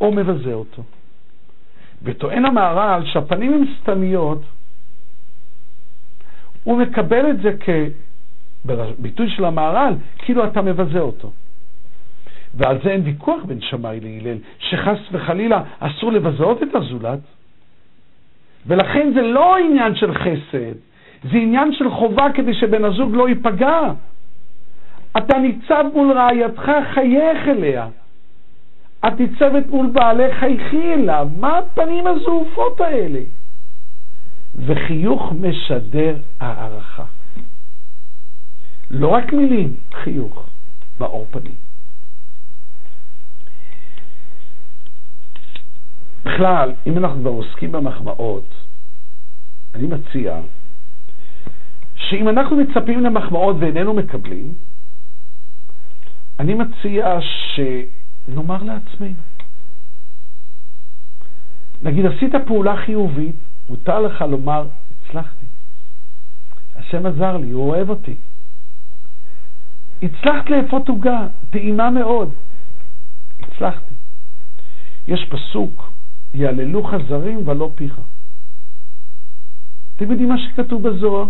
או 0.00 0.12
מבזה 0.12 0.52
אותו. 0.52 0.82
וטוען 2.02 2.44
המהר"ל 2.44 3.02
שהפנים 3.06 3.54
הן 3.54 3.64
סתמיות, 3.80 4.42
הוא 6.64 6.78
מקבל 6.78 7.30
את 7.30 7.36
זה 7.42 7.50
כביטוי 8.98 9.30
של 9.30 9.44
המהר"ל, 9.44 9.94
כאילו 10.18 10.46
אתה 10.46 10.62
מבזה 10.62 11.00
אותו. 11.00 11.32
ועל 12.56 12.78
זה 12.84 12.90
אין 12.90 13.02
ויכוח 13.04 13.44
בין 13.44 13.60
שמאי 13.60 14.00
להלל, 14.00 14.38
שחס 14.58 14.98
וחלילה 15.12 15.62
אסור 15.80 16.12
לבזות 16.12 16.62
את 16.62 16.74
הזולת. 16.74 17.18
ולכן 18.66 19.12
זה 19.14 19.22
לא 19.22 19.56
עניין 19.56 19.94
של 19.94 20.14
חסד, 20.14 20.74
זה 21.30 21.36
עניין 21.36 21.72
של 21.72 21.90
חובה 21.90 22.26
כדי 22.34 22.54
שבן 22.54 22.84
הזוג 22.84 23.14
לא 23.14 23.28
ייפגע. 23.28 23.80
אתה 25.16 25.38
ניצב 25.38 25.84
מול 25.94 26.12
רעייתך, 26.12 26.70
חייך 26.94 27.48
אליה. 27.48 27.88
את 29.06 29.20
ניצבת 29.20 29.66
מול 29.68 29.86
בעלך, 29.86 30.38
חייכי 30.38 30.94
אליו. 30.94 31.28
מה 31.38 31.58
הפנים 31.58 32.06
הזעופות 32.06 32.80
האלה? 32.80 33.20
וחיוך 34.66 35.32
משדר 35.40 36.16
הערכה. 36.40 37.04
לא 38.90 39.08
רק 39.08 39.32
מילים, 39.32 39.76
חיוך, 39.92 40.46
באור 40.98 41.26
פנים. 41.30 41.54
בכלל, 46.26 46.72
אם 46.86 46.98
אנחנו 46.98 47.20
כבר 47.20 47.30
עוסקים 47.30 47.72
במחמאות, 47.72 48.54
אני 49.74 49.86
מציע 49.86 50.40
שאם 51.94 52.28
אנחנו 52.28 52.56
מצפים 52.56 53.04
למחמאות 53.04 53.56
ואיננו 53.60 53.94
מקבלים, 53.94 54.54
אני 56.40 56.54
מציע 56.54 57.18
שנאמר 57.20 58.62
לעצמנו. 58.62 59.22
נגיד, 61.82 62.06
עשית 62.06 62.32
פעולה 62.46 62.76
חיובית, 62.76 63.36
מותר 63.68 64.00
לך 64.00 64.24
לומר, 64.30 64.68
הצלחתי. 64.90 65.46
השם 66.76 67.06
עזר 67.06 67.36
לי, 67.36 67.50
הוא 67.50 67.68
אוהב 67.68 67.90
אותי. 67.90 68.14
הצלחת 70.02 70.50
לאפות 70.50 70.88
עוגה, 70.88 71.26
טעימה 71.50 71.90
מאוד. 71.90 72.32
הצלחתי. 73.40 73.94
יש 75.08 75.28
פסוק, 75.30 75.95
יעללוך 76.34 76.90
זרים 77.08 77.48
ולא 77.48 77.70
פיך. 77.74 78.00
אתם 79.96 80.10
יודעים 80.10 80.28
מה 80.28 80.38
שכתוב 80.38 80.88
בזוהר? 80.88 81.28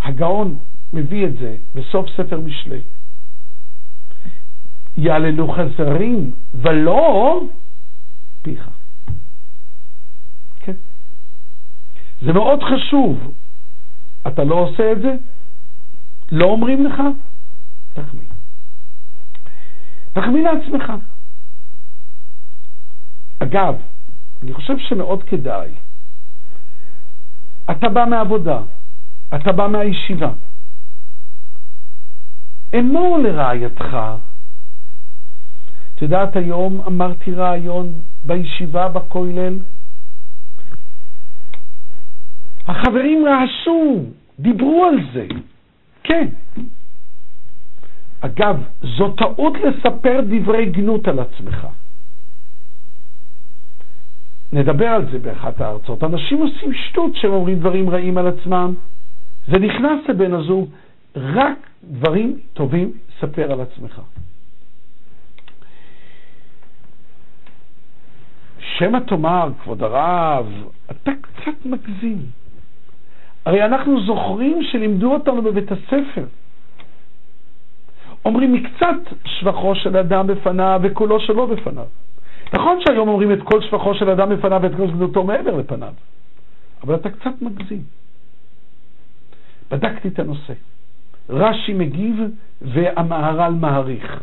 הגאון 0.00 0.58
מביא 0.92 1.26
את 1.26 1.32
זה 1.38 1.56
בסוף 1.74 2.06
ספר 2.16 2.40
משלי. 2.40 2.80
יעללוך 4.96 5.56
זרים 5.78 6.30
ולא 6.54 7.40
פיך. 8.42 8.68
כן. 10.60 10.74
זה 12.22 12.32
מאוד 12.32 12.60
חשוב. 12.62 13.32
אתה 14.26 14.44
לא 14.44 14.54
עושה 14.54 14.92
את 14.92 15.00
זה? 15.02 15.14
לא 16.32 16.44
אומרים 16.44 16.86
לך? 16.86 17.02
תחמיא. 17.92 18.26
תחמיא 20.12 20.42
לעצמך. 20.42 20.92
אגב, 23.38 23.74
אני 24.42 24.54
חושב 24.54 24.78
שמאוד 24.78 25.22
כדאי. 25.24 25.68
אתה 27.70 27.88
בא 27.88 28.04
מעבודה, 28.04 28.60
אתה 29.34 29.52
בא 29.52 29.66
מהישיבה. 29.66 30.32
אמור 32.78 33.18
לרעייתך. 33.18 33.96
את 35.94 36.02
יודעת, 36.02 36.36
היום 36.36 36.80
אמרתי 36.86 37.34
רעיון 37.34 37.92
בישיבה 38.24 38.88
בכולל. 38.88 39.58
החברים 42.66 43.24
רעשו, 43.26 44.04
דיברו 44.38 44.84
על 44.84 44.96
זה. 45.14 45.26
כן. 46.02 46.28
אגב, 48.20 48.62
זו 48.82 49.10
טעות 49.10 49.54
לספר 49.54 50.20
דברי 50.28 50.66
גנות 50.66 51.08
על 51.08 51.18
עצמך. 51.18 51.66
נדבר 54.52 54.86
על 54.88 55.10
זה 55.12 55.18
באחת 55.18 55.60
הארצות. 55.60 56.04
אנשים 56.04 56.38
עושים 56.38 56.72
שטות 56.74 57.14
שהם 57.14 57.32
אומרים 57.32 57.58
דברים 57.58 57.90
רעים 57.90 58.18
על 58.18 58.26
עצמם. 58.26 58.74
זה 59.48 59.58
נכנס 59.58 60.08
לבן 60.08 60.32
הזוג, 60.34 60.70
רק 61.16 61.58
דברים 61.84 62.38
טובים 62.52 62.92
ספר 63.20 63.52
על 63.52 63.60
עצמך. 63.60 64.00
שמא 68.78 68.98
תאמר, 69.06 69.48
כבוד 69.62 69.82
הרב, 69.82 70.46
אתה 70.90 71.10
קצת 71.20 71.66
מגזים. 71.66 72.18
הרי 73.44 73.64
אנחנו 73.64 74.00
זוכרים 74.06 74.62
שלימדו 74.62 75.12
אותנו 75.14 75.42
בבית 75.42 75.72
הספר. 75.72 76.24
אומרים 78.24 78.52
מקצת 78.52 79.14
שבחו 79.24 79.74
של 79.74 79.96
אדם 79.96 80.26
בפניו 80.26 80.80
וקולו 80.82 81.20
שלו 81.20 81.46
בפניו. 81.46 81.86
נכון 82.52 82.78
שהיום 82.80 83.08
אומרים 83.08 83.32
את 83.32 83.42
כל 83.44 83.62
שפחו 83.62 83.94
של 83.94 84.10
אדם 84.10 84.28
בפניו 84.36 84.60
ואת 84.62 84.72
כל 84.76 84.90
גדותו 84.90 85.24
מעבר 85.24 85.56
לפניו, 85.56 85.92
אבל 86.82 86.94
אתה 86.94 87.10
קצת 87.10 87.42
מגזים. 87.42 87.82
בדקתי 89.70 90.08
את 90.08 90.18
הנושא. 90.18 90.52
רש"י 91.28 91.72
מגיב 91.72 92.16
והמהר"ל 92.62 93.52
מעריך. 93.52 94.22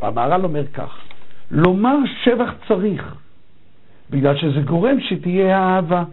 והמהר"ל 0.00 0.44
אומר 0.44 0.66
כך, 0.72 0.98
לומר 1.50 1.96
שבח 2.24 2.50
צריך, 2.68 3.14
בגלל 4.10 4.36
שזה 4.36 4.60
גורם 4.60 5.00
שתהיה 5.00 5.58
אהבה. 5.58 6.04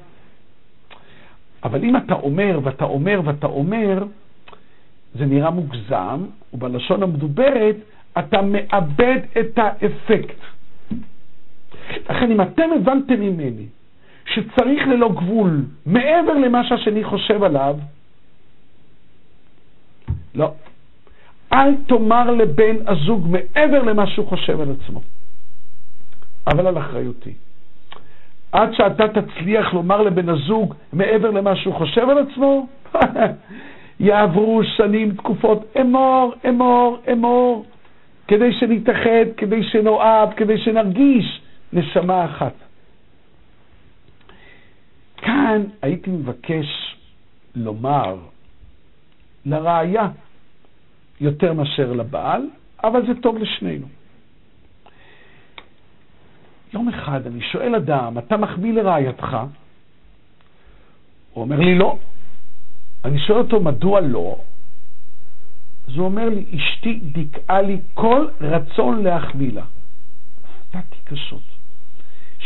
אבל 1.63 1.83
אם 1.83 1.97
אתה 1.97 2.13
אומר 2.13 2.59
ואתה 2.63 2.85
אומר 2.85 3.21
ואתה 3.25 3.47
אומר, 3.47 4.03
זה 5.15 5.25
נראה 5.25 5.49
מוגזם, 5.49 6.25
ובלשון 6.53 7.03
המדוברת 7.03 7.75
אתה 8.19 8.41
מאבד 8.41 9.19
את 9.39 9.57
האפקט. 9.57 10.54
לכן 12.09 12.31
אם 12.31 12.41
אתם 12.41 12.69
הבנתם 12.75 13.19
ממני 13.21 13.65
שצריך 14.25 14.87
ללא 14.87 15.09
גבול, 15.09 15.65
מעבר 15.85 16.33
למה 16.33 16.63
שהשני 16.63 17.03
חושב 17.03 17.43
עליו, 17.43 17.77
לא. 20.35 20.51
אל 21.53 21.75
תאמר 21.87 22.31
לבן 22.31 22.75
הזוג 22.87 23.27
מעבר 23.29 23.83
למה 23.83 24.07
שהוא 24.07 24.27
חושב 24.27 24.61
על 24.61 24.71
עצמו. 24.71 25.01
אבל 26.47 26.67
על 26.67 26.77
אחריותי. 26.77 27.33
עד 28.51 28.73
שאתה 28.73 29.21
תצליח 29.21 29.73
לומר 29.73 30.01
לבן 30.01 30.29
הזוג 30.29 30.73
מעבר 30.93 31.31
למה 31.31 31.55
שהוא 31.55 31.73
חושב 31.73 32.09
על 32.09 32.17
עצמו, 32.17 32.67
יעברו 33.99 34.63
שנים, 34.63 35.11
תקופות, 35.11 35.75
אמור, 35.81 36.33
אמור, 36.49 36.97
אמור, 37.11 37.65
כדי 38.27 38.53
שנתאחד, 38.53 39.25
כדי 39.37 39.63
שנאהב, 39.63 40.33
כדי 40.33 40.57
שנרגיש 40.57 41.41
נשמה 41.73 42.25
אחת. 42.25 42.53
כאן 45.17 45.63
הייתי 45.81 46.11
מבקש 46.11 46.95
לומר 47.55 48.15
לראיה 49.45 50.07
יותר 51.21 51.53
מאשר 51.53 51.93
לבעל, 51.93 52.49
אבל 52.83 53.07
זה 53.07 53.21
טוב 53.21 53.37
לשנינו. 53.37 53.87
יום 56.73 56.89
אחד 56.89 57.27
אני 57.27 57.41
שואל 57.41 57.75
אדם, 57.75 58.17
אתה 58.17 58.37
מחמיא 58.37 58.73
לרעייתך? 58.73 59.37
הוא 61.33 61.43
אומר 61.43 61.59
לי 61.59 61.75
לא. 61.75 61.97
אני 63.05 63.19
שואל 63.19 63.39
אותו, 63.39 63.59
מדוע 63.59 64.01
לא? 64.01 64.37
אז 65.87 65.97
הוא 65.97 66.05
אומר 66.05 66.29
לי, 66.29 66.45
אשתי 66.55 66.99
דיכאה 66.99 67.61
לי 67.61 67.81
כל 67.93 68.27
רצון 68.41 69.03
להחמיא 69.03 69.51
לה. 69.51 69.65
הופתעתי 70.57 70.95
קשות. 71.03 71.54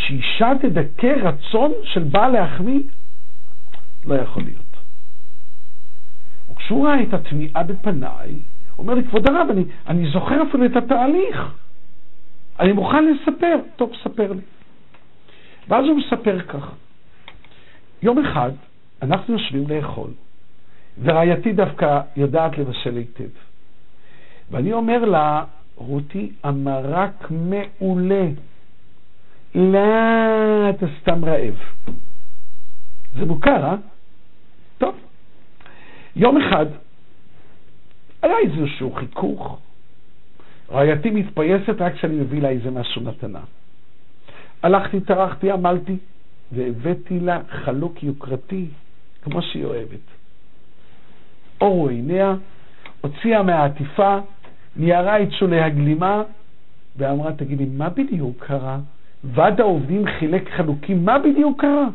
שאישה 0.07 0.51
תדכא 0.61 1.07
רצון 1.21 1.71
של 1.83 2.03
בעל 2.03 2.31
להחמיא? 2.31 2.79
לא 4.05 4.15
יכול 4.15 4.43
להיות. 4.43 4.65
וכשהוא 6.51 6.87
ראה 6.87 7.03
את 7.03 7.13
התמיהה 7.13 7.63
בפניי, 7.63 8.29
הוא 8.75 8.83
אומר 8.83 8.93
לי, 8.93 9.03
כבוד 9.03 9.27
הרב, 9.27 9.47
אני, 9.49 9.63
אני 9.87 10.11
זוכר 10.11 10.43
אפילו 10.49 10.65
את 10.65 10.75
התהליך. 10.75 11.53
אני 12.59 12.71
מוכן 12.71 13.05
לספר. 13.05 13.55
טוב, 13.75 13.91
ספר 14.03 14.33
לי. 14.33 14.41
ואז 15.67 15.85
הוא 15.85 15.97
מספר 15.97 16.41
כך. 16.41 16.71
יום 18.01 18.25
אחד 18.25 18.51
אנחנו 19.01 19.33
יושבים 19.33 19.67
לאכול, 19.69 20.09
ורעייתי 21.01 21.53
דווקא 21.53 22.01
יודעת 22.15 22.57
לבשל 22.57 22.97
היטב. 22.97 23.29
ואני 24.51 24.73
אומר 24.73 25.05
לה, 25.05 25.43
רותי, 25.75 26.31
המרק 26.43 27.31
מעולה. 27.31 28.27
לא, 29.55 30.69
אתה 30.69 30.85
סתם 31.01 31.25
רעב. 31.25 31.55
זה 33.19 33.25
מוכר, 33.25 33.65
אה? 33.65 33.75
טוב. 34.77 34.95
יום 36.15 36.37
אחד 36.37 36.65
היה 38.21 38.35
איזשהו 38.37 38.93
חיכוך. 38.93 39.59
רעייתי 40.71 41.09
מתפייסת 41.09 41.75
רק 41.81 41.93
כשאני 41.93 42.15
מביא 42.15 42.41
לה 42.41 42.49
איזה 42.49 42.71
משהו 42.71 43.01
מתנה. 43.01 43.39
הלכתי, 44.63 44.99
טרחתי, 44.99 45.51
עמלתי, 45.51 45.97
והבאתי 46.51 47.19
לה 47.19 47.39
חלוק 47.49 48.03
יוקרתי, 48.03 48.65
כמו 49.23 49.41
שהיא 49.41 49.65
אוהבת. 49.65 49.99
אורו 51.61 51.89
עיניה, 51.89 52.35
הוציאה 53.01 53.43
מהעטיפה, 53.43 54.17
ניירה 54.75 55.23
את 55.23 55.31
שולי 55.31 55.61
הגלימה, 55.61 56.23
ואמרה, 56.97 57.33
תגידי, 57.33 57.65
מה 57.65 57.89
בדיוק 57.89 58.45
קרה? 58.45 58.79
ועד 59.23 59.61
העובדים 59.61 60.05
חילק 60.19 60.49
חלוקים, 60.49 61.05
מה 61.05 61.19
בדיוק 61.19 61.61
קרה? 61.61 61.87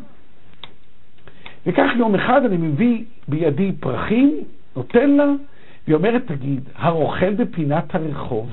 וכך 1.65 1.89
יום 1.97 2.15
אחד 2.15 2.45
אני 2.45 2.57
מביא 2.57 3.03
בידי 3.27 3.71
פרחים, 3.79 4.43
נותן 4.75 5.09
לה, 5.09 5.25
והיא 5.87 5.95
אומרת, 5.95 6.21
תגיד, 6.25 6.69
הרוכל 6.75 7.33
בפינת 7.33 7.95
הרחוב 7.95 8.49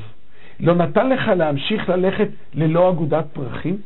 לא 0.61 0.75
נתן 0.75 1.09
לך 1.09 1.29
להמשיך 1.29 1.89
ללכת 1.89 2.29
ללא 2.55 2.91
אגודת 2.91 3.25
פרחים? 3.33 3.77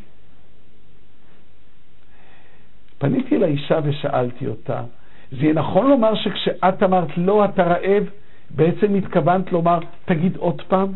פניתי 2.98 3.38
לאישה 3.38 3.78
ושאלתי 3.84 4.46
אותה, 4.46 4.82
זה 5.30 5.36
יהיה 5.36 5.52
נכון 5.54 5.88
לומר 5.88 6.14
שכשאת 6.14 6.82
אמרת 6.82 7.08
לא, 7.16 7.44
אתה 7.44 7.62
רעב, 7.62 8.04
בעצם 8.50 8.94
התכוונת 8.94 9.52
לומר, 9.52 9.78
תגיד 10.04 10.36
עוד 10.36 10.62
פעם? 10.68 10.92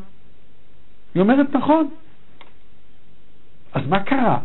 היא 1.14 1.20
אומרת, 1.22 1.46
נכון. 1.52 1.88
אז 3.74 3.82
מה 3.88 4.00
קרה? 4.00 4.38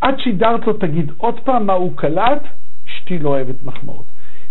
עד 0.00 0.20
שידרת 0.20 0.66
לו, 0.66 0.72
תגיד 0.72 1.12
עוד 1.16 1.40
פעם 1.40 1.66
מה 1.66 1.72
הוא 1.72 1.92
קלט, 1.96 2.42
אשתי 2.88 3.18
לא 3.18 3.28
אוהבת 3.28 3.62
מחמאות. 3.64 4.04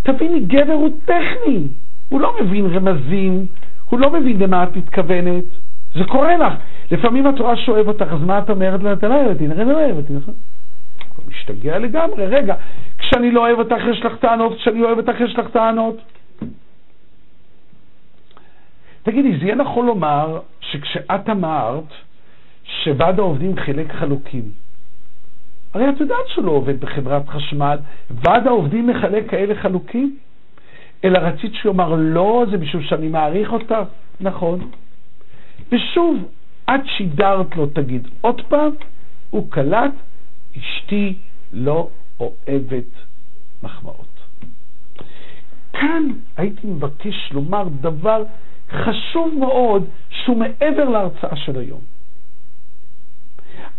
תביני, 0.03 0.39
גבר 0.39 0.73
הוא 0.73 0.89
טכני, 1.05 1.67
הוא 2.09 2.21
לא 2.21 2.35
מבין 2.41 2.65
רמזים, 2.65 3.45
הוא 3.89 3.99
לא 3.99 4.11
מבין 4.11 4.39
למה 4.39 4.63
את 4.63 4.75
מתכוונת. 4.75 5.43
זה 5.95 6.03
קורה 6.03 6.37
לך. 6.37 6.53
לפעמים 6.91 7.29
את 7.29 7.39
רואה 7.39 7.57
שאוהב 7.57 7.87
אותך, 7.87 8.07
אז 8.11 8.21
מה 8.21 8.39
את 8.39 8.49
אומרת 8.49 8.83
לה? 8.83 8.93
אתה 8.93 9.07
לא 9.07 9.15
אוהב 9.15 9.27
אותי, 9.27 9.47
נראה 9.47 9.63
לא 9.63 9.73
אוהב 9.73 9.97
אותי, 9.97 10.13
נכון? 10.13 10.33
משתגע 11.27 11.77
לגמרי. 11.79 12.25
רגע, 12.27 12.55
כשאני 12.97 13.31
לא 13.31 13.41
אוהב 13.47 13.59
אותך 13.59 13.81
יש 13.91 14.05
לך 14.05 14.15
טענות, 14.19 14.57
כשאני 14.57 14.81
אוהב 14.81 14.97
אותך 14.97 15.19
יש 15.19 15.39
לך 15.39 15.47
טענות. 15.49 16.01
תגידי, 19.03 19.37
זה 19.37 19.45
יהיה 19.45 19.55
נכון 19.55 19.85
לומר 19.85 20.39
שכשאת 20.59 21.29
אמרת 21.29 21.93
שוועד 22.66 23.20
העובדים 23.20 23.55
חילק 23.59 23.91
חלוקים, 23.91 24.51
הרי 25.74 25.89
את 25.89 25.99
יודעת 25.99 26.28
שהוא 26.28 26.45
לא 26.45 26.51
עובד 26.51 26.80
בחברת 26.80 27.30
חשמל, 27.30 27.78
ועד 28.09 28.47
העובדים 28.47 28.88
מחלק 28.88 29.30
כאלה 29.30 29.55
חלוקים? 29.61 30.18
אלא 31.03 31.18
רצית 31.18 31.53
שהוא 31.53 31.72
יאמר 31.72 31.95
לא, 31.97 32.45
זה 32.51 32.57
משום 32.57 32.82
שאני 32.84 33.07
מעריך 33.07 33.53
אותה. 33.53 33.84
נכון. 34.20 34.72
ושוב, 35.72 36.24
עד 36.68 36.82
שידרת 36.86 37.55
לו, 37.55 37.68
תגיד 37.68 38.07
עוד 38.22 38.41
פעם, 38.47 38.72
הוא 39.30 39.51
קלט, 39.51 39.91
אשתי 40.57 41.13
לא 41.53 41.89
אוהבת 42.20 42.91
מחמאות. 43.63 44.20
כאן 45.74 46.03
הייתי 46.38 46.68
מבקש 46.68 47.32
לומר 47.32 47.68
דבר 47.82 48.24
חשוב 48.72 49.34
מאוד 49.39 49.86
שהוא 50.09 50.38
מעבר 50.38 50.89
להרצאה 50.89 51.36
של 51.36 51.59
היום. 51.59 51.94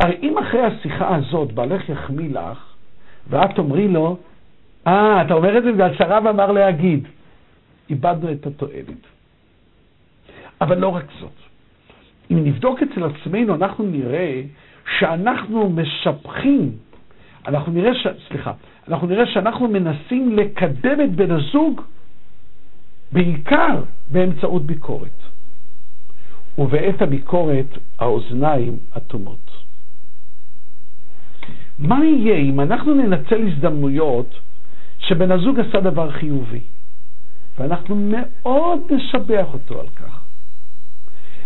הרי 0.01 0.17
אם 0.23 0.39
אחרי 0.39 0.63
השיחה 0.63 1.17
הזאת 1.17 1.53
בעלך 1.53 1.89
יחמיא 1.89 2.31
לך, 2.31 2.75
ואת 3.29 3.51
תאמרי 3.55 3.89
לו, 3.89 4.17
אה, 4.87 5.23
אתה 5.23 5.35
אומר 5.35 5.59
את 5.59 5.63
זה 5.63 5.73
בגלל 5.73 5.95
שהרב 5.95 6.27
אמר 6.27 6.53
להגיד, 6.53 7.09
איבדנו 7.91 8.33
את 8.33 8.47
התועלת. 8.47 9.07
אבל 10.61 10.79
לא 10.79 10.89
רק 10.89 11.05
זאת. 11.21 11.33
אם 12.31 12.45
נבדוק 12.45 12.81
אצל 12.83 13.05
עצמנו, 13.05 13.55
אנחנו 13.55 13.85
נראה 13.87 14.43
שאנחנו 14.99 15.71
משבחים, 15.71 16.73
אנחנו 17.47 17.73
נראה, 17.73 17.95
ש... 17.95 18.07
סליחה, 18.29 18.53
אנחנו 18.89 19.07
נראה 19.07 19.27
שאנחנו 19.27 19.69
מנסים 19.69 20.37
לקדם 20.37 21.01
את 21.01 21.11
בן 21.13 21.31
הזוג 21.31 21.81
בעיקר 23.13 23.83
באמצעות 24.13 24.67
ביקורת. 24.67 25.23
ובעת 26.59 27.03
הביקורת 27.03 27.67
האוזניים 27.99 28.79
אטומות. 28.97 29.56
מה 31.89 32.05
יהיה 32.05 32.37
אם 32.37 32.61
אנחנו 32.61 32.95
ננצל 32.95 33.47
הזדמנויות 33.47 34.41
שבן 34.99 35.31
הזוג 35.31 35.61
עשה 35.61 35.81
דבר 35.81 36.11
חיובי, 36.11 36.61
ואנחנו 37.59 37.97
מאוד 37.97 38.81
נשבח 38.91 39.47
אותו 39.53 39.81
על 39.81 39.87
כך. 39.97 40.21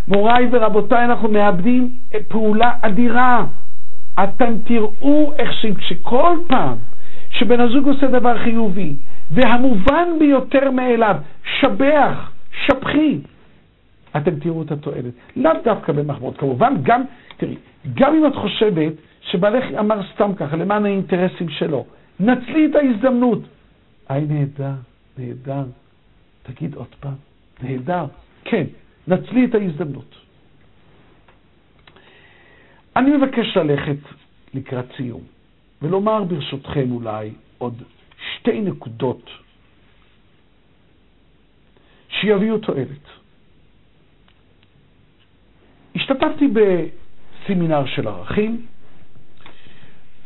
מוריי 0.09 0.49
ורבותיי, 0.53 1.05
אנחנו 1.05 1.29
מאבדים 1.29 1.95
פעולה 2.29 2.73
אדירה. 2.81 3.47
אתם 4.25 4.59
תראו 4.65 5.33
איך 5.39 5.51
שכל 5.81 6.37
פעם 6.49 6.77
שבן 7.31 7.61
הזוג 7.61 7.89
עושה 7.89 8.07
דבר 8.07 8.39
חיובי, 8.39 8.97
והמובן 9.31 10.09
ביותר 10.19 10.71
מאליו, 10.71 11.17
שבח, 11.61 12.31
שבחי, 12.67 13.19
אתם 14.17 14.41
תראו 14.41 14.63
את 14.63 14.73
התועלת. 14.73 15.13
לאו 15.37 15.53
דווקא 15.65 15.93
במחמאות. 15.93 16.39
כמובן, 16.39 16.75
גם, 16.83 17.03
תראי, 17.37 17.55
גם 17.95 18.15
אם 18.15 18.27
את 18.27 18.35
חושבת 18.35 18.93
שבעלך 19.21 19.65
אמר 19.79 20.01
סתם 20.15 20.35
ככה, 20.37 20.57
למען 20.57 20.85
האינטרסים 20.85 21.49
שלו, 21.49 21.87
נצלי 22.21 22.67
את 22.71 22.75
ההזדמנות. 22.75 23.43
היי, 24.09 24.27
נהדר, 24.27 24.73
נהדר. 25.19 25.65
תגיד 26.43 26.75
עוד 26.75 26.95
פעם, 27.01 27.15
נהדר. 27.63 28.05
כן, 28.45 28.65
נצלי 29.09 29.45
את 29.45 29.55
ההזדמנות. 29.55 30.15
אני 32.97 33.17
מבקש 33.17 33.57
ללכת 33.57 33.97
לקראת 34.55 34.85
סיום, 34.97 35.21
ולומר 35.83 36.25
ברשותכם 36.25 36.93
אולי 36.93 37.31
עוד 37.59 37.83
שתי 38.37 38.61
נקודות 38.61 39.31
שיביאו 42.09 42.59
תועלת. 42.59 43.07
השתתפתי 45.97 46.49
בסמינר 46.49 47.87
של 47.87 48.09
ערכים, 48.09 48.67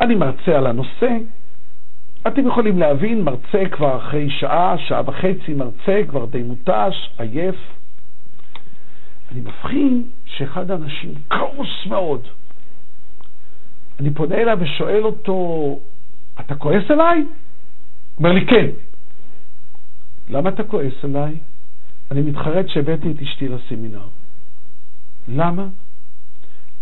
אני 0.04 0.14
מרצה 0.14 0.58
על 0.58 0.66
הנושא, 0.66 1.16
אתם 2.26 2.46
יכולים 2.46 2.78
להבין, 2.78 3.22
מרצה 3.22 3.62
כבר 3.72 3.96
אחרי 3.96 4.30
שעה, 4.30 4.74
שעה 4.78 5.02
וחצי 5.06 5.54
מרצה, 5.54 6.00
כבר 6.08 6.24
די 6.26 6.42
מותש, 6.42 7.10
עייף. 7.18 7.56
אני 9.32 9.40
מבחין 9.40 10.02
שאחד 10.26 10.70
האנשים 10.70 11.14
כעוס 11.30 11.86
מאוד. 11.86 12.20
אני 14.00 14.10
פונה 14.14 14.34
אליו 14.34 14.58
ושואל 14.60 15.04
אותו, 15.04 15.78
אתה 16.40 16.54
כועס 16.54 16.90
עליי? 16.90 17.24
אומר 18.18 18.32
לי, 18.32 18.46
כן. 18.46 18.66
למה 20.30 20.48
אתה 20.48 20.64
כועס 20.64 21.04
עליי? 21.04 21.38
אני 22.10 22.20
מתחרט 22.20 22.68
שהבאתי 22.68 23.10
את 23.10 23.22
אשתי 23.22 23.48
לסמינר. 23.48 24.08
למה? 25.28 25.66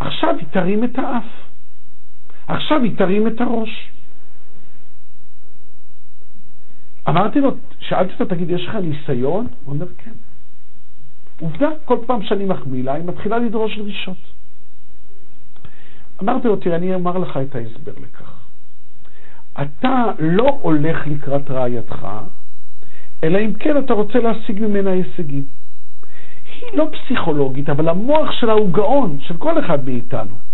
עכשיו 0.01 0.35
היא 0.39 0.47
תרים 0.51 0.85
את 0.85 0.99
האף. 0.99 1.52
עכשיו 2.53 2.83
היא 2.83 2.97
תרים 2.97 3.27
את 3.27 3.41
הראש. 3.41 3.91
אמרתי 7.09 7.41
לו, 7.41 7.51
שאלתי 7.81 8.13
אותו, 8.13 8.25
תגיד, 8.25 8.51
יש 8.51 8.67
לך 8.69 8.75
ניסיון? 8.75 9.47
הוא 9.65 9.75
אומר, 9.75 9.87
כן. 9.99 10.11
עובדה, 11.41 11.69
כל 11.85 11.99
פעם 12.07 12.23
שאני 12.23 12.45
מחמיא 12.45 12.85
לה, 12.85 12.95
היא 12.95 13.05
מתחילה 13.05 13.39
לדרוש 13.39 13.79
דרישות. 13.79 14.17
אמרתי 16.23 16.49
לו, 16.49 16.57
תראה, 16.57 16.77
אני 16.77 16.95
אומר 16.95 17.19
לך 17.19 17.37
את 17.37 17.55
ההסבר 17.55 17.93
לכך. 18.03 18.33
אתה 19.63 20.05
לא 20.19 20.59
הולך 20.63 21.07
לקראת 21.07 21.51
רעייתך, 21.51 22.07
אלא 23.25 23.39
אם 23.39 23.53
כן 23.55 23.79
אתה 23.79 23.93
רוצה 23.93 24.19
להשיג 24.19 24.61
ממנה 24.61 24.91
הישגים. 24.91 25.45
היא 26.61 26.79
לא 26.79 26.89
פסיכולוגית, 26.93 27.71
אבל 27.71 27.89
המוח 27.89 28.33
שלה 28.33 28.53
הוא 28.53 28.73
גאון, 28.73 29.19
של 29.21 29.37
כל 29.37 29.65
אחד 29.65 29.85
מאיתנו. 29.85 30.52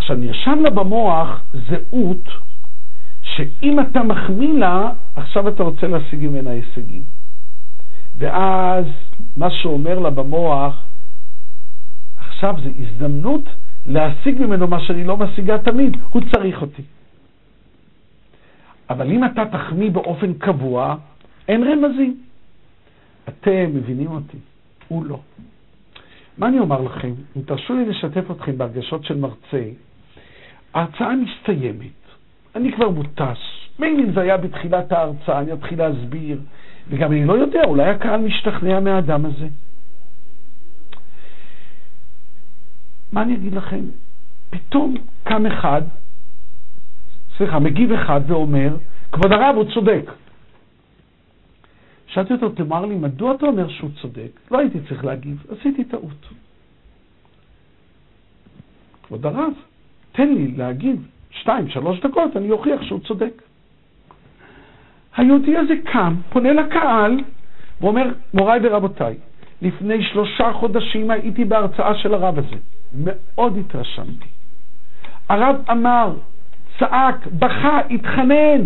עכשיו, 0.00 0.16
נרשם 0.16 0.58
לה 0.62 0.70
במוח 0.70 1.40
זהות 1.52 2.28
שאם 3.22 3.80
אתה 3.80 4.02
מחמיא 4.02 4.52
לה, 4.58 4.92
עכשיו 5.16 5.48
אתה 5.48 5.62
רוצה 5.62 5.86
להשיג 5.86 6.26
ממנה 6.26 6.50
הישגים. 6.50 7.02
ואז 8.18 8.84
מה 9.36 9.50
שאומר 9.50 9.98
לה 9.98 10.10
במוח, 10.10 10.84
עכשיו 12.16 12.54
זו 12.64 12.70
הזדמנות 12.78 13.48
להשיג 13.86 14.40
ממנו 14.40 14.66
מה 14.66 14.80
שאני 14.80 15.04
לא 15.04 15.16
משיגה 15.16 15.58
תמיד, 15.58 15.96
הוא 16.10 16.22
צריך 16.32 16.62
אותי. 16.62 16.82
אבל 18.90 19.10
אם 19.10 19.24
אתה 19.24 19.42
תחמיא 19.52 19.90
באופן 19.90 20.32
קבוע, 20.32 20.96
אין 21.48 21.62
רמזים. 21.62 22.20
אתם 23.28 23.70
מבינים 23.74 24.10
אותי, 24.10 24.38
הוא 24.88 25.04
לא. 25.04 25.20
מה 26.38 26.48
אני 26.48 26.58
אומר 26.58 26.80
לכם? 26.80 27.12
אם 27.36 27.42
תרשו 27.42 27.74
לי 27.74 27.84
לשתף 27.86 28.30
אתכם 28.30 28.58
בהרגשות 28.58 29.04
של 29.04 29.16
מרצה, 29.16 29.62
ההרצאה 30.74 31.12
מסתיימת. 31.16 32.00
אני 32.56 32.72
כבר 32.72 32.90
מותש. 32.90 33.68
מילא 33.78 34.02
אם 34.02 34.12
זה 34.12 34.20
היה 34.20 34.36
בתחילת 34.36 34.92
ההרצאה, 34.92 35.40
אני 35.40 35.52
אתחיל 35.52 35.78
להסביר, 35.78 36.40
וגם 36.88 37.12
אני 37.12 37.24
לא 37.24 37.32
יודע, 37.32 37.60
אולי 37.64 37.88
הקהל 37.88 38.20
משתכנע 38.20 38.80
מהאדם 38.80 39.26
הזה. 39.26 39.48
מה 43.12 43.22
אני 43.22 43.34
אגיד 43.34 43.54
לכם? 43.54 43.84
פתאום 44.50 44.94
קם 45.24 45.46
אחד, 45.46 45.82
סליחה, 47.36 47.58
מגיב 47.58 47.92
אחד 47.92 48.20
ואומר, 48.26 48.76
כבוד 49.12 49.32
הרב, 49.32 49.56
הוא 49.56 49.64
צודק. 49.74 50.10
שאלתי 52.06 52.32
אותו, 52.32 52.48
תאמר 52.48 52.86
לי, 52.86 52.94
מדוע 52.94 53.34
אתה 53.34 53.46
אומר 53.46 53.68
שהוא 53.68 53.90
צודק? 54.02 54.40
לא 54.50 54.58
הייתי 54.58 54.78
צריך 54.88 55.04
להגיב, 55.04 55.46
עשיתי 55.50 55.84
טעות. 55.84 56.26
כבוד 59.02 59.26
הרב, 59.26 59.52
תן 60.12 60.34
לי 60.34 60.52
להגיב 60.56 61.06
שתיים, 61.30 61.68
שלוש 61.68 62.00
דקות, 62.00 62.36
אני 62.36 62.50
אוכיח 62.50 62.82
שהוא 62.82 63.00
צודק. 63.00 63.42
היהודי 65.16 65.56
הזה 65.56 65.74
קם, 65.84 66.14
פונה 66.30 66.52
לקהל, 66.52 67.20
ואומר, 67.80 68.06
מוריי 68.34 68.60
ורבותיי, 68.62 69.14
לפני 69.62 70.02
שלושה 70.02 70.52
חודשים 70.52 71.10
הייתי 71.10 71.44
בהרצאה 71.44 71.94
של 71.94 72.14
הרב 72.14 72.38
הזה. 72.38 72.56
מאוד 72.92 73.56
התרשמתי. 73.56 74.26
הרב 75.28 75.56
אמר, 75.70 76.14
צעק, 76.78 77.26
בכה, 77.26 77.80
התחנן, 77.90 78.60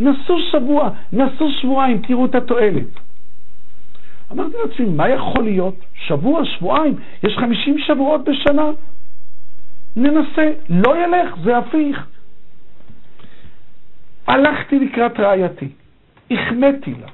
נסו 0.00 0.38
שבוע, 0.52 0.90
נסו 1.12 1.50
שבועיים, 1.50 2.02
תראו 2.08 2.26
את 2.26 2.34
התועלת. 2.34 3.00
אמרתי 4.32 4.54
לעצמי, 4.64 4.86
מה 4.86 5.08
יכול 5.08 5.44
להיות? 5.44 5.74
שבוע, 5.94 6.44
שבועיים, 6.44 6.94
יש 7.24 7.36
חמישים 7.38 7.78
שבועות 7.78 8.20
בשנה. 8.24 8.70
ננסה, 9.98 10.52
לא 10.68 11.04
ילך, 11.04 11.34
זה 11.44 11.56
הפיך. 11.56 12.06
הלכתי 14.26 14.78
לקראת 14.78 15.20
רעייתי, 15.20 15.68
החמאתי 16.30 16.94
לה, 17.00 17.08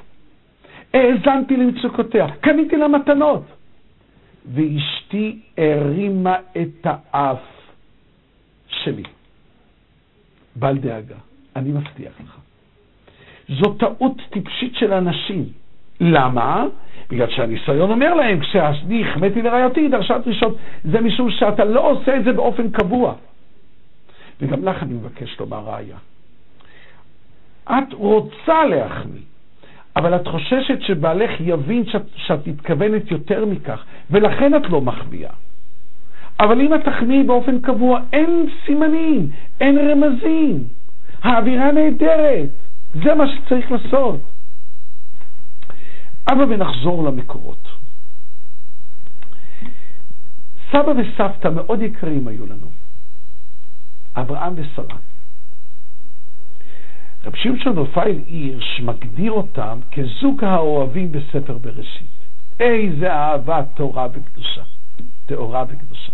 האזנתי 0.94 1.56
למצוקותיה, 1.56 2.26
קניתי 2.40 2.76
לה 2.76 2.88
מתנות, 2.88 3.44
ואשתי 4.54 5.40
הרימה 5.58 6.36
את 6.62 6.86
האף 7.12 7.38
שלי. 8.68 9.02
בל 10.56 10.78
דאגה, 10.78 11.16
אני 11.56 11.72
מבטיח 11.72 12.12
לך. 12.24 12.38
זו 13.48 13.74
טעות 13.74 14.16
טיפשית 14.30 14.74
של 14.74 14.92
אנשים. 14.92 15.63
למה? 16.00 16.64
בגלל 17.10 17.30
שהניסיון 17.30 17.90
אומר 17.90 18.14
להם, 18.14 18.40
כשאני 18.40 19.04
החמאתי 19.08 19.42
לרעייתי, 19.42 19.88
דרשה 19.88 20.18
דרישות, 20.18 20.56
זה 20.84 21.00
משום 21.00 21.30
שאתה 21.30 21.64
לא 21.64 21.90
עושה 21.90 22.16
את 22.16 22.24
זה 22.24 22.32
באופן 22.32 22.70
קבוע. 22.70 23.14
וגם 24.40 24.64
לך 24.64 24.82
אני 24.82 24.94
מבקש 24.94 25.40
לומר 25.40 25.58
ראיה. 25.58 25.96
את 27.64 27.92
רוצה 27.92 28.64
להחמיא, 28.64 29.22
אבל 29.96 30.16
את 30.16 30.28
חוששת 30.28 30.80
שבעלך 30.80 31.30
יבין 31.40 31.84
שאת, 31.86 32.02
שאת 32.16 32.46
מתכוונת 32.46 33.10
יותר 33.10 33.44
מכך, 33.44 33.84
ולכן 34.10 34.54
את 34.54 34.70
לא 34.70 34.80
מחמיאה. 34.80 35.32
אבל 36.40 36.60
אם 36.60 36.74
את 36.74 36.80
תחמיאי 36.84 37.22
באופן 37.22 37.60
קבוע, 37.60 38.00
אין 38.12 38.46
סימנים, 38.66 39.28
אין 39.60 39.78
רמזים. 39.78 40.64
האווירה 41.22 41.72
נהדרת, 41.72 42.48
זה 43.04 43.14
מה 43.14 43.24
שצריך 43.28 43.72
לעשות. 43.72 44.20
אבל 46.28 46.52
ונחזור 46.52 47.04
למקורות. 47.04 47.68
סבא 50.70 50.90
וסבתא 50.90 51.48
מאוד 51.48 51.82
יקרים 51.82 52.28
היו 52.28 52.46
לנו, 52.46 52.70
אברהם 54.16 54.52
ושרה. 54.56 54.96
רב 57.24 57.34
שמשון 57.36 57.78
רפאל 57.78 58.18
הירש 58.26 58.80
מגדיר 58.80 59.32
אותם 59.32 59.80
כזוג 59.92 60.44
האוהבים 60.44 61.12
בספר 61.12 61.58
בראשית. 61.58 62.14
איזה 62.60 63.12
אהבה 63.12 63.62
תורה 63.74 64.06
וקדושה, 64.12 64.62
טהורה 65.26 65.64
וקדושה. 65.68 66.12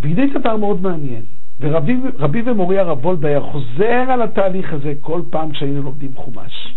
והנה 0.00 0.22
דבר 0.40 0.56
מאוד 0.56 0.82
מעניין, 0.82 1.22
ורבי 1.60 2.42
ומורי 2.44 2.78
הרב 2.78 3.06
וולד 3.06 3.24
היה 3.24 3.40
חוזר 3.40 4.04
על 4.10 4.22
התהליך 4.22 4.72
הזה 4.72 4.94
כל 5.00 5.22
פעם 5.30 5.52
כשהיינו 5.52 5.82
לומדים 5.82 6.16
חומש. 6.16 6.74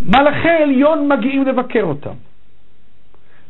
מלאכי 0.00 0.48
עליון 0.48 1.08
מגיעים 1.08 1.44
לבקר 1.44 1.82
אותם. 1.82 2.14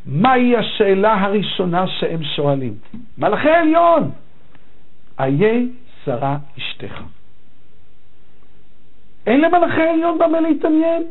מהי 0.05 0.57
השאלה 0.57 1.13
הראשונה 1.13 1.87
שהם 1.87 2.23
שואלים? 2.23 2.73
מלאכי 3.17 3.49
עליון, 3.49 4.11
איה 5.19 5.59
שרה 6.05 6.37
אשתך. 6.57 7.01
אין 9.27 9.41
למלאכי 9.41 9.81
עליון 9.81 10.17
במה 10.17 10.39
להתעניין. 10.39 11.03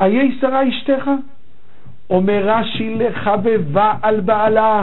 איה 0.00 0.22
שרה 0.40 0.68
אשתך? 0.68 1.10
אומר 2.10 2.42
רש"י 2.48 2.94
לחבבה 2.94 3.94
על 4.02 4.20
בעלה. 4.20 4.82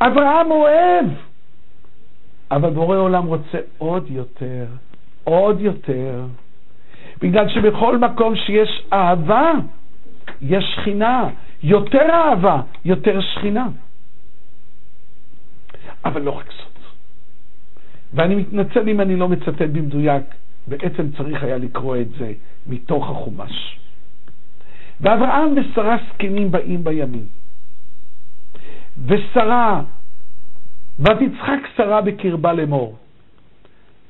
אברהם 0.00 0.50
אוהב, 0.50 1.06
אבל 2.50 2.70
בורא 2.70 2.96
עולם 2.96 3.26
רוצה 3.26 3.58
עוד 3.78 4.10
יותר, 4.10 4.66
עוד 5.24 5.60
יותר, 5.60 6.26
בגלל 7.22 7.48
שבכל 7.48 7.98
מקום 7.98 8.36
שיש 8.36 8.82
אהבה, 8.92 9.52
יש 10.42 10.64
שכינה, 10.76 11.28
יותר 11.62 12.06
אהבה, 12.10 12.60
יותר 12.84 13.20
שכינה. 13.20 13.68
אבל 16.04 16.22
לא 16.22 16.30
רק 16.30 16.46
זאת. 16.52 16.72
ואני 18.14 18.34
מתנצל 18.34 18.88
אם 18.88 19.00
אני 19.00 19.16
לא 19.16 19.28
מצטט 19.28 19.62
במדויק, 19.62 20.22
בעצם 20.66 21.10
צריך 21.16 21.42
היה 21.42 21.58
לקרוא 21.58 21.96
את 21.96 22.08
זה 22.18 22.32
מתוך 22.66 23.10
החומש. 23.10 23.78
ואברהם 25.00 25.54
ושרה 25.56 25.96
זקנים 26.08 26.50
באים 26.50 26.84
בימים. 26.84 27.26
ושרה, 29.06 29.82
ותצחק 31.00 31.58
שרה 31.76 32.00
בקרבה 32.00 32.52
לאמור. 32.52 32.96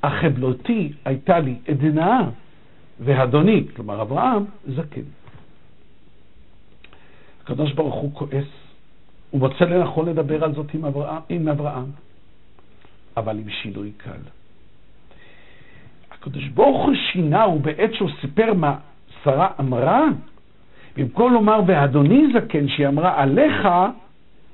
החבלותי 0.03 0.93
הייתה 1.05 1.39
לי 1.39 1.55
עדנה, 1.69 2.31
ואדוני, 3.01 3.65
כלומר 3.77 4.03
אברהם, 4.03 4.45
זקן. 4.67 5.01
הקדוש 7.43 7.73
ברוך 7.73 7.95
הוא 7.95 8.11
כועס, 8.15 8.49
הוא 9.31 9.41
מוצא 9.41 9.65
לנכון 9.65 10.09
לדבר 10.09 10.45
על 10.45 10.55
זאת 10.55 10.75
עם 10.75 10.85
אברהם, 10.85 11.23
עם 11.29 11.49
אברהם, 11.49 11.91
אבל 13.17 13.39
עם 13.39 13.51
שינוי 13.51 13.93
קל. 13.97 14.21
הקדוש 16.11 16.49
ברוך 16.49 16.87
הוא 16.87 16.95
שינה, 17.13 17.43
הוא 17.43 17.61
בעת 17.61 17.95
שהוא 17.95 18.11
סיפר 18.21 18.55
מה 18.55 18.77
שרה 19.25 19.49
אמרה, 19.61 20.05
במקום 20.97 21.33
לומר 21.33 21.61
ואדוני 21.67 22.27
זקן, 22.35 22.69
שהיא 22.69 22.89
אמרה 22.89 23.23
עליך, 23.23 23.69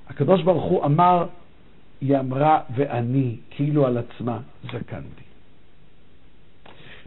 הקדוש 0.08 0.42
ברוך 0.42 0.64
הוא 0.64 0.84
אמר, 0.84 1.26
היא 2.02 2.18
אמרה 2.18 2.60
ואני, 2.74 3.36
כאילו 3.50 3.86
על 3.86 3.98
עצמה 3.98 4.38
זקנתי. 4.62 5.24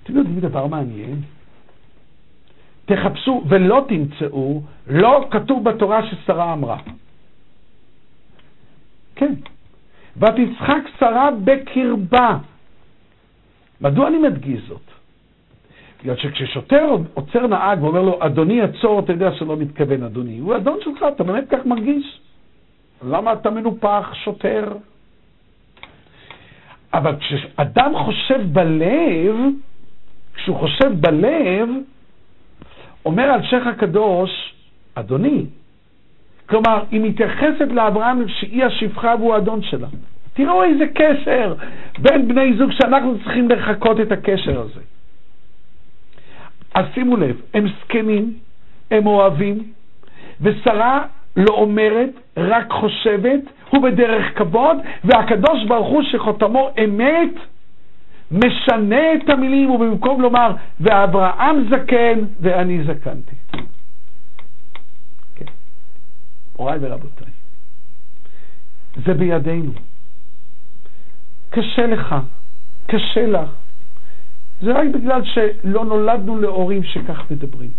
אתם 0.04 0.16
יודעים 0.18 0.40
דבר 0.40 0.68
מעניין? 0.68 1.22
תחפשו 2.86 3.44
ולא 3.50 3.86
תמצאו, 3.88 4.62
לא 4.88 5.28
כתוב 5.32 5.70
בתורה 5.70 6.02
ששרה 6.08 6.54
אמרה. 6.54 6.78
כן. 9.16 9.34
ותצחק 10.18 10.84
שרה 11.00 11.30
בקרבה. 11.44 12.38
מדוע 13.82 14.08
אני 14.08 14.18
מדגיש 14.18 14.62
זאת? 14.68 14.82
בגלל 16.02 16.16
שכששוטר 16.16 16.96
עוצר 17.14 17.48
נהג 17.48 17.84
ואומר 17.84 18.02
לו, 18.02 18.26
אדוני 18.26 18.62
עצור, 18.62 19.00
אתה 19.00 19.12
יודע 19.12 19.32
שלא 19.32 19.58
מתכוון 19.58 20.04
אדוני. 20.04 20.38
הוא 20.40 20.56
אדון 20.56 20.78
שלך, 20.84 21.06
אתה 21.16 21.24
באמת 21.24 21.44
כך 21.50 21.66
מרגיש? 21.66 22.20
למה 23.04 23.34
אתה 23.34 23.50
מנופח, 23.50 24.14
שוטר? 24.14 24.74
אבל 26.94 27.16
כשאדם 27.20 27.92
חושב 28.06 28.42
בלב, 28.54 29.36
כשהוא 30.36 30.58
חושב 30.58 30.92
בלב, 31.00 31.70
אומר 33.06 33.24
על 33.24 33.44
שייח 33.44 33.68
הקדוש, 33.68 34.54
אדוני. 34.96 35.46
כלומר, 36.50 36.84
היא 36.92 37.02
מתייחסת 37.02 37.68
לאברהם 37.72 38.28
שהיא 38.28 38.64
השפחה 38.64 39.16
והוא 39.20 39.34
האדון 39.34 39.62
שלה. 39.62 39.88
תראו 40.34 40.64
איזה 40.64 40.86
קשר 40.96 41.56
בין 42.00 42.28
בני 42.28 42.58
זוג 42.58 42.72
שאנחנו 42.72 43.20
צריכים 43.24 43.50
לחקות 43.50 44.00
את 44.00 44.12
הקשר 44.12 44.60
הזה. 44.62 44.82
אז 46.74 46.86
שימו 46.94 47.18
לב, 47.18 47.42
הם 47.54 47.66
זקנים, 47.80 48.34
הם 48.92 49.06
אוהבים, 49.08 49.72
ושרה 50.42 51.06
לא 51.38 51.54
אומרת, 51.54 52.10
רק 52.38 52.72
חושבת, 52.72 53.42
הוא 53.70 53.84
בדרך 53.84 54.38
כבוד, 54.38 54.78
והקדוש 55.04 55.66
ברוך 55.68 55.88
הוא 55.88 56.04
שחותמו 56.04 56.70
אמת, 56.84 57.34
משנה 58.32 59.14
את 59.14 59.30
המילים, 59.30 59.70
ובמקום 59.70 60.22
לומר, 60.22 60.56
ואברהם 60.80 61.56
זקן 61.70 62.20
ואני 62.40 62.84
זקנתי. 62.84 63.36
כן. 65.36 65.46
הוריי 66.54 66.78
ורבותיי, 66.82 67.28
זה 69.06 69.14
בידינו. 69.14 69.72
קשה 71.50 71.88
לך, 71.88 72.16
קשה 72.88 73.28
לך, 73.28 73.50
זה 74.62 74.72
רק 74.72 74.88
בגלל 74.94 75.22
שלא 75.26 75.86
נולדנו 75.86 76.38
להורים 76.42 76.84
שכך 76.84 77.32
מדברים. 77.32 77.72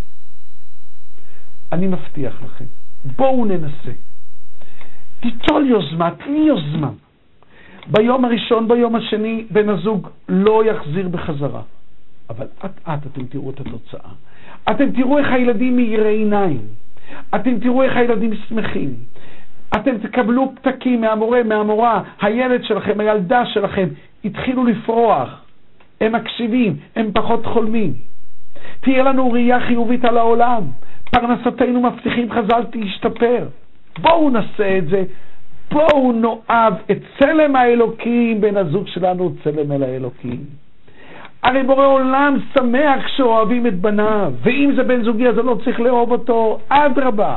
אני 1.73 1.87
מבטיח 1.87 2.43
לכם, 2.43 2.65
בואו 3.17 3.45
ננסה. 3.45 3.93
תיטול 5.21 5.67
יוזמה, 5.67 6.11
תני 6.11 6.39
יוזמה. 6.39 6.91
ביום 7.87 8.25
הראשון, 8.25 8.69
ביום 8.69 8.97
השני, 8.97 9.45
בן 9.51 9.69
הזוג 9.69 10.09
לא 10.29 10.65
יחזיר 10.65 11.09
בחזרה. 11.09 11.63
אבל 12.31 12.47
אט-אט 12.65 13.07
אתם 13.07 13.27
תראו 13.27 13.51
את 13.51 13.61
התוצאה. 13.61 14.11
אתם 14.71 14.91
תראו 14.91 15.19
איך 15.19 15.33
הילדים 15.33 15.77
מאירי 15.77 16.17
עיניים. 16.17 16.61
אתם 17.35 17.59
תראו 17.59 17.83
איך 17.83 17.97
הילדים 17.97 18.31
שמחים. 18.49 18.95
אתם 19.77 19.99
תקבלו 19.99 20.53
פתקים 20.55 21.01
מהמורה, 21.01 21.43
מהמורה, 21.43 22.03
הילד 22.21 22.65
שלכם, 22.65 23.01
הילדה 23.01 23.47
שלכם, 23.47 23.89
התחילו 24.25 24.65
לפרוח. 24.65 25.41
הם 26.01 26.13
מקשיבים, 26.13 26.77
הם 26.97 27.11
פחות 27.15 27.47
חולמים. 27.47 27.93
תהיה 28.81 29.03
לנו 29.03 29.33
ראייה 29.33 29.61
חיובית 29.61 30.05
על 30.05 30.19
העולם. 30.19 30.63
פרנסתנו 31.11 31.83
מבטיחים 31.83 32.33
חז"ל 32.33 32.65
תשתפר. 32.71 33.49
בואו 33.99 34.31
נעשה 34.31 34.79
את 34.79 34.89
זה. 34.89 35.05
בואו 35.71 36.13
נאהב 36.13 36.75
את 36.91 36.99
צלם 37.19 37.57
האלוקים, 37.57 38.41
בן 38.41 38.57
הזוג 38.57 38.87
שלנו 38.87 39.33
צלם 39.45 39.73
אל 39.73 39.83
האלוקים. 39.83 40.45
הרי 41.43 41.63
בורא 41.63 41.87
עולם 41.87 42.37
שמח 42.55 43.05
כשאוהבים 43.05 43.67
את 43.67 43.81
בניו, 43.81 44.33
ואם 44.43 44.73
זה 44.77 44.83
בן 44.83 45.05
זוגי 45.05 45.29
אז 45.29 45.39
אני 45.39 45.47
לא 45.47 45.59
צריך 45.65 45.81
לאהוב 45.81 46.13
אותו, 46.13 46.59
אדרבה. 46.69 47.37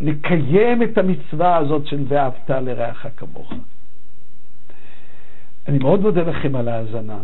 נקיים 0.00 0.82
את 0.82 0.98
המצווה 0.98 1.56
הזאת 1.56 1.86
של 1.86 2.04
ואהבת 2.08 2.50
לרעך 2.50 3.06
כמוך. 3.16 3.52
אני 5.68 5.78
מאוד 5.78 6.00
מודה 6.00 6.22
לכם 6.22 6.56
על 6.56 6.68
ההאזנה, 6.68 7.18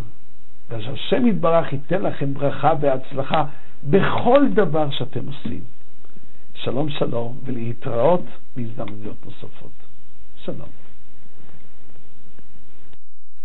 ושהשם 0.70 1.27
יתברך 1.27 1.73
ייתן 1.73 2.02
לכם 2.02 2.35
ברכה 2.35 2.73
והצלחה 2.81 3.44
בכל 3.90 4.48
דבר 4.54 4.90
שאתם 4.90 5.26
עושים. 5.26 5.60
שלום 6.54 6.90
שלום, 6.90 7.38
ולהתראות 7.44 8.24
בהזדמנויות 8.56 9.16
נוספות. 9.24 9.72
שלום. 10.44 10.81